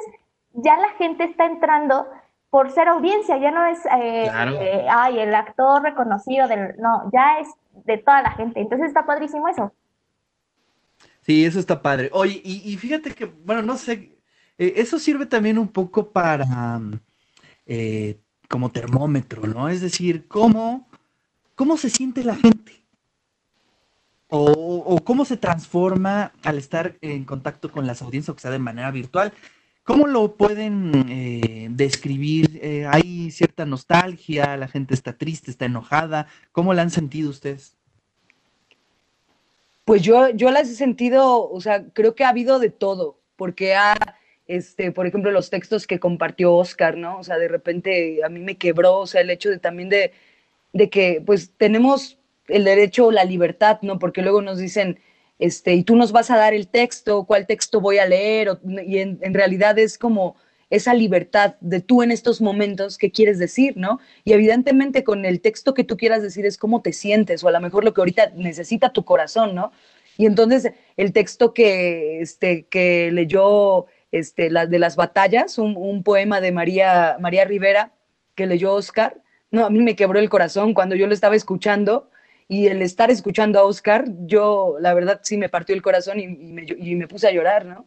ya 0.54 0.78
la 0.78 0.90
gente 0.98 1.24
está 1.26 1.46
entrando 1.46 2.08
por 2.50 2.72
ser 2.72 2.88
audiencia, 2.88 3.38
ya 3.38 3.52
no 3.52 3.66
es, 3.66 3.86
eh, 3.86 4.26
eh, 4.26 4.88
ay, 4.90 5.20
el 5.20 5.36
actor 5.36 5.84
reconocido 5.84 6.48
del, 6.48 6.76
no, 6.80 7.10
ya 7.14 7.40
es 7.40 7.48
de 7.86 7.98
toda 7.98 8.22
la 8.22 8.32
gente, 8.32 8.60
entonces 8.60 8.88
está 8.88 9.06
padrísimo 9.06 9.48
eso. 9.48 9.72
Sí, 11.22 11.46
eso 11.46 11.60
está 11.60 11.82
padre. 11.82 12.10
Oye, 12.12 12.42
y, 12.44 12.76
fíjate 12.78 13.14
que, 13.14 13.26
bueno, 13.26 13.62
no 13.62 13.78
sé, 13.78 14.18
eh, 14.58 14.74
eso 14.78 14.98
sirve 14.98 15.28
también 15.28 15.60
un 15.60 15.68
poco 15.68 16.10
para 16.10 16.80
como 18.48 18.72
termómetro, 18.72 19.46
¿no? 19.46 19.70
Es 19.70 19.80
decir, 19.80 20.28
¿cómo, 20.28 20.90
cómo 21.54 21.78
se 21.78 21.92
siente 21.92 22.24
la 22.24 22.36
gente? 22.36 22.84
O, 24.28 25.00
cómo 25.04 25.24
se 25.24 25.38
transforma 25.38 26.32
al 26.44 26.58
estar 26.58 26.98
en 27.02 27.26
contacto 27.26 27.72
con 27.72 27.86
las 27.86 28.02
audiencias, 28.02 28.36
o 28.36 28.40
sea 28.40 28.52
de 28.52 28.60
manera 28.60 28.90
virtual. 28.90 29.34
¿Cómo 29.84 30.08
lo 30.08 30.36
pueden 30.36 31.08
eh, 31.10 31.68
describir? 31.72 32.60
Eh, 32.62 32.86
¿Hay 32.88 33.32
cierta 33.32 33.66
nostalgia? 33.66 34.56
¿La 34.58 34.68
gente 34.68 34.94
está 34.94 35.18
triste, 35.18 35.50
está 35.50 35.66
enojada? 35.66 36.28
¿Cómo 36.52 36.74
la 36.74 36.84
han 36.84 36.92
sentido 36.92 37.30
ustedes? 37.30 37.76
Pues 39.86 40.04
yo, 40.04 40.30
yo 40.30 40.52
las 40.52 40.70
he 40.70 40.76
sentido, 40.76 41.50
o 41.50 41.60
sea, 41.62 41.84
creo 41.94 42.14
que 42.14 42.24
ha 42.24 42.30
habido 42.30 42.60
de 42.60 42.70
todo, 42.70 43.20
porque 43.36 43.74
ha, 43.74 43.96
este, 44.46 44.92
por 44.92 45.08
ejemplo, 45.08 45.32
los 45.32 45.50
textos 45.50 45.88
que 45.88 46.00
compartió 46.00 46.54
Oscar, 46.54 46.96
¿no? 46.96 47.18
O 47.18 47.24
sea, 47.24 47.40
de 47.40 47.48
repente 47.48 48.24
a 48.24 48.30
mí 48.30 48.40
me 48.40 48.58
quebró, 48.58 49.00
o 49.00 49.08
sea, 49.08 49.22
el 49.22 49.32
hecho 49.32 49.50
de 49.50 49.58
también 49.58 49.90
de, 49.90 50.12
de 50.74 50.92
que, 50.92 51.24
pues, 51.26 51.54
tenemos 51.58 52.20
el 52.48 52.66
derecho, 52.66 53.12
la 53.12 53.24
libertad, 53.24 53.80
¿no? 53.82 53.98
Porque 53.98 54.22
luego 54.22 54.44
nos 54.44 54.60
dicen, 54.60 55.00
este, 55.40 55.74
y 55.74 55.84
tú 55.84 55.96
nos 55.96 56.12
vas 56.12 56.30
a 56.30 56.38
dar 56.38 56.54
el 56.54 56.68
texto, 56.68 57.24
cuál 57.26 57.48
texto 57.48 57.82
voy 57.82 57.98
a 57.98 58.06
leer, 58.06 58.60
y 58.86 59.00
en, 59.00 59.20
en, 59.22 59.34
realidad 59.34 59.80
es 59.80 59.98
como 59.98 60.36
esa 60.70 60.94
libertad 60.94 61.56
de 61.62 61.82
tú 61.82 62.04
en 62.04 62.12
estos 62.12 62.42
momentos, 62.42 62.98
qué 62.98 63.12
quieres 63.12 63.40
decir, 63.40 63.76
¿no? 63.76 64.00
Y 64.24 64.34
evidentemente 64.34 65.04
con 65.04 65.26
el 65.26 65.42
texto 65.42 65.74
que 65.74 65.84
tú 65.84 65.98
quieras 65.98 66.22
decir 66.22 66.46
es 66.46 66.58
cómo 66.58 66.82
te 66.82 66.94
sientes, 66.94 67.44
o 67.44 67.48
a 67.48 67.52
lo 67.52 67.60
mejor 67.60 67.84
lo 67.84 67.94
que 67.94 68.02
ahorita 68.02 68.34
necesita 68.36 68.94
tu 68.94 69.04
corazón, 69.04 69.56
¿no? 69.56 69.72
Y 70.20 70.26
entonces 70.26 70.74
el 70.98 71.14
texto 71.14 71.54
que, 71.54 72.20
este, 72.22 72.66
que 72.66 73.10
leyó 73.12 73.86
este, 74.12 74.50
la, 74.50 74.66
de 74.66 74.78
las 74.78 74.98
batallas, 74.98 75.58
un, 75.58 76.04
poema 76.04 76.42
de 76.42 76.52
María, 76.52 77.16
María 77.22 77.46
Rivera 77.46 77.94
que 78.36 78.46
leyó 78.46 78.74
Oscar. 78.74 79.22
No, 79.50 79.66
a 79.66 79.70
mí 79.70 79.80
me 79.80 79.96
quebró 79.96 80.20
el 80.20 80.30
corazón 80.30 80.74
cuando 80.74 80.96
yo 80.96 81.08
lo 81.08 81.14
estaba 81.14 81.38
escuchando 81.38 82.10
y 82.50 82.66
el 82.66 82.82
estar 82.82 83.12
escuchando 83.12 83.60
a 83.60 83.64
Oscar, 83.64 84.06
yo 84.26 84.76
la 84.82 84.96
verdad 84.96 85.22
sí 85.24 85.38
me 85.38 85.50
partió 85.50 85.76
el 85.76 85.84
corazón 85.84 86.20
y, 86.20 86.28
me, 86.28 87.08
puse 87.08 87.28
a 87.28 87.32
llorar, 87.32 87.66
¿no? 87.66 87.86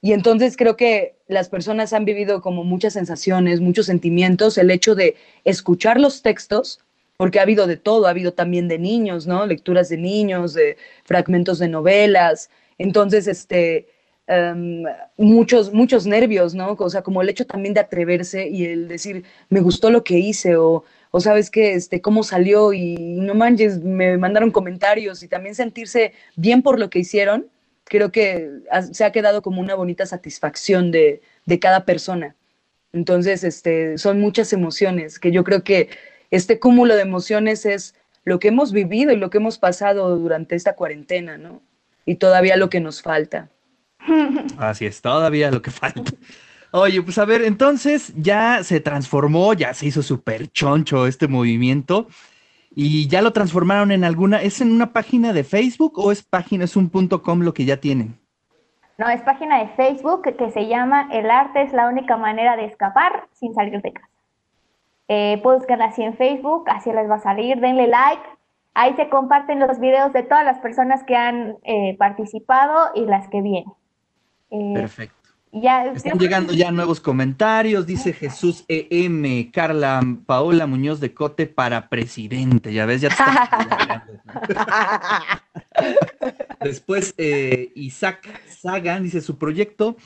Y 0.00 0.12
entonces 0.12 0.56
creo 0.56 0.76
que 0.76 1.14
las 1.28 1.48
personas 1.48 1.92
han 1.92 2.04
vivido 2.04 2.42
como 2.42 2.64
muchas 2.64 2.94
sensaciones, 2.94 3.60
muchos 3.60 3.86
sentimientos, 3.86 4.58
el 4.58 4.72
hecho 4.72 4.96
de 4.96 5.14
escuchar 5.44 6.00
los 6.00 6.20
textos, 6.20 6.80
porque 7.16 7.38
ha 7.38 7.42
habido 7.42 7.68
de 7.68 7.76
todo, 7.76 8.08
ha 8.08 8.10
habido 8.10 8.32
también 8.32 8.66
de 8.66 8.80
niños, 8.80 9.28
¿no? 9.28 9.46
Lecturas 9.46 9.88
de 9.88 9.98
niños, 9.98 10.52
de 10.54 10.76
fragmentos 11.04 11.60
de 11.60 11.68
novelas. 11.68 12.50
Entonces, 12.78 13.28
este, 13.28 13.86
Em, 14.28 14.84
muchos, 15.16 15.72
muchos 15.72 16.06
nervios, 16.06 16.54
¿no? 16.54 16.76
O 16.78 16.90
sea, 16.90 17.02
como 17.02 17.22
el 17.22 17.28
hecho 17.28 17.44
también 17.44 17.74
de 17.74 17.80
atreverse 17.80 18.48
y 18.48 18.64
el 18.66 18.88
decir, 18.88 19.24
me 19.50 19.60
gustó 19.60 19.90
lo 19.90 20.04
que 20.04 20.18
hice 20.18 20.56
o, 20.56 20.84
o 21.12 21.20
sabes 21.20 21.50
que, 21.50 21.74
este, 21.74 22.00
cómo 22.00 22.24
salió 22.24 22.72
y 22.72 22.96
no 22.96 23.34
manches, 23.34 23.78
me 23.78 24.16
mandaron 24.16 24.50
comentarios 24.50 25.22
y 25.22 25.28
también 25.28 25.54
sentirse 25.54 26.14
bien 26.36 26.62
por 26.62 26.80
lo 26.80 26.90
que 26.90 26.98
hicieron, 26.98 27.46
creo 27.84 28.10
que 28.10 28.48
se 28.92 29.04
ha 29.04 29.12
quedado 29.12 29.42
como 29.42 29.60
una 29.60 29.74
bonita 29.74 30.06
satisfacción 30.06 30.90
de, 30.90 31.20
de 31.44 31.60
cada 31.60 31.84
persona. 31.84 32.34
Entonces, 32.94 33.44
este, 33.44 33.98
son 33.98 34.20
muchas 34.20 34.54
emociones 34.54 35.18
que 35.18 35.32
yo 35.32 35.44
creo 35.44 35.62
que 35.62 35.90
este 36.30 36.58
cúmulo 36.58 36.96
de 36.96 37.02
emociones 37.02 37.66
es 37.66 37.94
lo 38.24 38.38
que 38.38 38.48
hemos 38.48 38.72
vivido 38.72 39.12
y 39.12 39.16
lo 39.16 39.28
que 39.28 39.36
hemos 39.36 39.58
pasado 39.58 40.16
durante 40.16 40.56
esta 40.56 40.76
cuarentena, 40.76 41.36
¿no? 41.36 41.60
Y 42.06 42.14
todavía 42.14 42.56
lo 42.56 42.70
que 42.70 42.80
nos 42.80 43.02
falta. 43.02 43.50
Así 44.56 44.86
es, 44.86 45.02
todavía 45.02 45.50
lo 45.50 45.60
que 45.60 45.70
falta. 45.70 46.10
Oye, 46.74 47.02
pues 47.02 47.18
a 47.18 47.26
ver, 47.26 47.42
entonces 47.42 48.14
ya 48.16 48.64
se 48.64 48.80
transformó, 48.80 49.52
ya 49.52 49.74
se 49.74 49.86
hizo 49.86 50.02
súper 50.02 50.50
choncho 50.52 51.06
este 51.06 51.28
movimiento 51.28 52.06
y 52.74 53.08
ya 53.08 53.20
lo 53.20 53.34
transformaron 53.34 53.92
en 53.92 54.04
alguna, 54.04 54.40
¿es 54.40 54.62
en 54.62 54.72
una 54.72 54.94
página 54.94 55.34
de 55.34 55.44
Facebook 55.44 55.98
o 55.98 56.10
es 56.10 56.22
página, 56.22 56.64
es 56.64 56.74
un 56.74 56.88
punto 56.88 57.22
com 57.22 57.40
lo 57.40 57.52
que 57.52 57.66
ya 57.66 57.76
tienen? 57.76 58.18
No, 58.96 59.06
es 59.10 59.20
página 59.20 59.58
de 59.58 59.68
Facebook 59.68 60.22
que 60.36 60.50
se 60.50 60.66
llama 60.66 61.08
El 61.12 61.30
arte 61.30 61.60
es 61.60 61.74
la 61.74 61.88
única 61.88 62.16
manera 62.16 62.56
de 62.56 62.64
escapar 62.64 63.26
sin 63.32 63.54
salir 63.54 63.82
de 63.82 63.92
casa. 63.92 64.08
Eh, 65.08 65.40
buscarla 65.44 65.86
así 65.86 66.02
en 66.02 66.16
Facebook, 66.16 66.64
así 66.70 66.90
les 66.90 67.10
va 67.10 67.16
a 67.16 67.20
salir, 67.20 67.60
denle 67.60 67.86
like. 67.86 68.22
Ahí 68.72 68.94
se 68.94 69.10
comparten 69.10 69.60
los 69.60 69.78
videos 69.78 70.14
de 70.14 70.22
todas 70.22 70.44
las 70.44 70.58
personas 70.60 71.02
que 71.04 71.16
han 71.16 71.56
eh, 71.64 71.96
participado 71.98 72.92
y 72.94 73.04
las 73.04 73.28
que 73.28 73.42
vienen. 73.42 73.72
Eh, 74.50 74.72
Perfecto. 74.74 75.21
Ya, 75.54 75.84
Están 75.84 76.18
llegando 76.18 76.54
ya 76.54 76.70
nuevos 76.70 76.98
comentarios, 76.98 77.86
dice 77.86 78.14
Jesús 78.14 78.64
EM, 78.68 79.50
Carla 79.50 80.00
Paola 80.24 80.66
Muñoz 80.66 80.98
de 80.98 81.12
Cote 81.12 81.46
para 81.46 81.90
presidente, 81.90 82.72
ya 82.72 82.86
ves, 82.86 83.02
ya 83.02 83.10
te 83.10 83.22
Después, 86.64 87.12
eh, 87.18 87.70
Isaac 87.74 88.30
Sagan 88.48 89.02
dice, 89.02 89.20
su 89.20 89.36
proyecto 89.36 89.98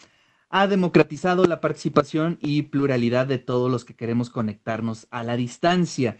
ha 0.51 0.66
democratizado 0.66 1.44
la 1.44 1.61
participación 1.61 2.38
y 2.40 2.62
pluralidad 2.62 3.28
de 3.28 3.38
todos 3.38 3.70
los 3.70 3.84
que 3.84 3.94
queremos 3.94 4.30
conectarnos 4.30 5.07
a 5.12 5.22
la 5.22 5.36
distancia. 5.36 6.16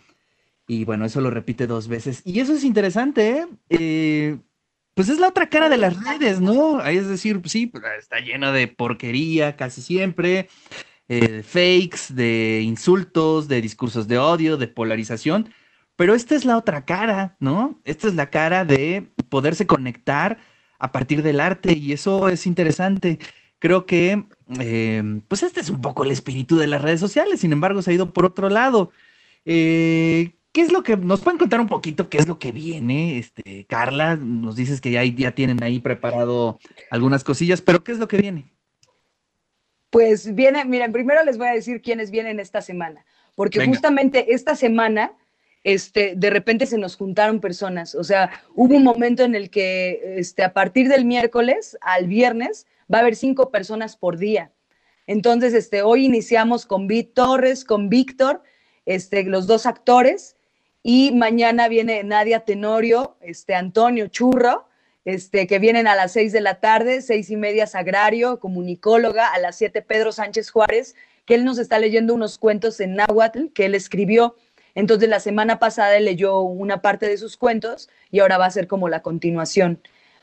Y 0.69 0.85
bueno, 0.85 1.05
eso 1.05 1.21
lo 1.21 1.31
repite 1.31 1.67
dos 1.67 1.89
veces. 1.89 2.23
Y 2.25 2.39
eso 2.39 2.53
es 2.53 2.63
interesante, 2.63 3.39
¿eh? 3.39 3.47
eh 3.71 4.39
pues 4.97 5.11
es 5.11 5.21
la 5.21 5.29
otra 5.29 5.51
cara 5.51 5.69
de 5.69 5.77
las 5.77 6.03
redes, 6.03 6.41
¿no? 6.41 6.83
Es 6.83 7.07
decir, 7.07 7.43
sí, 7.45 7.67
pues, 7.67 7.85
está 7.99 8.19
llena 8.21 8.51
de 8.51 8.67
porquería 8.67 9.55
casi 9.55 9.83
siempre, 9.83 10.49
eh, 11.11 11.43
fakes, 11.43 12.15
de 12.15 12.63
insultos, 12.65 13.47
de 13.47 13.61
discursos 13.61 14.09
de 14.09 14.17
odio, 14.17 14.57
de 14.57 14.69
polarización, 14.69 15.51
pero 15.97 16.15
esta 16.15 16.35
es 16.35 16.47
la 16.47 16.57
otra 16.57 16.87
cara, 16.87 17.37
¿no? 17.41 17.79
Esta 17.85 18.09
es 18.09 18.15
la 18.15 18.31
cara 18.31 18.65
de 18.65 19.07
poderse 19.29 19.67
conectar 19.67 20.39
a 20.79 20.93
partir 20.93 21.23
del 21.23 21.41
arte 21.41 21.75
y 21.77 21.93
eso 21.93 22.31
es 22.31 22.47
interesante. 22.47 23.19
Creo 23.59 23.85
que, 23.85 24.25
eh, 24.61 25.21
pues 25.29 25.43
este 25.43 25.61
es 25.61 25.69
un 25.69 25.83
poco 25.83 26.05
el 26.05 26.11
espíritu 26.11 26.57
de 26.57 26.69
las 26.69 26.81
redes 26.81 27.01
sociales, 27.01 27.41
sin 27.41 27.53
embargo, 27.53 27.83
se 27.83 27.91
ha 27.91 27.95
ido 27.95 28.15
por 28.15 28.25
otro 28.25 28.49
lado. 28.49 28.93
Eh, 29.45 30.33
¿Qué 30.57 30.63
es 30.63 30.73
lo 30.73 30.83
que 30.83 30.97
nos 30.97 31.21
pueden 31.21 31.37
contar 31.37 31.61
un 31.61 31.69
poquito 31.69 32.09
qué 32.09 32.17
es 32.17 32.27
lo 32.27 32.39
que 32.39 32.51
viene? 32.51 33.19
Este, 33.19 33.67
Carla, 33.69 34.17
nos 34.17 34.57
dices 34.57 34.81
que 34.81 34.91
ya, 34.91 35.05
ya 35.05 35.33
tienen 35.33 35.63
ahí 35.63 35.81
preparado 35.81 36.59
algunas 36.91 37.25
cosillas, 37.25 37.61
pero 37.61 37.85
¿qué 37.85 37.93
es 37.93 37.99
lo 37.99 38.09
que 38.09 38.17
viene? 38.17 38.55
Pues 39.91 40.35
viene, 40.35 40.65
miren, 40.65 40.93
primero 40.93 41.23
les 41.25 41.37
voy 41.37 41.49
a 41.49 41.53
decir 41.53 41.83
quiénes 41.83 42.11
vienen 42.11 42.41
esta 42.41 42.63
semana, 42.63 43.05
porque 43.35 43.67
justamente 43.67 44.33
esta 44.33 44.57
semana, 44.57 45.13
este, 45.63 46.15
de 46.17 46.31
repente 46.31 46.65
se 46.65 46.79
nos 46.79 46.97
juntaron 46.97 47.39
personas, 47.39 47.95
o 47.95 48.03
sea, 48.03 48.31
hubo 48.55 48.77
un 48.77 48.83
momento 48.83 49.25
en 49.25 49.35
el 49.35 49.51
que, 49.51 50.15
este, 50.17 50.43
a 50.43 50.55
partir 50.55 50.89
del 50.89 51.05
miércoles 51.05 51.77
al 51.83 52.07
viernes, 52.07 52.67
va 52.91 52.97
a 52.97 53.01
haber 53.03 53.17
cinco 53.17 53.51
personas 53.51 53.99
por 53.99 54.17
día. 54.17 54.53
Entonces, 55.07 55.53
este, 55.53 55.83
hoy 55.83 56.07
iniciamos 56.07 56.65
con 56.65 56.87
Vic 56.87 57.13
Torres, 57.13 57.63
con 57.63 57.91
Víctor, 57.91 58.43
este, 58.87 59.23
los 59.25 59.47
dos 59.47 59.67
actores, 59.67 60.36
y 60.89 61.11
mañana 61.11 61.67
viene 61.67 62.05
Nadia 62.05 62.45
Tenorio, 62.45 63.17
este, 63.21 63.57
Antonio 63.57 64.07
Churro, 64.07 64.69
este, 65.05 65.49
que 65.49 65.59
vienen 65.59 65.89
a 65.89 65.97
las 65.97 66.13
seis 66.13 66.31
de 66.31 66.41
la 66.41 66.61
tarde, 66.61 67.03
seis 67.03 67.29
y 67.29 67.35
media 67.35 67.67
Sagrario, 67.67 68.39
comunicóloga, 68.39 69.33
a 69.33 69.41
las 69.41 69.57
siete 69.57 69.83
Pedro 69.83 70.13
Sánchez 70.13 70.49
Juárez, 70.53 70.95
que 71.25 71.35
él 71.35 71.45
nos 71.45 71.59
está 71.59 71.81
leyendo 71.81 72.15
unos 72.15 72.39
cuentos 72.39 72.79
en 72.79 72.95
náhuatl 72.95 73.49
que 73.53 73.65
él 73.65 73.75
escribió. 73.75 74.37
Entonces 74.77 75.09
la 75.09 75.19
semana 75.19 75.59
pasada 75.59 75.97
él 75.97 76.05
leyó 76.05 76.39
una 76.39 76.83
parte 76.83 77.09
de 77.09 77.19
sus 77.19 77.37
cuentos 77.37 77.91
y 78.13 78.21
ahora 78.21 78.39
va 78.39 78.47
a 78.47 78.51
ser 78.53 78.69
como 78.69 78.89
la 78.89 79.03
continuación. 79.03 79.81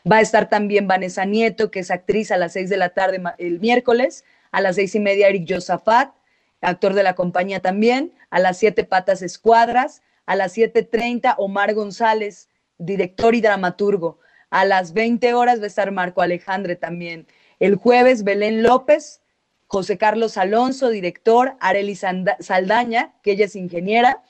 Va 0.09 0.19
a 0.19 0.21
estar 0.21 0.47
también 0.47 0.87
Vanessa 0.87 1.25
Nieto, 1.25 1.71
que 1.71 1.81
es 1.81 1.91
actriz 1.91 2.31
a 2.31 2.37
las 2.37 2.53
seis 2.53 2.69
de 2.69 2.77
la 2.77 2.93
tarde 2.93 3.21
el 3.37 3.59
miércoles, 3.59 4.23
a 4.53 4.61
las 4.61 4.77
seis 4.77 4.95
y 4.95 5.01
media 5.01 5.27
Eric 5.27 5.45
Josafat, 5.55 6.13
actor 6.61 6.93
de 6.93 7.03
la 7.03 7.15
compañía 7.15 7.59
también, 7.59 8.13
a 8.29 8.39
las 8.39 8.59
siete 8.59 8.85
Patas 8.85 9.21
Escuadras, 9.21 10.01
a 10.25 10.35
las 10.35 10.53
siete 10.53 10.83
treinta 10.83 11.35
Omar 11.37 11.73
González, 11.73 12.49
director 12.77 13.35
y 13.35 13.41
dramaturgo, 13.41 14.19
a 14.49 14.65
las 14.65 14.93
20 14.93 15.33
horas 15.33 15.59
va 15.59 15.63
a 15.63 15.67
estar 15.67 15.91
Marco 15.91 16.21
Alejandre 16.21 16.75
también. 16.75 17.25
El 17.59 17.75
jueves, 17.75 18.23
Belén 18.23 18.61
López, 18.61 19.21
José 19.65 19.97
Carlos 19.97 20.37
Alonso, 20.37 20.89
director, 20.89 21.55
Areli 21.59 21.95
Saldaña, 21.95 23.15
que 23.23 23.31
ella 23.31 23.45
es 23.45 23.55
ingeniera, 23.55 24.21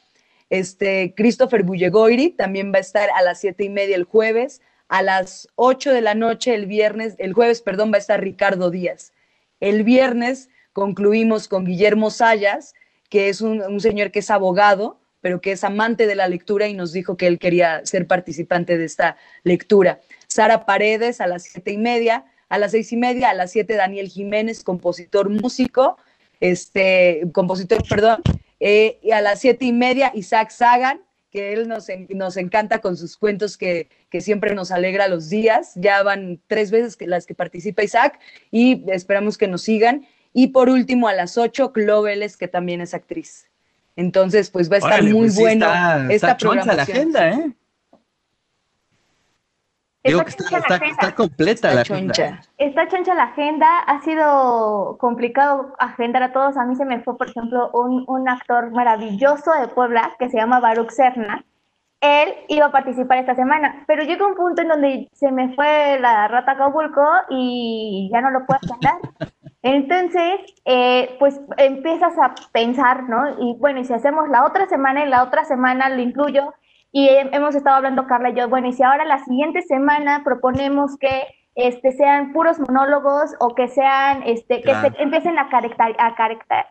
este, 0.49 1.13
Christopher 1.17 1.63
Bullegoiri 1.63 2.29
también 2.29 2.71
va 2.71 2.77
a 2.77 2.81
estar 2.81 3.09
a 3.15 3.21
las 3.21 3.41
siete 3.41 3.65
y 3.65 3.69
media 3.69 3.95
el 3.95 4.05
jueves, 4.05 4.61
a 4.87 5.01
las 5.01 5.49
8 5.55 5.91
de 5.91 6.01
la 6.01 6.15
noche 6.15 6.53
el 6.53 6.67
viernes, 6.67 7.15
el 7.17 7.33
jueves, 7.33 7.61
perdón, 7.61 7.91
va 7.91 7.97
a 7.97 7.99
estar 7.99 8.21
Ricardo 8.21 8.69
Díaz. 8.69 9.11
El 9.59 9.83
viernes 9.83 10.49
concluimos 10.71 11.47
con 11.47 11.65
Guillermo 11.65 12.11
Sayas, 12.11 12.73
que 13.09 13.27
es 13.29 13.41
un, 13.41 13.61
un 13.61 13.81
señor 13.81 14.11
que 14.11 14.19
es 14.19 14.29
abogado, 14.29 15.01
pero 15.23 15.39
que 15.39 15.53
es 15.53 15.63
amante 15.63 16.05
de 16.05 16.15
la 16.15 16.27
lectura 16.27 16.67
y 16.67 16.73
nos 16.73 16.91
dijo 16.91 17.15
que 17.15 17.27
él 17.27 17.39
quería 17.39 17.83
ser 17.85 18.07
participante 18.07 18.77
de 18.77 18.83
esta 18.83 19.15
lectura. 19.43 20.01
Sara 20.27 20.65
Paredes 20.65 21.21
a 21.21 21.27
las 21.27 21.43
siete 21.43 21.71
y 21.71 21.77
media, 21.77 22.25
a 22.49 22.57
las 22.57 22.71
seis 22.71 22.91
y 22.91 22.97
media, 22.97 23.29
a 23.29 23.33
las 23.33 23.51
siete 23.51 23.75
Daniel 23.75 24.09
Jiménez, 24.09 24.65
compositor 24.65 25.29
músico, 25.29 25.97
este, 26.41 27.23
compositor, 27.31 27.87
perdón, 27.87 28.21
eh, 28.59 28.99
y 29.01 29.11
a 29.11 29.21
las 29.21 29.39
siete 29.39 29.63
y 29.63 29.71
media 29.71 30.11
Isaac 30.13 30.49
Sagan, 30.49 30.99
que 31.31 31.53
él 31.53 31.69
nos, 31.69 31.87
nos 32.09 32.35
encanta 32.35 32.79
con 32.79 32.97
sus 32.97 33.15
cuentos 33.15 33.57
que, 33.57 33.87
que, 34.09 34.19
siempre 34.19 34.53
nos 34.53 34.71
alegra 34.71 35.07
los 35.07 35.29
días. 35.29 35.71
Ya 35.75 36.03
van 36.03 36.41
tres 36.47 36.69
veces 36.69 36.97
que, 36.97 37.07
las 37.07 37.25
que 37.25 37.33
participa 37.33 37.81
Isaac 37.81 38.19
y 38.51 38.83
esperamos 38.91 39.37
que 39.37 39.47
nos 39.47 39.61
sigan. 39.61 40.05
Y 40.33 40.47
por 40.47 40.67
último, 40.67 41.07
a 41.07 41.13
las 41.13 41.37
ocho, 41.37 41.71
Cloveles, 41.71 42.35
que 42.35 42.49
también 42.49 42.81
es 42.81 42.93
actriz. 42.93 43.47
Entonces, 43.95 44.49
pues 44.49 44.71
va 44.71 44.75
a 44.75 44.79
estar 44.79 45.03
muy 45.03 45.27
pues 45.27 45.39
bueno 45.39 45.67
esta 46.09 46.37
programación. 46.37 46.77
la 46.77 46.83
agenda, 46.83 47.29
¿eh? 47.29 47.55
Digo 50.03 50.21
que 50.25 50.31
está, 50.31 51.15
completa 51.15 51.73
la, 51.73 51.81
agenda. 51.81 52.41
Está 52.57 52.87
choncha 52.89 53.15
la 53.15 53.23
agenda, 53.23 53.79
ha 53.79 54.01
sido 54.01 54.97
complicado 54.99 55.73
agendar 55.79 56.23
a 56.23 56.33
todos. 56.33 56.57
A 56.57 56.65
mí 56.65 56.75
se 56.75 56.83
me 56.83 57.01
fue, 57.01 57.17
por 57.17 57.29
ejemplo, 57.29 57.71
un, 57.73 58.03
un 58.07 58.27
actor 58.27 58.71
maravilloso 58.71 59.53
de 59.53 59.69
Puebla 59.69 60.13
que 60.19 60.29
se 60.29 60.37
llama 60.37 60.59
Baruch 60.59 60.89
Serna. 60.89 61.45
Él 62.01 62.33
iba 62.49 62.65
a 62.65 62.71
participar 62.71 63.19
esta 63.19 63.33
semana, 63.33 63.85
pero 63.87 64.03
llegó 64.03 64.27
un 64.27 64.35
punto 64.35 64.61
en 64.61 64.67
donde 64.67 65.09
se 65.13 65.31
me 65.31 65.55
fue 65.55 65.97
la 66.01 66.27
rata 66.27 66.51
Acapulco 66.51 67.05
y 67.29 68.09
ya 68.11 68.19
no 68.19 68.29
lo 68.29 68.45
puedo 68.45 68.59
agendar. 68.61 68.95
Entonces, 69.63 70.41
eh, 70.65 71.15
pues 71.19 71.39
empiezas 71.57 72.17
a 72.19 72.35
pensar, 72.51 73.09
¿no? 73.09 73.39
Y 73.39 73.55
bueno, 73.59 73.79
y 73.79 73.85
si 73.85 73.93
hacemos 73.93 74.27
la 74.29 74.45
otra 74.45 74.67
semana 74.67 75.05
y 75.05 75.09
la 75.09 75.23
otra 75.23 75.45
semana 75.45 75.89
lo 75.89 76.01
incluyo, 76.01 76.53
y 76.91 77.09
hemos 77.09 77.55
estado 77.55 77.77
hablando 77.77 78.05
Carla 78.05 78.29
y 78.29 78.35
yo, 78.35 78.49
bueno, 78.49 78.67
y 78.67 78.73
si 78.73 78.83
ahora 78.83 79.05
la 79.05 79.17
siguiente 79.23 79.63
semana 79.63 80.21
proponemos 80.23 80.95
que 80.97 81.23
este, 81.55 81.91
sean 81.93 82.33
puros 82.33 82.59
monólogos 82.59 83.35
o 83.39 83.55
que 83.55 83.67
sean, 83.67 84.21
este, 84.25 84.61
que 84.61 84.75
se 84.75 84.91
empiecen 85.01 85.39
a, 85.39 85.49
a 85.49 86.15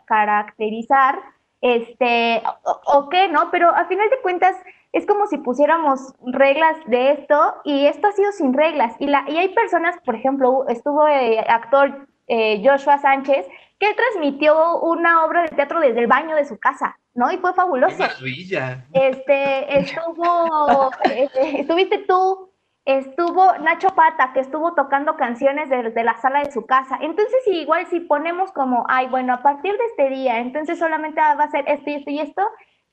caracterizar, 0.05 1.19
este, 1.61 2.41
o, 2.63 2.99
o, 2.99 3.09
qué, 3.09 3.27
¿no? 3.27 3.49
Pero 3.51 3.69
a 3.69 3.85
final 3.85 4.09
de 4.09 4.21
cuentas 4.21 4.55
es 4.91 5.05
como 5.07 5.25
si 5.27 5.37
pusiéramos 5.39 6.13
reglas 6.25 6.77
de 6.85 7.11
esto 7.11 7.55
y 7.63 7.87
esto 7.87 8.07
ha 8.07 8.11
sido 8.11 8.31
sin 8.33 8.53
reglas. 8.53 8.93
Y, 8.99 9.07
la, 9.07 9.25
y 9.27 9.37
hay 9.37 9.49
personas, 9.49 9.97
por 10.05 10.15
ejemplo, 10.15 10.65
estuvo 10.67 11.07
el 11.07 11.33
eh, 11.33 11.45
actor 11.47 12.07
eh, 12.33 12.61
Joshua 12.65 12.97
Sánchez, 12.97 13.45
que 13.79 13.85
él 13.85 13.95
transmitió 13.95 14.79
una 14.79 15.23
obra 15.23 15.43
de 15.43 15.49
teatro 15.49 15.79
desde 15.79 15.99
el 15.99 16.07
baño 16.07 16.35
de 16.35 16.45
su 16.45 16.57
casa, 16.57 16.97
¿no? 17.13 17.31
Y 17.31 17.37
fue 17.37 17.53
fabuloso. 17.53 18.03
Este, 18.91 19.77
estuvo, 19.77 20.89
este, 21.03 21.61
estuviste 21.61 21.99
tú, 21.99 22.49
estuvo 22.85 23.53
Nacho 23.59 23.89
Pata, 23.89 24.31
que 24.33 24.39
estuvo 24.39 24.73
tocando 24.73 25.15
canciones 25.15 25.69
desde 25.69 26.03
la 26.03 26.17
sala 26.17 26.39
de 26.39 26.51
su 26.51 26.65
casa. 26.65 26.97
Entonces, 27.01 27.39
igual 27.45 27.85
si 27.85 27.99
ponemos 27.99 28.51
como, 28.51 28.83
ay, 28.89 29.07
bueno, 29.09 29.35
a 29.35 29.43
partir 29.43 29.73
de 29.73 29.85
este 29.85 30.09
día, 30.09 30.39
entonces 30.39 30.79
solamente 30.79 31.21
va 31.21 31.43
a 31.43 31.51
ser 31.51 31.65
esto 31.67 31.89
y 31.91 31.93
esto 31.93 32.09
y 32.09 32.19
esto, 32.19 32.41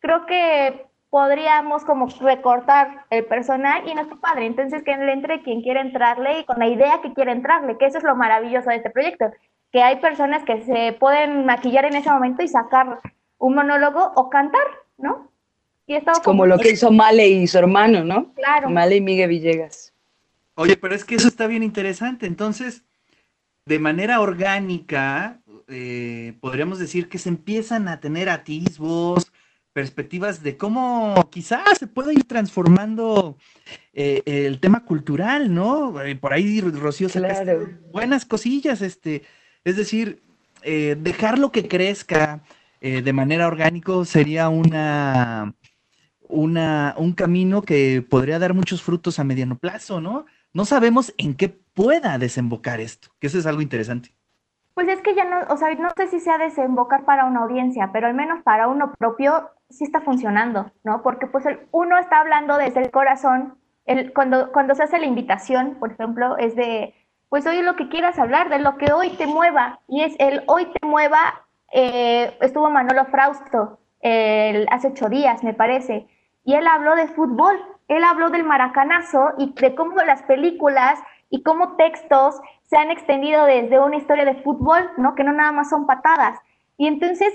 creo 0.01 0.26
que 0.26 0.89
podríamos 1.11 1.85
como 1.85 2.07
recortar 2.21 3.05
el 3.11 3.27
personal 3.27 3.83
y 3.87 3.95
nuestro 3.95 4.19
padre. 4.21 4.47
Entonces, 4.47 4.83
que 4.85 4.97
le 4.97 5.13
entre 5.13 5.43
quien 5.43 5.61
quiera 5.61 5.81
entrarle 5.81 6.41
y 6.41 6.45
con 6.45 6.59
la 6.59 6.69
idea 6.69 7.01
que 7.03 7.13
quiere 7.13 7.33
entrarle, 7.33 7.77
que 7.77 7.87
eso 7.87 7.99
es 7.99 8.05
lo 8.05 8.17
maravilloso 8.17 8.71
de 8.71 8.77
este 8.77 8.91
proyecto, 8.91 9.27
que 9.73 9.83
hay 9.83 9.97
personas 9.97 10.45
que 10.45 10.63
se 10.63 10.97
pueden 10.99 11.45
maquillar 11.47 11.85
en 11.85 11.97
ese 11.97 12.11
momento 12.11 12.43
y 12.43 12.49
sacar 12.49 13.01
un 13.39 13.55
monólogo 13.55 14.13
o 14.15 14.31
cantar, 14.31 14.63
¿no? 14.99 15.31
Y 15.87 15.97
es 15.97 16.05
como, 16.23 16.47
lo 16.47 16.57
que 16.59 16.71
hizo 16.71 16.93
Male 16.93 17.27
y 17.27 17.49
su 17.49 17.59
hermano, 17.59 18.05
¿no? 18.05 18.33
Claro. 18.35 18.71
Male 18.71 18.97
y 18.97 19.01
Miguel 19.01 19.31
Villegas. 19.31 19.93
Oye, 20.55 20.77
pero 20.77 20.95
es 20.95 21.05
que 21.05 21.17
eso 21.17 21.27
está 21.27 21.49
bien 21.49 21.65
interesante. 21.65 22.27
Entonces, 22.27 22.85
de 23.67 23.81
manera 23.81 24.21
orgánica, 24.21 25.41
eh, 25.67 26.35
podríamos 26.41 26.79
decir 26.79 27.09
que 27.09 27.19
se 27.19 27.29
empiezan 27.29 27.89
a 27.89 27.99
tener 27.99 28.29
atisbos, 28.29 29.33
perspectivas 29.81 30.43
de 30.43 30.59
cómo 30.59 31.31
quizás 31.31 31.78
se 31.78 31.87
puede 31.87 32.12
ir 32.12 32.24
transformando 32.24 33.39
eh, 33.95 34.20
el 34.26 34.61
tema 34.61 34.85
cultural, 34.85 35.55
¿no? 35.55 36.03
Eh, 36.03 36.16
por 36.16 36.35
ahí 36.35 36.61
Rocío 36.61 37.09
claro. 37.09 37.66
buenas 37.91 38.26
cosillas, 38.26 38.83
este, 38.83 39.22
es 39.64 39.78
decir, 39.78 40.20
eh, 40.62 40.99
dejarlo 41.01 41.51
que 41.51 41.66
crezca 41.66 42.43
de 42.83 43.12
manera 43.12 43.47
orgánica 43.47 43.93
sería 44.07 44.49
una, 44.49 45.55
una, 46.28 46.95
un 46.97 47.12
camino 47.12 47.61
que 47.61 48.03
podría 48.03 48.39
dar 48.39 48.55
muchos 48.55 48.83
frutos 48.83 49.18
a 49.18 49.24
mediano 49.24 49.59
plazo, 49.59 50.01
¿no? 50.01 50.24
No 50.55 50.64
sabemos 50.64 51.12
en 51.18 51.35
qué 51.35 51.51
pueda 51.51 52.16
desembocar 52.16 52.81
esto, 52.81 53.09
que 53.18 53.26
eso 53.26 53.39
es 53.39 53.45
algo 53.45 53.61
interesante. 53.61 54.14
Pues 54.72 54.89
es 54.89 55.03
que 55.03 55.14
ya 55.14 55.24
no, 55.24 55.53
o 55.53 55.59
sea, 55.59 55.74
no 55.74 55.91
sé 55.95 56.09
si 56.09 56.20
sea 56.20 56.39
desembocar 56.39 57.05
para 57.05 57.26
una 57.26 57.41
audiencia, 57.41 57.91
pero 57.93 58.07
al 58.07 58.14
menos 58.14 58.43
para 58.43 58.66
uno 58.68 58.95
propio 58.99 59.51
sí 59.71 59.85
está 59.85 60.01
funcionando, 60.01 60.71
¿no? 60.85 61.03
Porque 61.03 61.27
pues 61.27 61.47
el, 61.47 61.61
uno 61.71 61.99
está 61.99 62.21
hablando 62.21 62.57
desde 62.59 62.81
el 62.81 62.91
corazón, 62.91 63.57
el, 63.87 64.12
cuando, 64.12 64.53
cuando 64.53 64.75
se 64.75 64.83
hace 64.83 64.99
la 64.99 65.07
invitación, 65.07 65.77
por 65.79 65.93
ejemplo, 65.93 66.37
es 66.37 66.55
de, 66.57 66.95
pues 67.29 67.47
hoy 67.47 67.62
lo 67.62 67.77
que 67.77 67.89
quieras 67.89 68.18
hablar, 68.18 68.51
de 68.51 68.59
lo 68.59 68.77
que 68.77 68.93
hoy 68.93 69.11
te 69.11 69.27
mueva, 69.27 69.81
y 69.89 70.03
es 70.03 70.14
el 70.18 70.43
hoy 70.47 70.66
te 70.66 70.87
mueva, 70.87 71.47
eh, 71.73 72.37
estuvo 72.41 72.71
Manolo 72.71 73.07
Frausto 73.07 73.79
el, 74.01 74.66
hace 74.71 74.89
ocho 74.89 75.09
días, 75.09 75.43
me 75.43 75.55
parece, 75.55 76.07
y 76.45 76.55
él 76.55 76.66
habló 76.66 76.97
de 76.97 77.09
fútbol, 77.09 77.57
él 77.89 78.05
habló 78.05 78.31
del 78.31 78.45
maracanazo 78.45 79.33
y 79.39 79.53
de 79.53 79.75
cómo 79.75 79.95
las 79.97 80.23
películas 80.23 80.99
y 81.29 81.43
cómo 81.43 81.77
textos 81.77 82.41
se 82.64 82.77
han 82.77 82.91
extendido 82.91 83.45
desde 83.47 83.81
una 83.81 83.97
historia 83.97 84.25
de 84.25 84.43
fútbol, 84.43 84.91
¿no? 84.97 85.14
Que 85.14 85.25
no 85.25 85.33
nada 85.33 85.53
más 85.53 85.71
son 85.71 85.87
patadas. 85.87 86.39
Y 86.77 86.87
entonces 86.87 87.33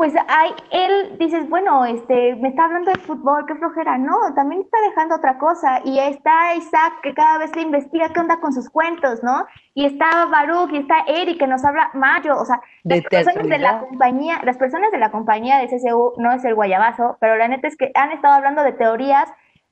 pues 0.00 0.14
hay, 0.28 0.52
él 0.70 1.18
dices, 1.18 1.46
bueno, 1.50 1.84
este, 1.84 2.34
me 2.36 2.48
está 2.48 2.64
hablando 2.64 2.90
de 2.90 2.98
fútbol, 3.00 3.44
qué 3.44 3.54
flojera. 3.56 3.98
No, 3.98 4.16
también 4.34 4.62
está 4.62 4.78
dejando 4.88 5.16
otra 5.16 5.36
cosa. 5.36 5.82
Y 5.84 5.98
está 5.98 6.54
Isaac, 6.54 7.02
que 7.02 7.12
cada 7.12 7.36
vez 7.36 7.50
se 7.50 7.60
investiga 7.60 8.08
qué 8.08 8.20
onda 8.20 8.40
con 8.40 8.54
sus 8.54 8.70
cuentos, 8.70 9.22
¿no? 9.22 9.44
Y 9.74 9.84
está 9.84 10.24
Baruch, 10.24 10.72
y 10.72 10.78
está 10.78 11.04
Eric, 11.06 11.38
que 11.40 11.46
nos 11.46 11.62
habla 11.66 11.90
Mayo. 11.92 12.38
O 12.38 12.46
sea, 12.46 12.62
las 12.82 13.02
personas 13.02 13.46
de 13.46 13.58
la 13.58 13.80
compañía, 13.80 14.40
las 14.42 14.56
personas 14.56 14.90
de 14.90 14.96
la 14.96 15.10
compañía 15.10 15.58
de 15.58 15.66
CCU, 15.66 16.14
no 16.16 16.32
es 16.32 16.42
el 16.46 16.54
guayabazo, 16.54 17.18
pero 17.20 17.36
la 17.36 17.48
neta 17.48 17.68
es 17.68 17.76
que 17.76 17.90
han 17.94 18.10
estado 18.10 18.32
hablando 18.32 18.62
de 18.62 18.72
teorías 18.72 19.30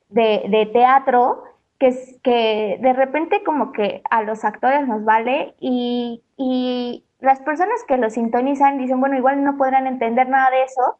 de, 0.09 0.43
de 0.47 0.67
teatro 0.67 1.43
que, 1.79 1.89
que 2.21 2.77
de 2.79 2.93
repente 2.93 3.41
como 3.43 3.71
que 3.71 4.03
a 4.11 4.21
los 4.21 4.45
actores 4.45 4.87
nos 4.87 5.03
vale 5.03 5.55
y, 5.59 6.21
y 6.37 7.03
las 7.19 7.39
personas 7.41 7.83
que 7.87 7.97
lo 7.97 8.09
sintonizan 8.09 8.77
dicen, 8.77 8.99
bueno, 8.99 9.17
igual 9.17 9.43
no 9.43 9.57
podrán 9.57 9.87
entender 9.87 10.29
nada 10.29 10.49
de 10.51 10.63
eso, 10.63 10.99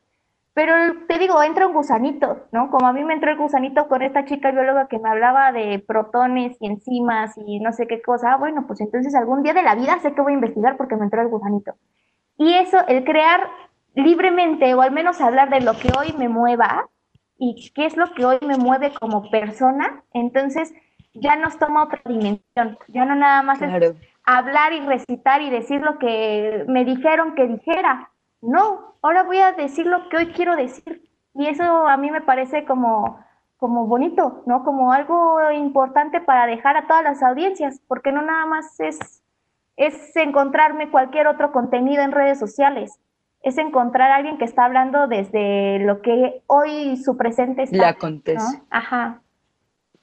pero 0.54 0.74
te 1.08 1.18
digo, 1.20 1.42
entra 1.42 1.68
un 1.68 1.74
gusanito, 1.74 2.48
¿no? 2.52 2.70
Como 2.70 2.88
a 2.88 2.94
mí 2.94 3.04
me 3.06 3.14
entró 3.14 3.32
el 3.32 3.38
gusanito 3.38 3.88
con 3.88 4.02
esta 4.02 4.26
chica 4.26 4.52
bióloga 4.52 4.88
que 4.88 5.00
me 5.00 5.10
hablaba 5.10 5.52
de 5.52 5.80
protones 5.80 6.58
y 6.60 6.68
enzimas 6.68 7.38
y 7.38 7.60
no 7.60 7.72
sé 7.72 7.88
qué 7.88 8.02
cosa, 8.02 8.36
bueno, 8.36 8.68
pues 8.68 8.82
entonces 8.82 9.16
algún 9.16 9.44
día 9.44 9.54
de 9.54 9.64
la 9.64 9.76
vida 9.76 10.00
sé 10.00 10.14
que 10.14 10.22
voy 10.22 10.34
a 10.34 10.36
investigar 10.36 10.76
porque 10.76 10.98
me 10.98 11.06
entró 11.06 11.22
el 11.22 11.30
gusanito. 11.30 11.76
Y 12.38 12.54
eso, 12.54 12.86
el 12.88 13.06
crear 13.06 13.42
libremente 13.96 14.74
o 14.74 14.82
al 14.82 14.92
menos 14.92 15.22
hablar 15.22 15.50
de 15.50 15.62
lo 15.62 15.74
que 15.74 15.92
hoy 15.98 16.14
me 16.18 16.28
mueva 16.28 16.90
y 17.38 17.72
qué 17.74 17.86
es 17.86 17.96
lo 17.96 18.12
que 18.14 18.26
hoy 18.26 18.40
me 18.46 18.58
mueve 18.58 18.92
como 19.00 19.30
persona, 19.30 20.04
entonces 20.14 20.74
ya 21.14 21.38
nos 21.38 21.58
toma 21.58 21.84
otra 21.84 22.02
dimensión, 22.06 22.78
ya 22.90 23.06
no 23.06 23.16
nada 23.16 23.42
más 23.44 23.62
es 23.62 23.96
hablar 24.38 24.74
y 24.74 24.82
recitar 24.82 25.42
y 25.42 25.50
decir 25.50 25.82
lo 25.82 25.98
que 25.98 26.66
me 26.68 26.86
dijeron 26.86 27.34
que 27.34 27.48
dijera, 27.48 28.12
no, 28.42 28.96
ahora 29.02 29.24
voy 29.24 29.40
a 29.40 29.54
decir 29.54 29.88
lo 29.88 30.08
que 30.10 30.18
hoy 30.18 30.28
quiero 30.28 30.56
decir. 30.56 31.10
Y 31.34 31.48
eso 31.48 31.64
a 31.88 31.98
mí 31.98 32.12
me 32.12 32.22
parece 32.22 32.66
como, 32.66 33.20
como 33.58 33.88
bonito, 33.88 34.44
¿no? 34.46 34.64
Como 34.64 34.92
algo 34.92 35.52
importante 35.52 36.22
para 36.22 36.46
dejar 36.46 36.78
a 36.78 36.86
todas 36.86 37.04
las 37.04 37.24
audiencias, 37.24 37.82
porque 37.88 38.12
no 38.12 38.22
nada 38.22 38.46
más 38.46 38.80
es, 38.80 39.24
es 39.78 40.16
encontrarme 40.16 40.92
cualquier 40.92 41.28
otro 41.28 41.52
contenido 41.52 42.04
en 42.04 42.12
redes 42.12 42.38
sociales, 42.38 43.00
es 43.42 43.58
encontrar 43.58 44.12
a 44.12 44.18
alguien 44.18 44.38
que 44.38 44.46
está 44.46 44.66
hablando 44.66 45.08
desde 45.08 45.80
lo 45.80 46.02
que 46.02 46.44
hoy 46.48 46.98
su 46.98 47.18
presente 47.18 47.64
está. 47.64 47.78
Le 47.78 47.86
acontece. 47.86 48.62
Ajá. 48.70 49.22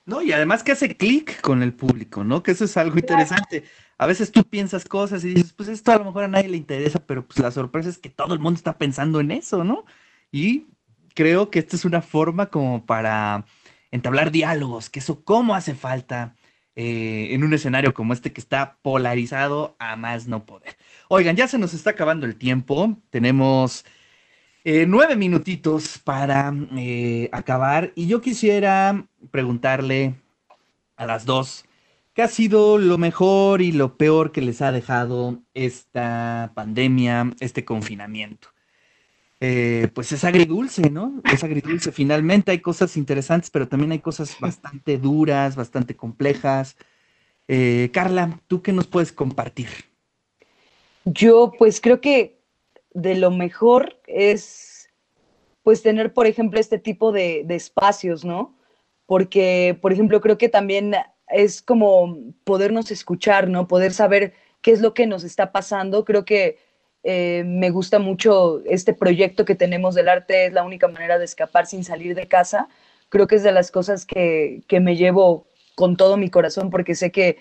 No, 0.07 0.23
y 0.23 0.31
además 0.31 0.63
que 0.63 0.71
hace 0.73 0.97
clic 0.97 1.41
con 1.41 1.65
el 1.65 1.75
público, 1.75 2.23
¿no? 2.23 2.43
Que 2.45 2.53
eso 2.53 2.65
es 2.65 2.77
algo 2.77 2.97
interesante. 2.97 3.65
A 3.99 4.07
veces 4.07 4.31
tú 4.31 4.45
piensas 4.45 4.85
cosas 4.85 5.25
y 5.25 5.35
dices, 5.35 5.53
pues 5.53 5.69
esto 5.69 5.91
a 5.91 5.99
lo 5.99 6.05
mejor 6.05 6.25
a 6.25 6.29
nadie 6.29 6.49
le 6.49 6.57
interesa, 6.57 7.01
pero 7.05 7.27
pues 7.27 7.41
la 7.41 7.51
sorpresa 7.51 7.89
es 7.89 7.99
que 7.99 8.09
todo 8.09 8.33
el 8.33 8.39
mundo 8.39 8.57
está 8.57 8.79
pensando 8.79 9.19
en 9.19 9.33
eso, 9.33 9.65
¿no? 9.65 9.85
Y 10.31 10.69
creo 11.15 11.51
que 11.51 11.59
esta 11.59 11.75
es 11.75 11.85
una 11.85 12.03
forma 12.03 12.47
como 12.47 12.87
para 12.87 13.47
entablar 13.91 14.31
diálogos, 14.31 14.91
que 14.91 15.01
eso 15.01 15.25
cómo 15.25 15.57
hace 15.57 15.75
falta 15.75 16.37
eh, 16.77 17.29
en 17.33 17.43
un 17.43 17.53
escenario 17.55 17.93
como 17.93 18.13
este 18.13 18.33
que 18.33 18.41
está 18.41 18.79
polarizado 18.83 19.77
a 19.81 19.97
más 19.97 20.29
no 20.29 20.47
poder. 20.47 20.77
Oigan, 21.09 21.35
ya 21.35 21.49
se 21.49 21.59
nos 21.59 21.75
está 21.75 21.91
acabando 21.91 22.27
el 22.27 22.37
tiempo, 22.37 22.97
tenemos 23.11 23.85
eh, 24.69 24.85
nueve 24.85 25.15
minutitos 25.15 25.97
para 25.99 26.53
eh, 26.77 27.29
acabar 27.31 27.93
y 27.95 28.09
yo 28.09 28.21
quisiera 28.21 29.07
preguntarle 29.31 30.17
a 30.97 31.07
las 31.07 31.25
dos 31.25 31.67
qué 32.15 32.23
ha 32.23 32.27
sido 32.27 32.77
lo 32.77 32.99
mejor 32.99 33.63
y 33.63 33.71
lo 33.71 33.97
peor 33.97 34.33
que 34.33 34.41
les 34.41 34.63
ha 34.63 34.73
dejado 34.73 35.39
esta 35.55 36.51
pandemia, 36.57 37.31
este 37.39 37.65
confinamiento. 37.65 38.49
Eh, 39.39 39.89
pues 39.95 40.11
es 40.11 40.25
agridulce, 40.25 40.91
¿no? 40.91 41.23
Es 41.33 41.45
agridulce. 41.45 41.93
Finalmente 41.93 42.51
hay 42.51 42.59
cosas 42.59 42.97
interesantes, 42.97 43.51
pero 43.51 43.69
también 43.69 43.93
hay 43.93 44.01
cosas 44.01 44.37
bastante 44.41 44.99
duras, 44.99 45.55
bastante 45.55 45.95
complejas. 45.95 46.77
Carla, 47.93 48.41
¿tú 48.49 48.63
qué 48.63 48.73
nos 48.73 48.89
puedes 48.89 49.13
compartir? 49.13 49.69
Yo 51.05 51.53
pues 51.57 51.81
creo 51.81 52.01
que 52.01 52.36
de 52.97 53.15
lo 53.15 53.31
mejor 53.31 54.01
es 54.07 54.89
pues 55.63 55.83
tener, 55.83 56.15
por 56.15 56.27
ejemplo, 56.27 56.59
este 56.59 56.79
tipo 56.79 57.13
de, 57.13 57.45
espacios, 57.51 58.25
¿no? 58.25 58.57
Porque, 59.05 59.77
por 59.83 59.93
ejemplo, 59.93 60.21
creo 60.21 60.39
que 60.39 60.49
también 60.49 60.95
es 61.29 61.61
como 61.61 62.17
podernos 62.45 62.91
escuchar, 62.91 63.49
¿no? 63.49 63.69
Poder 63.69 63.93
saber 63.93 64.33
qué 64.63 64.71
es 64.71 64.81
lo 64.81 64.95
que 64.95 65.07
nos 65.07 65.25
está 65.25 65.53
pasando. 65.53 66.05
Creo 66.05 66.25
que 66.25 66.59
eh, 67.03 67.43
me 67.45 67.71
gusta 67.71 67.99
mucho 67.99 68.63
este 68.65 68.95
proyecto 68.95 69.45
que 69.45 69.55
tenemos 69.55 69.95
del 69.95 70.09
arte, 70.09 70.47
es 70.47 70.53
la 70.53 70.65
única 70.65 70.89
manera 70.89 71.19
de 71.19 71.27
escapar 71.27 71.67
sin 71.67 71.85
salir 71.85 72.15
de 72.15 72.29
casa. 72.29 72.69
Creo 73.11 73.27
que 73.27 73.35
es 73.35 73.43
de 73.43 73.53
las 73.53 73.71
cosas 73.71 74.07
que, 74.07 74.63
que 74.69 74.81
me 74.81 74.97
llevo 74.97 75.49
con 75.75 75.97
todo 75.97 76.17
mi 76.17 76.31
corazón 76.31 76.71
porque 76.71 76.95
sé 76.95 77.13
que 77.13 77.39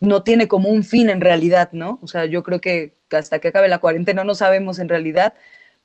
no 0.00 0.24
tiene 0.24 0.48
como 0.48 0.68
un 0.68 0.82
fin 0.82 1.08
en 1.08 1.22
realidad, 1.22 1.70
¿no? 1.72 1.98
O 2.02 2.06
sea, 2.06 2.26
yo 2.26 2.42
creo 2.42 2.60
que 2.60 2.99
hasta 3.16 3.38
que 3.38 3.48
acabe 3.48 3.68
la 3.68 3.78
cuarentena 3.78 4.24
no 4.24 4.34
sabemos 4.34 4.78
en 4.78 4.88
realidad, 4.88 5.34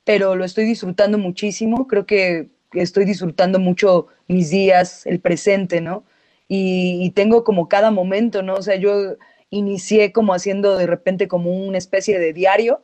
pero 0.04 0.36
lo 0.36 0.44
estoy 0.44 0.64
disfrutando 0.64 1.18
muchísimo, 1.18 1.86
creo 1.86 2.06
que 2.06 2.48
estoy 2.72 3.04
disfrutando 3.04 3.58
mucho 3.58 4.08
mis 4.28 4.50
días, 4.50 5.06
el 5.06 5.20
presente, 5.20 5.80
¿no? 5.80 6.04
Y, 6.48 7.10
tengo 7.16 7.42
como 7.42 7.68
cada 7.68 7.90
momento, 7.90 8.42
¿no? 8.42 8.54
O 8.54 8.62
sea, 8.62 8.76
yo 8.76 9.16
inicié 9.50 10.12
como 10.12 10.32
haciendo 10.34 10.76
de 10.76 10.86
repente 10.86 11.26
como 11.28 11.50
una 11.52 11.78
especie 11.78 12.18
de 12.20 12.32
diario, 12.32 12.82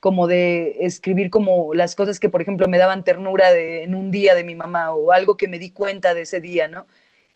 como 0.00 0.26
de 0.26 0.78
escribir 0.80 1.30
como 1.30 1.74
las 1.74 1.94
cosas 1.94 2.18
que, 2.20 2.28
por 2.28 2.42
ejemplo, 2.42 2.66
me 2.68 2.78
daban 2.78 3.04
ternura 3.04 3.52
en 3.52 3.94
un 3.94 4.10
día 4.10 4.34
de 4.34 4.44
mi 4.44 4.54
mamá 4.56 4.92
o 4.92 5.12
algo 5.12 5.36
que 5.36 5.48
me 5.48 5.58
di 5.58 5.70
cuenta 5.70 6.14
de 6.14 6.22
ese 6.22 6.40
día, 6.40 6.68
¿no? 6.68 6.86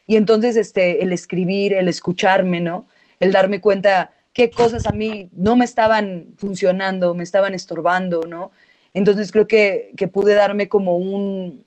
Y 0.06 0.16
entonces, 0.16 0.56
este, 0.56 1.02
el 1.02 1.12
escribir, 1.12 1.74
el 1.74 1.88
escucharme, 1.88 2.60
¿no? 2.60 2.86
el 3.20 3.32
darme 3.32 3.60
cuenta 3.60 4.12
qué 4.38 4.50
cosas 4.50 4.86
a 4.86 4.92
mí 4.92 5.30
no 5.32 5.56
me 5.56 5.64
estaban 5.64 6.28
funcionando, 6.36 7.12
me 7.12 7.24
estaban 7.24 7.54
estorbando, 7.54 8.20
¿no? 8.28 8.52
Entonces 8.94 9.32
creo 9.32 9.48
que, 9.48 9.92
pude 10.12 10.34
darme 10.34 10.68
como 10.68 10.96
un, 10.96 11.64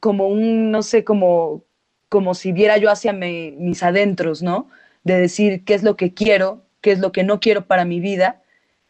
como 0.00 0.28
un, 0.28 0.70
no 0.70 0.82
sé, 0.82 1.04
como, 1.04 1.62
como 2.08 2.32
si 2.32 2.52
viera 2.52 2.78
yo 2.78 2.90
hacia 2.90 3.12
mis 3.12 3.82
adentros, 3.82 4.42
¿no? 4.42 4.70
De 5.02 5.20
decir 5.20 5.62
qué 5.66 5.74
es 5.74 5.82
lo 5.82 5.94
que 5.94 6.14
quiero, 6.14 6.64
qué 6.80 6.92
es 6.92 7.00
lo 7.00 7.12
que 7.12 7.22
no 7.22 7.38
quiero 7.38 7.66
para 7.66 7.84
mi 7.84 8.00
vida. 8.00 8.40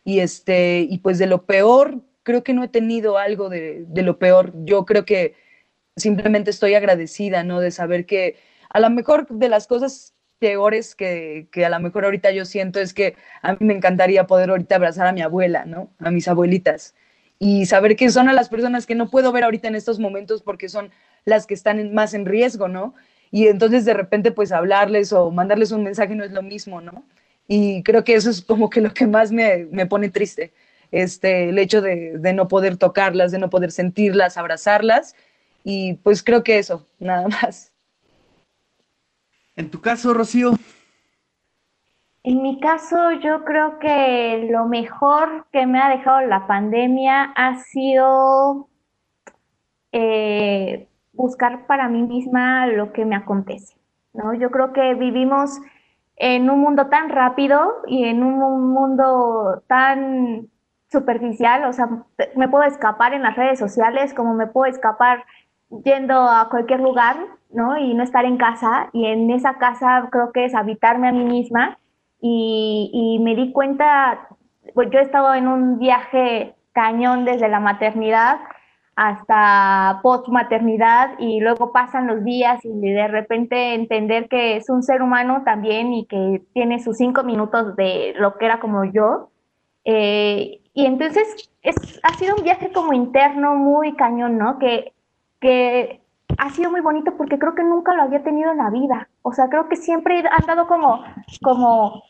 Y, 0.04 0.20
este, 0.20 0.86
y 0.88 0.98
pues 0.98 1.18
de 1.18 1.26
lo 1.26 1.46
peor, 1.46 2.00
creo 2.22 2.44
que 2.44 2.54
no 2.54 2.62
he 2.62 2.68
tenido 2.68 3.18
algo 3.18 3.48
de, 3.48 3.86
de 3.88 4.02
lo 4.02 4.20
peor. 4.20 4.52
Yo 4.64 4.84
creo 4.86 5.04
que 5.04 5.34
simplemente 5.96 6.50
estoy 6.50 6.74
agradecida, 6.74 7.42
¿no? 7.42 7.58
De 7.58 7.72
saber 7.72 8.06
que 8.06 8.36
a 8.68 8.78
lo 8.78 8.88
mejor 8.88 9.26
de 9.28 9.48
las 9.48 9.66
cosas 9.66 10.14
peores 10.44 10.94
que, 10.94 11.48
que, 11.50 11.64
a 11.64 11.70
lo 11.70 11.80
mejor 11.80 12.04
ahorita 12.04 12.30
yo 12.30 12.44
siento 12.44 12.78
es 12.78 12.92
que 12.92 13.16
a 13.40 13.52
mí 13.52 13.58
me 13.60 13.72
encantaría 13.72 14.26
poder 14.26 14.50
ahorita 14.50 14.74
abrazar 14.76 15.06
a 15.06 15.12
mi 15.12 15.22
abuela, 15.22 15.64
¿no? 15.64 15.88
A 15.98 16.10
mis 16.10 16.28
abuelitas. 16.28 16.94
Y 17.38 17.64
saber 17.64 17.96
que 17.96 18.10
son 18.10 18.28
a 18.28 18.34
las 18.34 18.50
personas 18.50 18.84
que 18.84 18.94
no 18.94 19.08
puedo 19.08 19.32
ver 19.32 19.44
ahorita 19.44 19.68
en 19.68 19.74
estos 19.74 19.98
momentos 19.98 20.42
porque 20.42 20.68
son 20.68 20.90
las 21.24 21.46
que 21.46 21.54
están 21.54 21.94
más 21.94 22.12
en 22.12 22.26
riesgo, 22.26 22.68
¿no? 22.68 22.94
Y 23.30 23.46
entonces 23.46 23.86
de 23.86 23.94
repente 23.94 24.32
pues 24.32 24.52
hablarles 24.52 25.14
o 25.14 25.30
mandarles 25.30 25.72
un 25.72 25.82
mensaje 25.82 26.14
no 26.14 26.24
es 26.24 26.32
lo 26.32 26.42
mismo, 26.42 26.82
¿no? 26.82 27.06
Y 27.48 27.82
creo 27.82 28.04
que 28.04 28.12
eso 28.12 28.28
es 28.28 28.42
como 28.42 28.68
que 28.68 28.82
lo 28.82 28.92
que 28.92 29.06
más 29.06 29.32
me, 29.32 29.66
me 29.70 29.86
pone 29.86 30.10
triste, 30.10 30.52
este, 30.92 31.48
el 31.48 31.58
hecho 31.58 31.80
de, 31.80 32.18
de 32.18 32.32
no 32.34 32.48
poder 32.48 32.76
tocarlas, 32.76 33.32
de 33.32 33.38
no 33.38 33.48
poder 33.48 33.72
sentirlas, 33.72 34.36
abrazarlas. 34.36 35.16
Y 35.64 35.94
pues 36.02 36.22
creo 36.22 36.44
que 36.44 36.58
eso, 36.58 36.86
nada 36.98 37.28
más. 37.28 37.73
En 39.56 39.70
tu 39.70 39.80
caso, 39.80 40.14
Rocío. 40.14 40.52
En 42.24 42.42
mi 42.42 42.58
caso, 42.58 43.12
yo 43.22 43.44
creo 43.44 43.78
que 43.78 44.48
lo 44.50 44.66
mejor 44.66 45.46
que 45.52 45.66
me 45.66 45.80
ha 45.80 45.90
dejado 45.90 46.22
la 46.22 46.46
pandemia 46.46 47.32
ha 47.36 47.56
sido 47.58 48.68
eh, 49.92 50.88
buscar 51.12 51.66
para 51.66 51.88
mí 51.88 52.02
misma 52.02 52.66
lo 52.66 52.92
que 52.92 53.04
me 53.04 53.14
acontece. 53.14 53.76
¿no? 54.14 54.34
Yo 54.34 54.50
creo 54.50 54.72
que 54.72 54.94
vivimos 54.94 55.60
en 56.16 56.48
un 56.50 56.60
mundo 56.60 56.86
tan 56.86 57.10
rápido 57.10 57.82
y 57.86 58.04
en 58.04 58.22
un 58.22 58.72
mundo 58.72 59.62
tan 59.66 60.48
superficial, 60.90 61.64
o 61.64 61.72
sea, 61.72 61.88
me 62.36 62.48
puedo 62.48 62.64
escapar 62.64 63.14
en 63.14 63.22
las 63.22 63.36
redes 63.36 63.58
sociales 63.58 64.14
como 64.14 64.32
me 64.34 64.46
puedo 64.46 64.70
escapar 64.70 65.24
yendo 65.84 66.14
a 66.14 66.48
cualquier 66.48 66.80
lugar, 66.80 67.16
¿no? 67.54 67.78
Y 67.78 67.94
no 67.94 68.02
estar 68.02 68.24
en 68.24 68.36
casa. 68.36 68.90
Y 68.92 69.06
en 69.06 69.30
esa 69.30 69.54
casa 69.58 70.08
creo 70.10 70.32
que 70.32 70.44
es 70.44 70.54
habitarme 70.54 71.08
a 71.08 71.12
mí 71.12 71.24
misma. 71.24 71.78
Y, 72.20 73.18
me 73.22 73.34
di 73.34 73.52
cuenta, 73.52 74.28
pues 74.74 74.88
yo 74.90 74.98
he 74.98 75.02
estado 75.02 75.34
en 75.34 75.46
un 75.46 75.78
viaje 75.78 76.54
cañón 76.72 77.24
desde 77.24 77.48
la 77.48 77.60
maternidad 77.60 78.38
hasta 78.96 79.98
post 80.02 80.28
maternidad 80.28 81.18
y 81.18 81.40
luego 81.40 81.72
pasan 81.72 82.06
los 82.06 82.22
días 82.24 82.64
y 82.64 82.70
de 82.70 83.08
repente 83.08 83.74
entender 83.74 84.28
que 84.28 84.56
es 84.56 84.70
un 84.70 84.84
ser 84.84 85.02
humano 85.02 85.42
también 85.44 85.92
y 85.92 86.06
que 86.06 86.42
tiene 86.52 86.78
sus 86.78 86.96
cinco 86.96 87.24
minutos 87.24 87.74
de 87.76 88.14
lo 88.16 88.38
que 88.38 88.46
era 88.46 88.60
como 88.60 88.84
yo. 88.84 89.30
Eh, 89.84 90.60
y 90.72 90.86
entonces 90.86 91.50
es, 91.62 92.00
ha 92.04 92.14
sido 92.14 92.36
un 92.36 92.44
viaje 92.44 92.72
como 92.72 92.92
interno 92.92 93.56
muy 93.56 93.94
cañón, 93.96 94.38
¿no? 94.38 94.58
Que 94.58 94.94
que 95.44 96.00
ha 96.38 96.50
sido 96.50 96.70
muy 96.70 96.80
bonito 96.80 97.16
porque 97.16 97.38
creo 97.38 97.54
que 97.54 97.62
nunca 97.62 97.94
lo 97.94 98.02
había 98.02 98.22
tenido 98.22 98.52
en 98.52 98.58
la 98.58 98.70
vida. 98.70 99.08
O 99.22 99.32
sea, 99.32 99.48
creo 99.48 99.68
que 99.68 99.76
siempre 99.76 100.20
he 100.20 100.24
andado 100.28 100.66
como, 100.66 101.04
como 101.42 102.02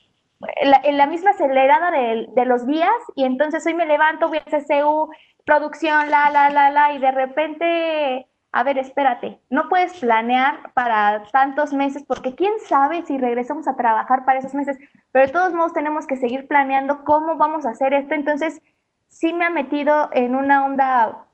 en 0.85 0.97
la, 0.97 1.07
misma 1.07 1.31
acelerada 1.31 1.91
de, 1.91 2.29
de, 2.35 2.45
los 2.45 2.67
días 2.67 2.91
y 3.15 3.25
entonces 3.25 3.65
hoy 3.67 3.75
me 3.75 3.87
levanto, 3.87 4.29
voy 4.29 4.39
a 4.39 4.45
CCU, 4.45 5.11
producción, 5.45 6.11
la, 6.11 6.31
la, 6.31 6.51
la, 6.51 6.71
la, 6.71 6.93
y 6.93 6.99
de 6.99 7.11
repente 7.11 8.27
a 8.57 8.63
ver, 8.63 8.79
espérate, 8.79 9.41
no 9.51 9.69
puedes 9.69 9.99
planear 9.99 10.73
para 10.75 11.25
tantos 11.33 11.73
meses 11.73 12.05
porque 12.07 12.37
quién 12.37 12.53
sabe 12.69 13.03
si 13.03 13.19
regresamos 13.19 13.67
a 13.67 13.75
trabajar 13.75 14.25
para 14.25 14.39
esos 14.39 14.55
meses, 14.55 14.79
pero 15.11 15.27
de 15.27 15.33
todos 15.33 15.53
modos 15.53 15.73
tenemos 15.73 16.07
que 16.07 16.15
seguir 16.15 16.47
planeando 16.47 17.03
cómo 17.03 17.35
vamos 17.37 17.67
a 17.67 17.71
hacer 17.71 17.93
esto. 17.95 18.15
Entonces, 18.15 18.63
sí 19.09 19.33
me 19.33 19.45
ha 19.45 19.51
metido 19.51 20.09
en 20.13 20.37
una 20.37 20.65
onda 20.65 21.27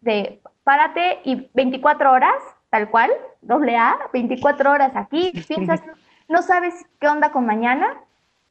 de 0.00 0.42
párate 0.68 1.20
y 1.24 1.48
24 1.54 2.12
horas, 2.12 2.36
tal 2.68 2.90
cual, 2.90 3.10
doble 3.40 3.78
A, 3.78 3.96
24 4.12 4.70
horas 4.70 4.92
aquí, 4.96 5.32
piensas, 5.48 5.82
no 6.28 6.42
sabes 6.42 6.74
qué 7.00 7.08
onda 7.08 7.32
con 7.32 7.46
mañana, 7.46 7.86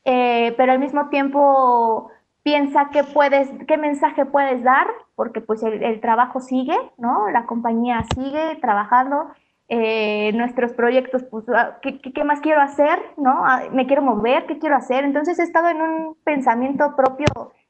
eh, 0.04 0.56
pero 0.58 0.72
al 0.72 0.80
mismo 0.80 1.10
tiempo 1.10 2.10
piensa 2.42 2.90
qué 2.92 3.04
puedes, 3.04 3.52
qué 3.68 3.78
mensaje 3.78 4.26
puedes 4.26 4.64
dar, 4.64 4.88
porque 5.14 5.42
pues 5.42 5.62
el, 5.62 6.02
trabajo 6.02 6.40
sigue, 6.40 6.76
¿no? 6.98 7.30
La 7.30 7.46
compañía 7.46 8.04
sigue 8.16 8.56
trabajando, 8.62 9.28
eh, 9.68 10.32
nuestros 10.34 10.74
proyectos, 10.74 11.22
pues, 11.30 11.46
ah, 11.50 11.78
¿qué, 11.84 12.00
¿qué, 12.02 12.24
más 12.24 12.40
quiero 12.42 12.62
hacer, 12.62 13.00
¿no? 13.18 13.46
Ah, 13.46 13.62
me 13.72 13.86
quiero 13.86 14.02
mover, 14.02 14.48
¿qué 14.48 14.58
quiero 14.58 14.76
hacer? 14.76 15.04
Entonces 15.04 15.38
he 15.38 15.44
estado 15.44 15.70
en 15.70 15.84
un 15.84 16.18
pensamiento 16.24 16.96
propio 16.96 17.28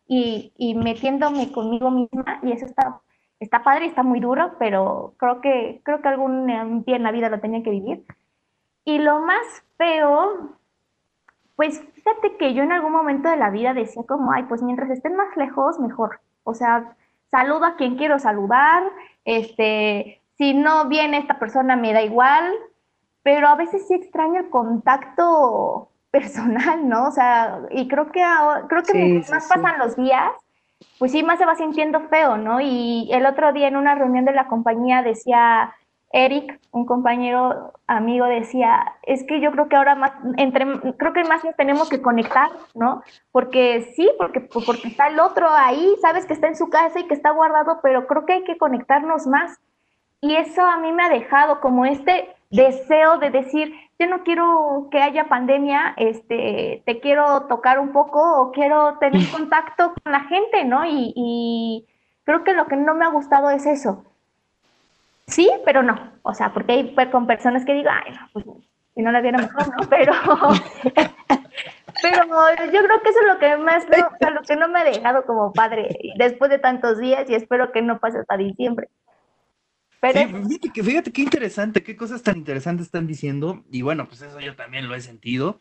y, 0.07 0.53
y 0.55 0.73
metiéndome 0.75 1.51
conmigo 1.51 1.91
misma 1.91 2.39
y 2.43 2.53
eso 2.53 2.65
está, 2.65 3.01
está 3.39 3.63
padre 3.63 3.85
está 3.85 4.03
muy 4.03 4.19
duro, 4.19 4.53
pero 4.59 5.13
creo 5.17 5.41
que, 5.41 5.81
creo 5.83 6.01
que 6.01 6.07
algún 6.07 6.47
día 6.85 6.95
en 6.95 7.03
la 7.03 7.11
vida 7.11 7.29
lo 7.29 7.39
tenía 7.39 7.63
que 7.63 7.69
vivir. 7.69 8.03
Y 8.85 8.99
lo 8.99 9.19
más 9.19 9.45
feo, 9.77 10.57
pues 11.55 11.83
fíjate 11.93 12.37
que 12.37 12.53
yo 12.53 12.63
en 12.63 12.71
algún 12.71 12.91
momento 12.91 13.29
de 13.29 13.37
la 13.37 13.49
vida 13.49 13.73
decía 13.73 14.03
como, 14.07 14.31
ay, 14.31 14.43
pues 14.43 14.61
mientras 14.61 14.89
estén 14.89 15.15
más 15.15 15.35
lejos, 15.35 15.79
mejor. 15.79 16.19
O 16.43 16.53
sea, 16.53 16.95
saludo 17.29 17.65
a 17.65 17.75
quien 17.75 17.97
quiero 17.97 18.19
saludar, 18.19 18.83
este, 19.25 20.21
si 20.37 20.53
no 20.53 20.87
viene 20.87 21.17
esta 21.17 21.39
persona 21.39 21.75
me 21.75 21.93
da 21.93 22.01
igual, 22.01 22.53
pero 23.23 23.47
a 23.49 23.55
veces 23.55 23.87
sí 23.87 23.95
extraño 23.95 24.39
el 24.39 24.49
contacto 24.49 25.89
personal, 26.11 26.87
¿no? 26.87 27.07
O 27.07 27.11
sea, 27.11 27.61
y 27.71 27.87
creo 27.87 28.11
que 28.11 28.23
creo 28.69 28.83
que 28.83 29.23
más 29.29 29.47
pasan 29.47 29.79
los 29.79 29.95
días, 29.95 30.31
pues 30.99 31.11
sí, 31.11 31.23
más 31.23 31.39
se 31.39 31.45
va 31.45 31.55
sintiendo 31.55 32.01
feo, 32.09 32.37
¿no? 32.37 32.59
Y 32.61 33.09
el 33.11 33.25
otro 33.25 33.53
día 33.53 33.67
en 33.67 33.75
una 33.75 33.95
reunión 33.95 34.25
de 34.25 34.33
la 34.33 34.47
compañía 34.47 35.01
decía, 35.01 35.73
Eric, 36.11 36.59
un 36.71 36.85
compañero 36.85 37.73
amigo, 37.85 38.25
decía, 38.25 38.95
es 39.03 39.23
que 39.23 39.41
yo 39.41 39.51
creo 39.51 39.67
que 39.67 39.75
ahora 39.75 39.95
más, 39.95 40.11
entre, 40.37 40.65
creo 40.97 41.13
que 41.13 41.23
más 41.23 41.43
nos 41.43 41.55
tenemos 41.55 41.89
que 41.89 42.01
conectar, 42.01 42.49
¿no? 42.73 43.03
Porque 43.31 43.93
sí, 43.95 44.09
porque, 44.17 44.39
porque 44.39 44.87
está 44.87 45.07
el 45.07 45.19
otro 45.19 45.47
ahí, 45.49 45.95
sabes 46.01 46.25
que 46.25 46.33
está 46.33 46.47
en 46.47 46.55
su 46.55 46.69
casa 46.69 46.99
y 46.99 47.07
que 47.07 47.13
está 47.13 47.31
guardado, 47.31 47.79
pero 47.83 48.07
creo 48.07 48.25
que 48.25 48.33
hay 48.33 48.43
que 48.43 48.57
conectarnos 48.57 49.27
más. 49.27 49.59
Y 50.21 50.35
eso 50.35 50.63
a 50.63 50.77
mí 50.77 50.91
me 50.91 51.03
ha 51.03 51.09
dejado 51.09 51.59
como 51.59 51.85
este 51.85 52.35
deseo 52.49 53.17
de 53.17 53.29
decir, 53.29 53.73
yo 53.99 54.07
no 54.07 54.23
quiero 54.23 54.87
que 54.91 55.01
haya 55.01 55.27
pandemia, 55.29 55.93
este, 55.97 56.83
te 56.85 56.99
quiero 56.99 57.43
tocar 57.47 57.79
un 57.79 57.91
poco 57.91 58.41
o 58.41 58.51
quiero 58.51 58.97
tener 58.99 59.21
contacto 59.31 59.93
con 60.03 60.11
la 60.11 60.21
gente, 60.21 60.65
¿no? 60.65 60.85
Y, 60.85 61.13
y 61.15 61.87
creo 62.23 62.43
que 62.43 62.53
lo 62.53 62.67
que 62.67 62.75
no 62.75 62.95
me 62.95 63.05
ha 63.05 63.09
gustado 63.09 63.49
es 63.49 63.65
eso 63.65 64.03
Sí, 65.27 65.51
pero 65.65 65.83
no. 65.83 66.13
O 66.23 66.33
sea, 66.33 66.53
porque 66.53 66.71
hay 66.71 67.09
con 67.11 67.27
personas 67.27 67.65
que 67.65 67.73
digo, 67.73 67.89
ay, 67.91 68.13
no, 68.13 68.29
pues 68.33 68.45
si 68.95 69.01
no 69.01 69.11
la 69.11 69.21
viera 69.21 69.37
mejor, 69.37 69.67
¿no? 69.67 69.87
Pero, 69.89 70.13
pero 72.01 72.25
yo 72.71 72.83
creo 72.83 73.01
que 73.01 73.09
eso 73.09 73.19
es 73.21 73.27
lo 73.27 73.39
que 73.39 73.57
más, 73.57 73.85
no, 73.89 74.29
lo 74.29 74.41
que 74.41 74.55
no 74.55 74.67
me 74.67 74.79
ha 74.79 74.83
dejado 74.83 75.25
como 75.25 75.51
padre 75.51 75.89
después 76.17 76.49
de 76.51 76.59
tantos 76.59 76.99
días 76.99 77.29
y 77.29 77.35
espero 77.35 77.71
que 77.71 77.81
no 77.81 77.99
pase 77.99 78.19
hasta 78.19 78.37
diciembre. 78.37 78.89
Pero... 79.99 80.19
fíjate, 80.47 80.69
que, 80.73 80.83
fíjate 80.83 81.11
qué 81.11 81.21
interesante, 81.21 81.83
qué 81.83 81.95
cosas 81.95 82.21
tan 82.21 82.37
interesantes 82.37 82.87
están 82.87 83.07
diciendo 83.07 83.63
y 83.71 83.81
bueno, 83.81 84.07
pues 84.07 84.21
eso 84.21 84.39
yo 84.39 84.55
también 84.55 84.87
lo 84.87 84.95
he 84.95 85.01
sentido. 85.01 85.59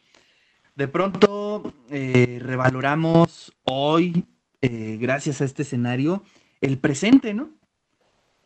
De 0.75 0.89
pronto 0.89 1.73
eh, 1.91 2.39
revaloramos 2.43 3.55
hoy, 3.65 4.27
eh, 4.61 4.99
gracias 5.01 5.41
a 5.41 5.45
este 5.45 5.63
escenario, 5.63 6.23
el 6.61 6.79
presente, 6.79 7.33
¿no? 7.33 7.51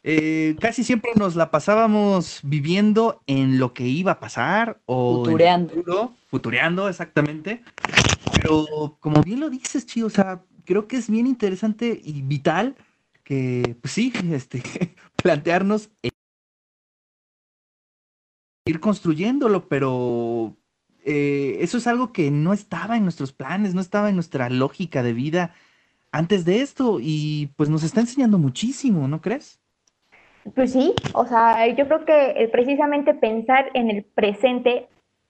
Eh, 0.02 0.56
casi 0.60 0.82
siempre 0.82 1.10
nos 1.16 1.36
la 1.36 1.50
pasábamos 1.50 2.40
viviendo 2.42 3.20
en 3.26 3.58
lo 3.58 3.74
que 3.74 3.86
iba 3.86 4.12
a 4.12 4.20
pasar 4.20 4.80
o 4.86 5.24
futureando. 5.24 6.14
futureando, 6.28 6.88
exactamente. 6.88 7.62
Pero 8.40 8.96
como 9.00 9.22
bien 9.22 9.40
lo 9.40 9.50
dices, 9.50 9.84
Chi, 9.84 10.02
o 10.02 10.08
sea, 10.08 10.42
creo 10.64 10.88
que 10.88 10.96
es 10.96 11.10
bien 11.10 11.26
interesante 11.26 12.00
y 12.02 12.22
vital 12.22 12.76
que, 13.30 13.76
pues 13.80 13.94
sí, 13.94 14.12
este, 14.32 14.60
plantearnos 15.22 15.88
e 16.02 16.10
ir 18.66 18.80
construyéndolo, 18.80 19.68
pero 19.68 20.56
eh, 21.04 21.58
eso 21.60 21.78
es 21.78 21.86
algo 21.86 22.12
que 22.12 22.32
no 22.32 22.52
estaba 22.52 22.96
en 22.96 23.04
nuestros 23.04 23.32
planes, 23.32 23.72
no 23.72 23.80
estaba 23.80 24.08
en 24.08 24.16
nuestra 24.16 24.50
lógica 24.50 25.04
de 25.04 25.12
vida 25.12 25.54
antes 26.10 26.44
de 26.44 26.60
esto 26.60 26.98
y 27.00 27.52
pues 27.56 27.68
nos 27.70 27.84
está 27.84 28.00
enseñando 28.00 28.36
muchísimo, 28.36 29.06
¿no 29.06 29.20
crees? 29.20 29.60
Pues 30.56 30.72
sí, 30.72 30.92
o 31.12 31.24
sea, 31.24 31.68
yo 31.68 31.86
creo 31.86 32.04
que 32.04 32.48
precisamente 32.50 33.14
pensar 33.14 33.70
en 33.74 33.90
el 33.90 34.02
presente, 34.02 34.88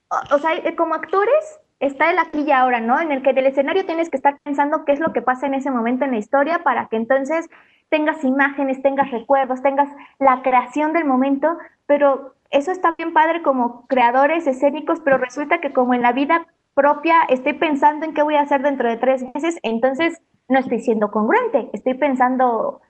o, 0.08 0.38
sea, 0.38 0.52
como 0.74 0.94
actores 0.94 1.60
está 1.80 2.10
el 2.10 2.18
aquí 2.18 2.42
y 2.42 2.52
ahora, 2.52 2.80
¿no? 2.80 3.00
En 3.00 3.10
el 3.10 3.22
que 3.22 3.32
del 3.32 3.46
escenario 3.46 3.86
tienes 3.86 4.10
que 4.10 4.16
estar 4.16 4.38
pensando 4.44 4.84
qué 4.84 4.92
es 4.92 5.00
lo 5.00 5.12
que 5.12 5.22
pasa 5.22 5.46
en 5.46 5.54
ese 5.54 5.70
momento 5.70 6.04
en 6.04 6.12
la 6.12 6.18
historia 6.18 6.62
para 6.62 6.88
que 6.88 6.96
entonces 6.96 7.48
tengas 7.88 8.22
imágenes, 8.22 8.82
tengas 8.82 9.10
recuerdos, 9.10 9.62
tengas 9.62 9.88
la 10.18 10.42
creación 10.42 10.92
del 10.92 11.06
momento, 11.06 11.56
pero 11.86 12.34
eso 12.50 12.70
está 12.70 12.94
bien 12.96 13.12
padre 13.12 13.42
como 13.42 13.86
creadores 13.86 14.46
escénicos, 14.46 15.00
pero 15.00 15.18
resulta 15.18 15.60
que 15.60 15.72
como 15.72 15.94
en 15.94 16.02
la 16.02 16.12
vida 16.12 16.46
propia 16.74 17.22
estoy 17.28 17.54
pensando 17.54 18.04
en 18.04 18.14
qué 18.14 18.22
voy 18.22 18.36
a 18.36 18.42
hacer 18.42 18.62
dentro 18.62 18.88
de 18.88 18.96
tres 18.96 19.24
meses, 19.34 19.58
entonces 19.62 20.20
no 20.48 20.58
estoy 20.58 20.80
siendo 20.80 21.10
congruente, 21.10 21.70
estoy 21.72 21.94
pensando 21.94 22.80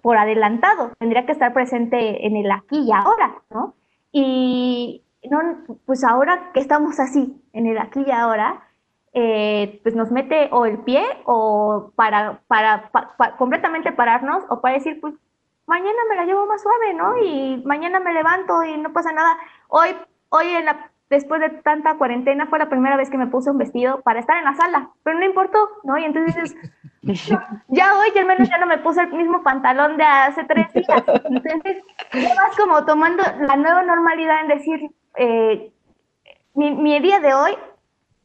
por 0.00 0.16
adelantado, 0.16 0.92
tendría 0.98 1.26
que 1.26 1.32
estar 1.32 1.52
presente 1.52 2.26
en 2.26 2.36
el 2.36 2.50
aquí 2.50 2.80
y 2.80 2.92
ahora, 2.92 3.42
¿no? 3.50 3.74
Y 4.12 5.02
no, 5.24 5.64
pues 5.86 6.04
ahora 6.04 6.50
que 6.52 6.60
estamos 6.60 7.00
así, 7.00 7.42
en 7.52 7.66
el 7.66 7.78
aquí 7.78 8.04
y 8.06 8.10
ahora, 8.10 8.68
eh, 9.12 9.80
pues 9.82 9.94
nos 9.94 10.10
mete 10.10 10.48
o 10.52 10.66
el 10.66 10.78
pie 10.84 11.04
o 11.24 11.92
para, 11.96 12.40
para, 12.46 12.90
completamente 13.36 13.92
pararnos 13.92 14.44
o 14.48 14.60
para 14.60 14.74
decir, 14.74 15.00
pues 15.00 15.14
mañana 15.66 15.98
me 16.08 16.16
la 16.16 16.24
llevo 16.24 16.46
más 16.46 16.62
suave, 16.62 16.94
¿no? 16.94 17.18
Y 17.18 17.62
mañana 17.64 18.00
me 18.00 18.12
levanto 18.12 18.62
y 18.64 18.76
no 18.78 18.92
pasa 18.92 19.12
nada. 19.12 19.36
Hoy, 19.68 19.96
hoy 20.28 20.46
en 20.46 20.64
la, 20.66 20.90
después 21.10 21.40
de 21.40 21.50
tanta 21.50 21.96
cuarentena 21.96 22.46
fue 22.46 22.58
la 22.58 22.68
primera 22.68 22.96
vez 22.96 23.10
que 23.10 23.18
me 23.18 23.26
puse 23.26 23.50
un 23.50 23.58
vestido 23.58 24.00
para 24.02 24.20
estar 24.20 24.36
en 24.36 24.44
la 24.44 24.54
sala, 24.54 24.90
pero 25.02 25.18
no 25.18 25.24
importó, 25.24 25.58
¿no? 25.84 25.96
Y 25.98 26.04
entonces 26.04 26.54
dices, 27.02 27.28
ya 27.68 27.98
hoy 27.98 28.18
al 28.18 28.26
menos 28.26 28.48
ya 28.48 28.58
no 28.58 28.66
me 28.66 28.78
puse 28.78 29.02
el 29.02 29.12
mismo 29.12 29.42
pantalón 29.42 29.96
de 29.96 30.04
hace 30.04 30.44
tres 30.44 30.72
días. 30.72 31.02
Entonces, 31.24 31.82
ya 32.12 32.34
vas 32.34 32.56
como 32.56 32.84
tomando 32.84 33.22
la 33.40 33.56
nueva 33.56 33.82
normalidad 33.82 34.42
en 34.42 34.48
decir, 34.48 34.90
eh, 35.16 35.72
mi, 36.54 36.72
mi, 36.72 37.00
día 37.00 37.20
de 37.20 37.34
hoy, 37.34 37.52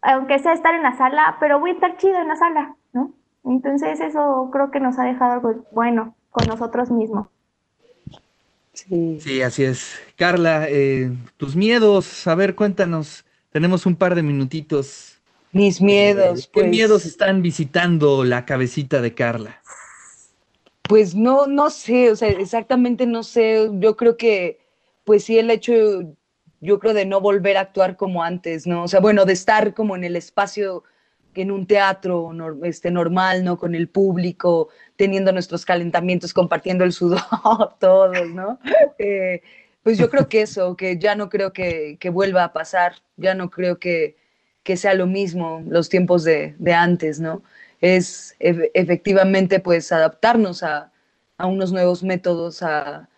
aunque 0.02 0.40
sea 0.40 0.54
estar 0.54 0.76
en 0.76 0.84
la 0.84 0.94
sala, 0.94 1.38
pero 1.40 1.60
voy 1.60 1.72
a 1.72 1.74
estar 1.74 1.98
chido 1.98 2.20
en 2.20 2.28
la 2.28 2.36
sala, 2.36 2.76
¿no? 2.92 3.12
Entonces 3.46 4.00
eso 4.00 4.50
creo 4.52 4.72
que 4.72 4.80
nos 4.80 4.98
ha 5.00 5.04
dejado 5.04 5.34
algo 5.34 5.66
bueno 5.72 6.16
con 6.32 6.48
nosotros 6.48 6.92
mismos. 6.92 7.28
Sí. 8.74 9.20
sí, 9.22 9.42
así 9.42 9.64
es. 9.64 9.94
Carla, 10.16 10.66
eh, 10.68 11.12
tus 11.38 11.56
miedos, 11.56 12.28
a 12.28 12.36
ver, 12.36 12.56
cuéntanos. 12.56 13.24
Tenemos 13.52 13.86
un 13.86 13.96
par 13.96 14.16
de 14.16 14.24
minutitos. 14.24 15.20
Mis 15.52 15.80
miedos. 15.80 16.48
¿Qué 16.48 16.62
pues. 16.62 16.68
miedos 16.68 17.06
están 17.06 17.44
visitando 17.44 18.24
la 18.24 18.46
cabecita 18.46 19.02
de 19.02 19.14
Carla? 19.14 19.62
Pues 20.82 21.14
no, 21.16 21.46
no 21.46 21.70
sé, 21.70 22.12
o 22.12 22.16
sea, 22.16 22.30
exactamente 22.30 23.06
no 23.06 23.24
sé. 23.24 23.70
Yo 23.74 23.96
creo 23.96 24.18
que, 24.18 24.60
pues 25.04 25.24
sí, 25.24 25.38
el 25.38 25.52
hecho, 25.52 25.74
yo 26.60 26.80
creo 26.80 26.94
de 26.96 27.06
no 27.06 27.22
volver 27.22 27.58
a 27.58 27.62
actuar 27.62 27.96
como 27.96 28.24
antes, 28.24 28.66
¿no? 28.66 28.84
O 28.84 28.88
sea, 28.88 29.00
bueno, 29.00 29.26
de 29.26 29.34
estar 29.34 29.76
como 29.76 29.96
en 29.96 30.04
el 30.04 30.16
espacio, 30.16 30.84
en 31.42 31.52
un 31.52 31.66
teatro 31.66 32.32
este, 32.64 32.92
normal, 32.92 33.44
¿no? 33.44 33.58
Con 33.58 33.76
el 33.76 33.90
público, 33.90 34.70
teniendo 34.96 35.32
nuestros 35.32 35.66
calentamientos, 35.66 36.34
compartiendo 36.34 36.84
el 36.84 36.94
sudor, 36.94 37.22
todos, 37.80 38.30
¿no? 38.30 38.60
Eh, 39.00 39.42
pues 39.84 39.98
yo 39.98 40.10
creo 40.10 40.30
que 40.30 40.42
eso, 40.42 40.76
que 40.78 40.98
ya 40.98 41.16
no 41.16 41.30
creo 41.30 41.52
que, 41.52 41.98
que 42.00 42.10
vuelva 42.10 42.44
a 42.46 42.54
pasar, 42.54 42.96
ya 43.18 43.34
no 43.36 43.50
creo 43.50 43.80
que, 43.80 44.16
que 44.64 44.78
sea 44.78 44.94
lo 44.94 45.08
mismo 45.08 45.62
los 45.68 45.90
tiempos 45.90 46.24
de, 46.24 46.56
antes, 46.74 47.20
¿no? 47.20 47.44
Es 47.82 48.36
efectivamente 48.40 49.60
pues 49.60 49.92
adaptarnos 49.92 50.64
a, 50.64 50.92
unos 51.38 51.74
nuevos 51.74 52.04
métodos, 52.04 52.64
a, 52.64 53.10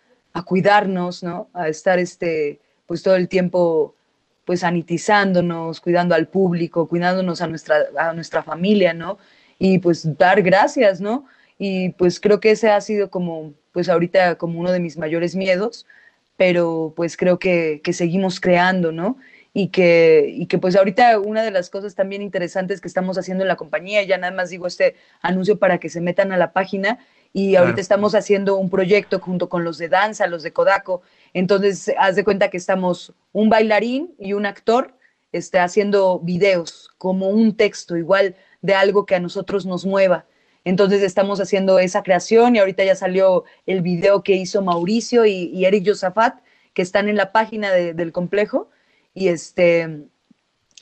cuidarnos, 0.44 1.22
¿no? 1.22 1.48
A 1.54 1.68
estar 1.68 1.98
este, 1.98 2.60
pues 2.86 3.02
todo 3.02 3.16
el 3.16 3.28
tiempo 3.28 3.94
pues 4.46 4.60
sanitizándonos, 4.60 5.80
cuidando 5.80 6.14
al 6.14 6.28
público, 6.28 6.88
cuidándonos 6.88 7.42
a 7.42 7.48
nuestra, 7.48 7.76
a 7.98 8.14
nuestra 8.14 8.42
familia, 8.42 8.94
¿no? 8.94 9.18
Y 9.58 9.80
pues 9.80 10.16
dar 10.16 10.40
gracias, 10.40 11.00
¿no? 11.00 11.26
Y 11.58 11.90
pues 11.90 12.20
creo 12.20 12.38
que 12.38 12.52
ese 12.52 12.70
ha 12.70 12.80
sido 12.80 13.10
como, 13.10 13.52
pues 13.72 13.88
ahorita 13.88 14.36
como 14.36 14.60
uno 14.60 14.70
de 14.70 14.78
mis 14.78 14.96
mayores 14.96 15.34
miedos, 15.34 15.84
pero 16.36 16.92
pues 16.96 17.16
creo 17.16 17.38
que, 17.40 17.80
que 17.82 17.92
seguimos 17.92 18.38
creando, 18.40 18.92
¿no? 18.92 19.16
Y 19.52 19.68
que, 19.68 20.32
y 20.32 20.46
que 20.46 20.58
pues 20.58 20.76
ahorita 20.76 21.18
una 21.18 21.42
de 21.42 21.50
las 21.50 21.68
cosas 21.68 21.96
también 21.96 22.22
interesantes 22.22 22.80
que 22.80 22.88
estamos 22.88 23.18
haciendo 23.18 23.42
en 23.42 23.48
la 23.48 23.56
compañía, 23.56 24.04
ya 24.04 24.16
nada 24.16 24.32
más 24.32 24.50
digo 24.50 24.68
este 24.68 24.94
anuncio 25.22 25.58
para 25.58 25.78
que 25.78 25.88
se 25.88 26.00
metan 26.00 26.30
a 26.30 26.36
la 26.36 26.52
página, 26.52 27.00
y 27.32 27.56
ahorita 27.56 27.82
estamos 27.82 28.14
haciendo 28.14 28.56
un 28.56 28.70
proyecto 28.70 29.18
junto 29.20 29.50
con 29.50 29.62
los 29.62 29.76
de 29.76 29.90
danza, 29.90 30.26
los 30.26 30.42
de 30.42 30.54
Kodako, 30.54 31.02
entonces 31.34 31.92
haz 31.98 32.16
de 32.16 32.24
cuenta 32.24 32.50
que 32.50 32.56
estamos 32.56 33.12
un 33.32 33.48
bailarín 33.48 34.14
y 34.18 34.32
un 34.32 34.46
actor 34.46 34.94
este, 35.32 35.58
haciendo 35.58 36.20
videos 36.20 36.90
como 36.98 37.28
un 37.28 37.56
texto 37.56 37.96
igual 37.96 38.36
de 38.62 38.74
algo 38.74 39.06
que 39.06 39.14
a 39.14 39.20
nosotros 39.20 39.66
nos 39.66 39.84
mueva. 39.84 40.26
Entonces 40.64 41.02
estamos 41.02 41.40
haciendo 41.40 41.78
esa 41.78 42.02
creación 42.02 42.56
y 42.56 42.58
ahorita 42.58 42.82
ya 42.84 42.96
salió 42.96 43.44
el 43.66 43.82
video 43.82 44.22
que 44.22 44.34
hizo 44.34 44.62
Mauricio 44.62 45.24
y, 45.26 45.64
Eric 45.64 45.86
Josafat, 45.86 46.40
que 46.74 46.82
están 46.82 47.08
en 47.08 47.16
la 47.16 47.32
página 47.32 47.70
del 47.70 48.12
complejo 48.12 48.70
y 49.14 49.28
este 49.28 50.08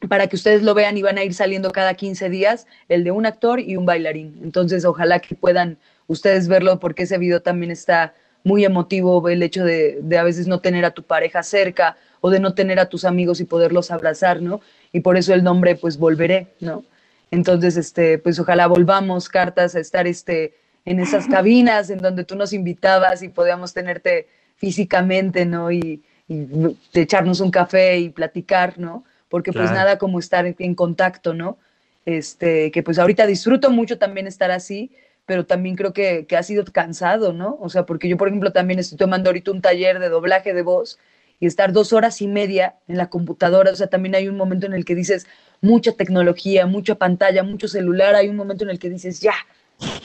para 0.09 0.27
que 0.27 0.37
ustedes 0.37 0.63
lo 0.63 0.75
vean 0.75 0.97
y 0.97 1.03
van 1.03 1.19
a 1.19 1.25
ir 1.25 1.35
saliendo 1.35 1.71
cada 1.71 1.95
15 1.95 2.29
días 2.29 2.67
el 2.89 3.05
de 3.05 3.11
un 3.11 3.27
actor 3.27 3.61
y 3.61 3.77
un 3.77 3.87
bailarín. 3.87 4.39
Entonces, 4.43 4.85
ojalá 4.85 5.21
que 5.21 5.35
puedan 5.35 5.79
ustedes 6.07 6.49
verlo 6.49 6.79
porque 6.79 7.05
ese 7.05 7.19
video 7.19 7.43
también 7.43 7.71
está 7.71 8.15
muy 8.45 8.65
emotivo, 8.65 9.29
el 9.29 9.43
hecho 9.43 9.65
de, 9.65 9.99
de, 10.03 10.19
a 10.19 10.23
veces 10.23 10.47
no 10.47 10.61
tener 10.61 10.85
a 10.85 10.93
tu 10.93 11.03
pareja 11.03 11.43
cerca 11.43 11.97
o 12.21 12.31
de 12.31 12.41
no 12.41 12.55
tener 12.55 12.79
a 12.79 12.89
tus 12.89 13.05
amigos 13.05 13.41
y 13.41 13.45
poderlos 13.45 13.91
abrazar, 13.91 14.41
¿no? 14.41 14.61
Y 14.93 15.01
por 15.01 15.17
eso 15.17 15.35
el 15.35 15.43
nombre, 15.43 15.75
pues, 15.77 15.99
Volveré, 15.99 16.49
¿no? 16.61 16.85
Entonces, 17.31 17.77
este, 17.77 18.19
pues 18.19 18.39
ojalá 18.39 18.67
volvamos, 18.67 19.29
Cartas, 19.29 19.75
a 19.75 19.81
estar 19.81 20.07
este, 20.07 20.55
en 20.85 21.01
esas 21.01 21.27
cabinas 21.27 21.91
en 21.91 21.99
donde 21.99 22.25
tú 22.25 22.37
nos 22.37 22.53
invitabas 22.53 23.23
y 23.23 23.29
podíamos 23.29 23.73
tenerte 23.73 24.29
físicamente, 24.57 25.47
¿no? 25.47 25.73
Y, 25.73 26.03
y 26.29 26.47
echarnos 26.93 27.41
un 27.41 27.51
café 27.51 27.99
y 27.99 28.11
platicar, 28.11 28.79
¿no? 28.79 29.05
Porque 29.29 29.53
pues 29.53 29.71
nada 29.73 29.99
como 29.99 30.21
estar 30.21 30.47
en 30.47 30.75
contacto, 30.75 31.35
¿no? 31.35 31.59
Este, 32.07 32.71
que 32.71 32.83
pues 32.83 32.99
ahorita 32.99 33.27
disfruto 33.27 33.71
mucho 33.71 33.99
también 33.99 34.27
estar 34.27 34.51
así, 34.51 34.93
pero 35.27 35.47
también 35.47 35.77
creo 35.77 35.93
que, 35.93 36.27
que 36.27 36.37
ha 36.37 36.43
sido 36.43 36.65
cansado, 36.65 37.33
¿no? 37.33 37.57
O 37.61 37.69
sea, 37.69 37.87
porque 37.87 38.09
yo, 38.09 38.17
por 38.17 38.29
ejemplo, 38.29 38.53
también 38.53 38.79
estoy 38.79 38.99
tomando 38.99 39.31
ahorita 39.31 39.51
un 39.51 39.63
taller 39.63 39.99
de 39.99 40.09
doblaje 40.09 40.53
de 40.53 40.63
voz 40.63 40.99
y 41.41 41.47
estar 41.47 41.73
dos 41.73 41.93
horas 41.93 42.21
y 42.23 42.29
media 42.29 42.77
en 42.89 42.97
la 42.97 43.11
computadora, 43.11 43.73
o 43.73 43.75
sea, 43.75 43.89
también 43.89 44.15
hay 44.15 44.29
un 44.29 44.37
momento 44.37 44.67
en 44.67 44.75
el 44.75 44.85
que 44.85 44.95
dices 44.95 45.27
mucha 45.61 45.93
tecnología, 45.93 46.67
mucha 46.67 46.95
pantalla, 46.97 47.43
mucho 47.43 47.69
celular, 47.69 48.15
hay 48.15 48.29
un 48.29 48.37
momento 48.37 48.65
en 48.65 48.71
el 48.71 48.79
que 48.79 48.91
dices 48.91 49.21
ya, 49.21 49.35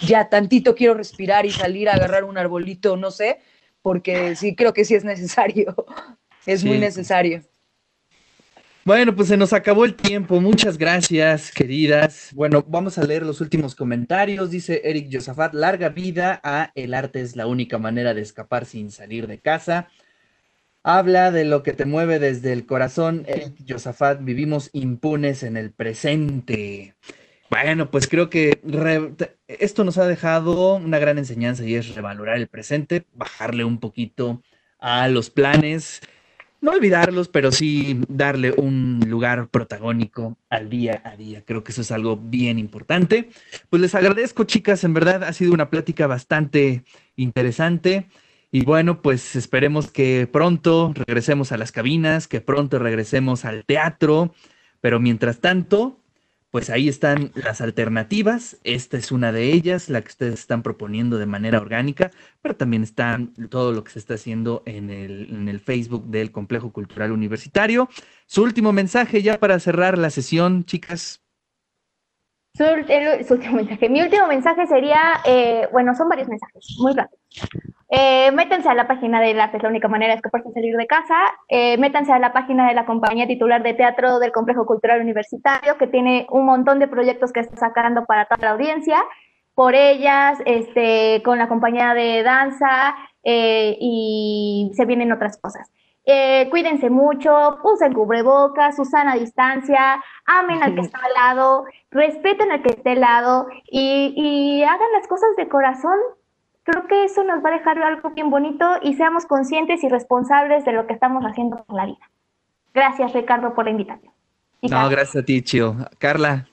ya, 0.02 0.30
tantito 0.30 0.76
quiero 0.76 0.96
respirar 0.96 1.46
y 1.46 1.52
salir 1.52 1.90
a 1.90 1.94
agarrar 1.94 2.24
un 2.24 2.38
arbolito, 2.38 2.98
no 2.98 3.12
sé, 3.12 3.40
porque 3.82 4.36
sí, 4.36 4.56
creo 4.56 4.74
que 4.74 4.86
sí 4.86 4.96
es 4.96 5.04
necesario, 5.04 5.76
es 6.46 6.64
muy 6.64 6.80
necesario. 6.80 7.44
Bueno, 8.90 9.16
pues 9.16 9.28
se 9.28 9.38
nos 9.38 9.54
acabó 9.54 9.86
el 9.86 9.94
tiempo. 9.94 10.42
Muchas 10.42 10.80
gracias, 10.80 11.52
queridas. 11.52 12.32
Bueno, 12.34 12.66
vamos 12.68 12.98
a 12.98 13.04
leer 13.04 13.24
los 13.24 13.40
últimos 13.40 13.76
comentarios. 13.76 14.50
Dice 14.50 14.82
Eric 14.84 15.10
Josafat, 15.14 15.54
larga 15.54 15.90
vida 15.90 16.42
a 16.44 16.72
el 16.74 16.96
arte 16.96 17.22
es 17.22 17.36
la 17.36 17.46
única 17.46 17.78
manera 17.78 18.16
de 18.16 18.22
escapar 18.22 18.66
sin 18.66 18.90
salir 18.90 19.28
de 19.28 19.38
casa. 19.38 19.90
Habla 20.82 21.30
de 21.30 21.46
lo 21.46 21.62
que 21.62 21.74
te 21.74 21.86
mueve 21.86 22.18
desde 22.18 22.52
el 22.52 22.66
corazón. 22.66 23.26
Eric 23.28 23.58
Josafat, 23.70 24.24
vivimos 24.24 24.72
impunes 24.74 25.44
en 25.44 25.56
el 25.56 25.72
presente. 25.72 26.96
Bueno, 27.52 27.92
pues 27.92 28.08
creo 28.08 28.32
que 28.32 28.60
esto 29.48 29.84
nos 29.84 30.00
ha 30.00 30.08
dejado 30.08 30.78
una 30.78 30.98
gran 30.98 31.20
enseñanza 31.20 31.64
y 31.64 31.76
es 31.76 31.94
revalorar 31.94 32.38
el 32.38 32.48
presente, 32.48 33.06
bajarle 33.14 33.66
un 33.66 33.80
poquito 33.80 34.42
a 34.80 35.08
los 35.10 35.30
planes 35.30 36.02
no 36.62 36.72
olvidarlos, 36.72 37.30
pero 37.30 37.52
sí 37.52 38.02
darle 38.08 38.52
un 38.52 39.00
lugar 39.08 39.48
protagónico 39.48 40.38
al 40.50 40.70
día 40.70 41.02
a 41.06 41.16
día. 41.16 41.44
Creo 41.46 41.64
que 41.64 41.72
eso 41.72 41.82
es 41.82 41.92
algo 41.92 42.18
bien 42.18 42.60
importante. 42.60 43.30
Pues 43.70 43.82
les 43.82 43.96
agradezco, 43.96 44.44
chicas, 44.44 44.84
en 44.84 44.94
verdad 44.94 45.24
ha 45.24 45.34
sido 45.34 45.54
una 45.54 45.70
plática 45.70 46.08
bastante 46.08 46.84
interesante. 47.16 48.08
Y 48.52 48.66
bueno, 48.66 49.02
pues 49.02 49.36
esperemos 49.36 49.92
que 49.92 50.28
pronto 50.32 50.92
regresemos 50.96 51.52
a 51.52 51.58
las 51.58 51.72
cabinas, 51.72 52.28
que 52.28 52.42
pronto 52.42 52.80
regresemos 52.80 53.46
al 53.46 53.64
teatro, 53.64 54.34
pero 54.82 55.00
mientras 55.00 55.40
tanto, 55.40 55.99
pues 56.52 56.70
ahí 56.70 56.90
están 56.90 57.32
las 57.36 57.62
alternativas. 57.62 58.58
Esta 58.64 58.98
es 58.98 59.12
una 59.12 59.32
de 59.32 59.52
ellas, 59.54 59.90
la 59.90 60.02
que 60.02 60.10
ustedes 60.10 60.40
están 60.40 60.64
proponiendo 60.64 61.18
de 61.18 61.26
manera 61.26 61.60
orgánica, 61.60 62.12
pero 62.42 62.56
también 62.56 62.84
está 62.84 63.20
todo 63.50 63.72
lo 63.72 63.84
que 63.84 63.92
se 63.92 64.00
está 64.00 64.16
haciendo 64.16 64.64
en 64.66 64.90
el, 64.90 65.30
en 65.30 65.48
el 65.48 65.60
Facebook 65.60 66.08
del 66.08 66.32
Complejo 66.32 66.72
Cultural 66.72 67.12
Universitario. 67.12 67.90
Su 68.26 68.44
último 68.44 68.74
mensaje 68.74 69.22
ya 69.22 69.40
para 69.40 69.60
cerrar 69.60 69.98
la 69.98 70.10
sesión, 70.10 70.66
chicas. 70.66 71.22
Su, 72.54 73.34
último 73.34 73.56
mensaje. 73.56 73.90
Mi 73.90 74.02
último 74.02 74.28
mensaje 74.28 74.68
sería, 74.68 75.00
eh, 75.26 75.68
bueno, 75.72 75.96
son 75.96 76.10
varios 76.10 76.28
mensajes, 76.28 76.76
muy 76.80 76.94
rápidos. 76.94 77.20
Eh, 77.92 78.32
métanse 78.32 78.70
a 78.70 78.76
la 78.76 78.88
página 78.88 79.20
de 79.20 79.40
Arte 79.40 79.58
es 79.58 79.64
la 79.64 79.70
única 79.70 79.88
manera 79.88 80.14
de 80.14 80.18
escaparse 80.18 80.52
salir 80.54 80.76
de 80.76 80.86
casa. 80.86 81.16
Eh, 81.48 81.78
métanse 81.78 82.14
a 82.14 82.20
la 82.20 82.32
página 82.32 82.68
de 82.68 82.76
la 82.76 82.86
compañía 82.86 83.26
titular 83.26 83.64
de 83.64 83.74
teatro 83.74 84.20
del 84.20 84.32
Complejo 84.32 84.66
Cultural 84.66 85.02
Universitario, 85.02 85.78
que 85.78 85.88
tiene 85.88 86.28
un 86.30 86.46
montón 86.46 86.78
de 86.80 86.88
proyectos 86.88 87.32
que 87.32 87.40
está 87.40 87.58
sacando 87.58 88.06
para 88.06 88.26
toda 88.26 88.38
la 88.42 88.52
audiencia. 88.52 89.04
Por 89.56 89.74
ellas, 89.74 90.38
este, 90.46 91.22
con 91.24 91.40
la 91.40 91.50
compañía 91.50 91.94
de 91.96 92.22
danza 92.22 92.96
eh, 93.24 93.76
y 93.80 94.72
se 94.76 94.86
vienen 94.86 95.12
otras 95.12 95.38
cosas. 95.38 95.72
Cuídense 96.50 96.90
mucho, 96.90 97.60
usen 97.64 97.94
cubrebocas, 97.94 98.80
usan 98.80 99.08
a 99.08 99.16
distancia, 99.16 100.04
amen 100.26 100.64
al 100.64 100.76
que 100.76 100.82
está 100.88 101.00
al 101.00 101.14
lado, 101.14 101.66
respeten 101.92 102.52
al 102.52 102.62
que 102.62 102.70
esté 102.70 102.92
al 102.92 103.02
lado 103.02 103.48
y, 103.66 104.14
y 104.16 104.64
hagan 104.64 104.92
las 104.94 105.08
cosas 105.08 105.30
de 105.38 105.48
corazón 105.48 106.00
Creo 106.72 106.86
que 106.88 107.06
eso 107.06 107.24
nos 107.24 107.44
va 107.44 107.50
a 107.50 107.54
dejar 107.54 107.82
algo 107.82 108.12
bien 108.12 108.30
bonito 108.30 108.64
y 108.84 108.94
seamos 108.94 109.26
conscientes 109.26 109.84
y 109.84 109.90
responsables 109.90 110.66
de 110.66 110.72
lo 110.72 110.86
que 110.86 110.94
estamos 110.94 111.24
haciendo 111.24 111.64
por 111.64 111.76
la 111.76 111.88
vida. 111.88 112.12
Gracias, 112.76 113.12
Ricardo, 113.14 113.56
por 113.56 113.66
la 113.66 113.72
invitación. 113.72 114.14
no, 114.62 114.88
gracias 114.88 115.24
a 115.24 115.26
ti, 115.26 115.42
Chio. 115.42 115.76
Carla. 115.98 116.48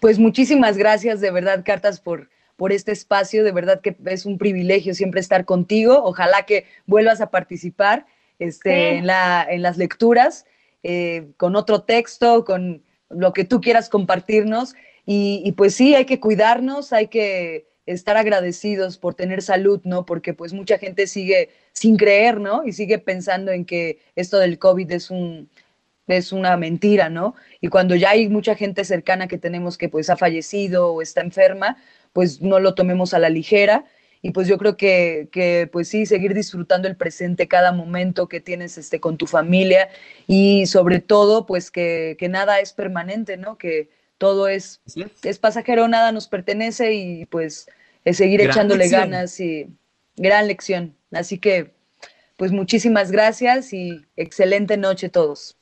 Pues 0.00 0.18
muchísimas 0.18 0.78
gracias, 0.78 1.20
de 1.20 1.30
verdad, 1.30 1.62
Cartas, 1.66 2.00
por, 2.00 2.30
por 2.56 2.72
este 2.72 2.92
espacio. 2.92 3.44
De 3.44 3.52
verdad 3.52 3.82
que 3.82 3.94
es 4.06 4.24
un 4.24 4.38
privilegio 4.38 4.94
siempre 4.94 5.20
estar 5.20 5.44
contigo. 5.44 6.02
Ojalá 6.02 6.44
que 6.44 6.64
vuelvas 6.86 7.20
a 7.20 7.30
participar 7.30 8.06
este, 8.40 8.96
en, 8.96 9.06
la, 9.06 9.46
en 9.48 9.62
las 9.62 9.78
lecturas, 9.78 10.46
eh, 10.82 11.28
con 11.36 11.54
otro 11.54 11.82
texto, 11.82 12.44
con 12.44 12.82
lo 13.08 13.32
que 13.32 13.44
tú 13.44 13.60
quieras 13.60 13.88
compartirnos. 13.88 14.74
y 15.06 15.52
pues 15.52 15.74
sí, 15.74 15.94
hay 15.94 16.04
que 16.04 16.20
cuidarnos, 16.20 16.92
hay 16.92 17.06
que 17.08 17.70
estar 17.86 18.16
agradecidos 18.16 18.98
por 18.98 19.14
tener 19.14 19.42
salud, 19.42 19.80
¿no? 19.84 20.06
Porque 20.06 20.34
pues 20.34 20.52
mucha 20.52 20.78
gente 20.78 21.06
sigue 21.06 21.50
sin 21.72 21.96
creer, 21.96 22.40
¿no? 22.40 22.64
Y 22.64 22.72
sigue 22.72 22.98
pensando 22.98 23.52
en 23.52 23.64
que 23.64 23.98
esto 24.16 24.38
del 24.38 24.58
COVID 24.58 24.90
es 24.92 25.10
un 25.10 25.48
es 26.06 26.32
una 26.32 26.56
mentira, 26.56 27.08
¿no? 27.08 27.36
Y 27.60 27.68
cuando 27.68 27.94
ya 27.94 28.10
hay 28.10 28.28
mucha 28.28 28.56
gente 28.56 28.84
cercana 28.84 29.28
que 29.28 29.38
tenemos 29.38 29.78
que 29.78 29.88
pues 29.88 30.10
ha 30.10 30.16
fallecido 30.16 30.92
o 30.92 31.02
está 31.02 31.20
enferma, 31.20 31.76
pues 32.12 32.40
no 32.42 32.58
lo 32.58 32.74
tomemos 32.74 33.14
a 33.14 33.20
la 33.20 33.28
ligera. 33.28 33.84
Y 34.22 34.32
pues 34.32 34.48
yo 34.48 34.58
creo 34.58 34.76
que, 34.76 35.28
que 35.32 35.68
pues 35.72 35.88
sí, 35.88 36.04
seguir 36.04 36.34
disfrutando 36.34 36.88
el 36.88 36.96
presente, 36.96 37.48
cada 37.48 37.72
momento 37.72 38.28
que 38.28 38.40
tienes 38.40 38.76
este, 38.76 39.00
con 39.00 39.16
tu 39.16 39.26
familia 39.26 39.88
y 40.26 40.66
sobre 40.66 41.00
todo 41.00 41.46
pues 41.46 41.70
que, 41.70 42.16
que 42.18 42.28
nada 42.28 42.60
es 42.60 42.72
permanente, 42.72 43.36
¿no? 43.36 43.56
Que, 43.56 43.88
todo 44.20 44.48
es, 44.48 44.82
es 45.22 45.38
pasajero, 45.38 45.88
nada 45.88 46.12
nos 46.12 46.28
pertenece 46.28 46.92
y 46.92 47.24
pues 47.24 47.66
es 48.04 48.18
seguir 48.18 48.42
echándole 48.42 48.86
ganas 48.90 49.40
y 49.40 49.66
gran 50.14 50.46
lección. 50.46 50.94
Así 51.10 51.38
que, 51.38 51.72
pues 52.36 52.52
muchísimas 52.52 53.10
gracias 53.10 53.72
y 53.72 54.04
excelente 54.16 54.76
noche 54.76 55.08
todos. 55.08 55.56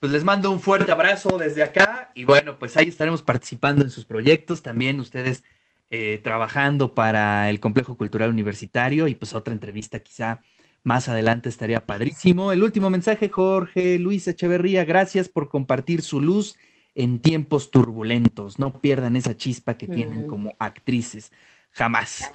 Pues 0.00 0.12
les 0.12 0.22
mando 0.22 0.50
un 0.50 0.60
fuerte 0.60 0.92
abrazo 0.92 1.38
desde 1.38 1.62
acá 1.62 2.12
y 2.14 2.24
bueno, 2.24 2.58
pues 2.58 2.76
ahí 2.76 2.88
estaremos 2.88 3.22
participando 3.22 3.82
en 3.82 3.90
sus 3.90 4.04
proyectos, 4.04 4.62
también 4.62 5.00
ustedes 5.00 5.42
eh, 5.90 6.20
trabajando 6.22 6.94
para 6.94 7.48
el 7.50 7.60
Complejo 7.60 7.96
Cultural 7.96 8.30
Universitario 8.30 9.08
y 9.08 9.14
pues 9.14 9.34
otra 9.34 9.54
entrevista 9.54 10.00
quizá 10.00 10.40
más 10.82 11.08
adelante 11.08 11.48
estaría 11.48 11.84
padrísimo. 11.86 12.52
El 12.52 12.62
último 12.62 12.90
mensaje, 12.90 13.28
Jorge 13.28 13.98
Luis 13.98 14.28
Echeverría, 14.28 14.84
gracias 14.84 15.28
por 15.28 15.48
compartir 15.48 16.02
su 16.02 16.20
luz 16.20 16.56
en 16.94 17.20
tiempos 17.20 17.70
turbulentos. 17.70 18.58
No 18.58 18.80
pierdan 18.80 19.16
esa 19.16 19.36
chispa 19.36 19.78
que 19.78 19.86
tienen 19.86 20.26
como 20.26 20.54
actrices. 20.58 21.32
Jamás. 21.70 22.32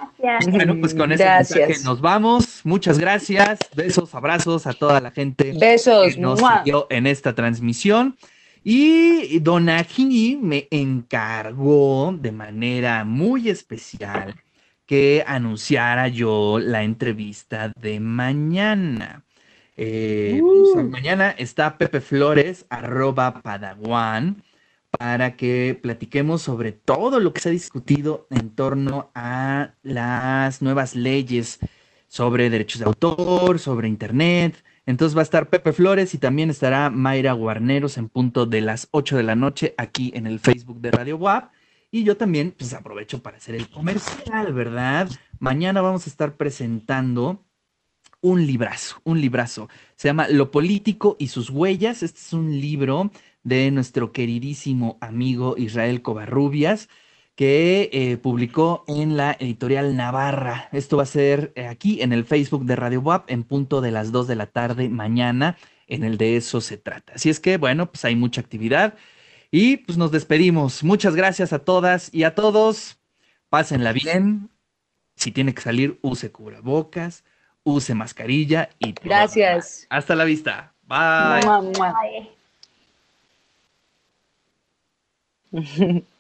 Bueno, 0.49 0.80
pues 0.80 0.93
con 0.93 1.12
ese 1.12 1.26
mensaje 1.26 1.76
nos 1.84 1.99
vamos. 1.99 2.62
Muchas 2.64 2.97
gracias. 2.97 3.60
Besos, 3.76 4.16
abrazos 4.16 4.68
a 4.68 4.74
toda 4.74 5.01
la 5.01 5.12
gente 5.12 5.54
Besos, 5.60 6.14
que 6.14 6.22
nos 6.22 6.39
siguió 6.39 6.88
en 6.89 7.08
esta 7.08 7.36
transmisión. 7.36 8.16
Y 8.64 9.39
Don 9.39 9.66
me 9.66 10.68
encargó 10.72 12.16
de 12.18 12.32
manera 12.32 13.03
muy 13.03 13.49
especial 13.49 14.36
que 14.86 15.24
anunciara 15.28 16.07
yo 16.07 16.59
la 16.59 16.84
entrevista 16.84 17.74
de 17.76 17.99
mañana. 17.99 19.26
Eh, 19.76 20.39
pues, 20.41 20.86
mañana 20.86 21.32
está 21.32 21.78
Pepe 21.78 21.99
Flores, 21.99 22.66
arroba 22.70 23.41
Padawan, 23.41 24.43
para 24.91 25.36
que 25.36 25.78
platiquemos 25.82 26.41
sobre 26.41 26.72
todo 26.72 27.20
lo 27.20 27.34
que 27.34 27.41
se 27.41 27.49
ha 27.49 27.51
discutido 27.51 28.28
en 28.30 28.51
torno 28.51 29.11
a 29.16 29.74
las 29.82 30.61
nuevas 30.61 30.95
leyes 30.95 31.59
sobre 32.07 32.49
derechos 32.49 32.80
de 32.80 32.86
autor, 32.86 33.59
sobre 33.59 33.88
Internet. 33.88 34.64
Entonces 34.86 35.16
va 35.16 35.22
a 35.22 35.24
estar 35.24 35.50
Pepe 35.50 35.72
Flores 35.72 36.14
y 36.14 36.18
también 36.18 36.50
estará 36.50 36.90
Mayra 36.90 37.34
Guarneros 37.34 37.98
en 37.98 38.10
punto 38.10 38.46
de 38.46 38.62
las 38.62 38.90
8 38.92 39.18
de 39.18 39.24
la 39.24 39.36
noche 39.36 39.74
aquí 39.78 40.12
en 40.16 40.28
el 40.28 40.40
Facebook 40.40 40.82
de 40.82 40.92
Radio 40.92 41.18
WAP. 41.18 41.52
Y 41.90 42.04
yo 42.04 42.18
también, 42.18 42.54
pues 42.58 42.74
aprovecho 42.74 43.22
para 43.22 43.38
hacer 43.38 43.56
el 43.56 43.70
comercial, 43.70 44.52
¿verdad? 44.52 45.10
Mañana 45.40 45.82
vamos 45.82 46.08
a 46.08 46.10
estar 46.10 46.36
presentando 46.36 47.46
un 48.20 48.46
librazo, 48.48 49.00
un 49.04 49.22
librazo. 49.22 49.70
Se 49.96 50.08
llama 50.08 50.28
Lo 50.28 50.50
Político 50.50 51.16
y 51.20 51.28
sus 51.28 51.50
Huellas. 51.50 52.04
Este 52.04 52.20
es 52.20 52.34
un 52.34 52.60
libro 52.60 53.12
de 53.44 53.70
nuestro 53.72 54.12
queridísimo 54.12 54.98
amigo 55.02 55.56
Israel 55.58 56.02
Covarrubias 56.02 56.90
que 57.36 57.90
eh, 57.92 58.18
publicó 58.18 58.84
en 58.88 59.18
la 59.18 59.36
editorial 59.40 59.96
Navarra. 59.96 60.70
Esto 60.72 60.98
va 60.98 61.04
a 61.04 61.08
ser 61.08 61.52
eh, 61.56 61.68
aquí 61.68 62.02
en 62.02 62.14
el 62.14 62.26
Facebook 62.26 62.66
de 62.66 62.76
Radio 62.76 63.02
WAP 63.02 63.30
en 63.32 63.44
punto 63.44 63.82
de 63.82 63.92
las 63.92 64.12
2 64.12 64.28
de 64.28 64.36
la 64.36 64.46
tarde 64.48 64.90
mañana. 64.90 65.58
En 65.88 66.04
el 66.04 66.18
de 66.18 66.38
eso 66.38 66.62
se 66.62 66.78
trata. 66.78 67.14
Así 67.14 67.30
es 67.30 67.40
que, 67.40 67.58
bueno, 67.58 67.92
pues 67.92 68.06
hay 68.06 68.16
mucha 68.16 68.42
actividad. 68.42 68.96
Y 69.52 69.78
pues 69.78 69.98
nos 69.98 70.12
despedimos. 70.12 70.84
Muchas 70.84 71.16
gracias 71.16 71.54
a 71.54 71.60
todas 71.60 72.14
y 72.14 72.24
a 72.24 72.36
todos. 72.36 72.98
Pásenla 73.50 73.92
bien. 73.94 74.50
Si 75.16 75.32
tiene 75.32 75.54
que 75.54 75.62
salir, 75.62 76.00
use 76.02 76.32
cubrebocas, 76.32 77.24
use 77.64 77.94
mascarilla 77.94 78.70
y... 78.80 78.94
Gracias. 78.94 79.86
Hasta 79.90 80.16
la 80.16 80.24
vista. 80.24 80.74
Bye. 80.88 81.42
Bye. 85.52 86.04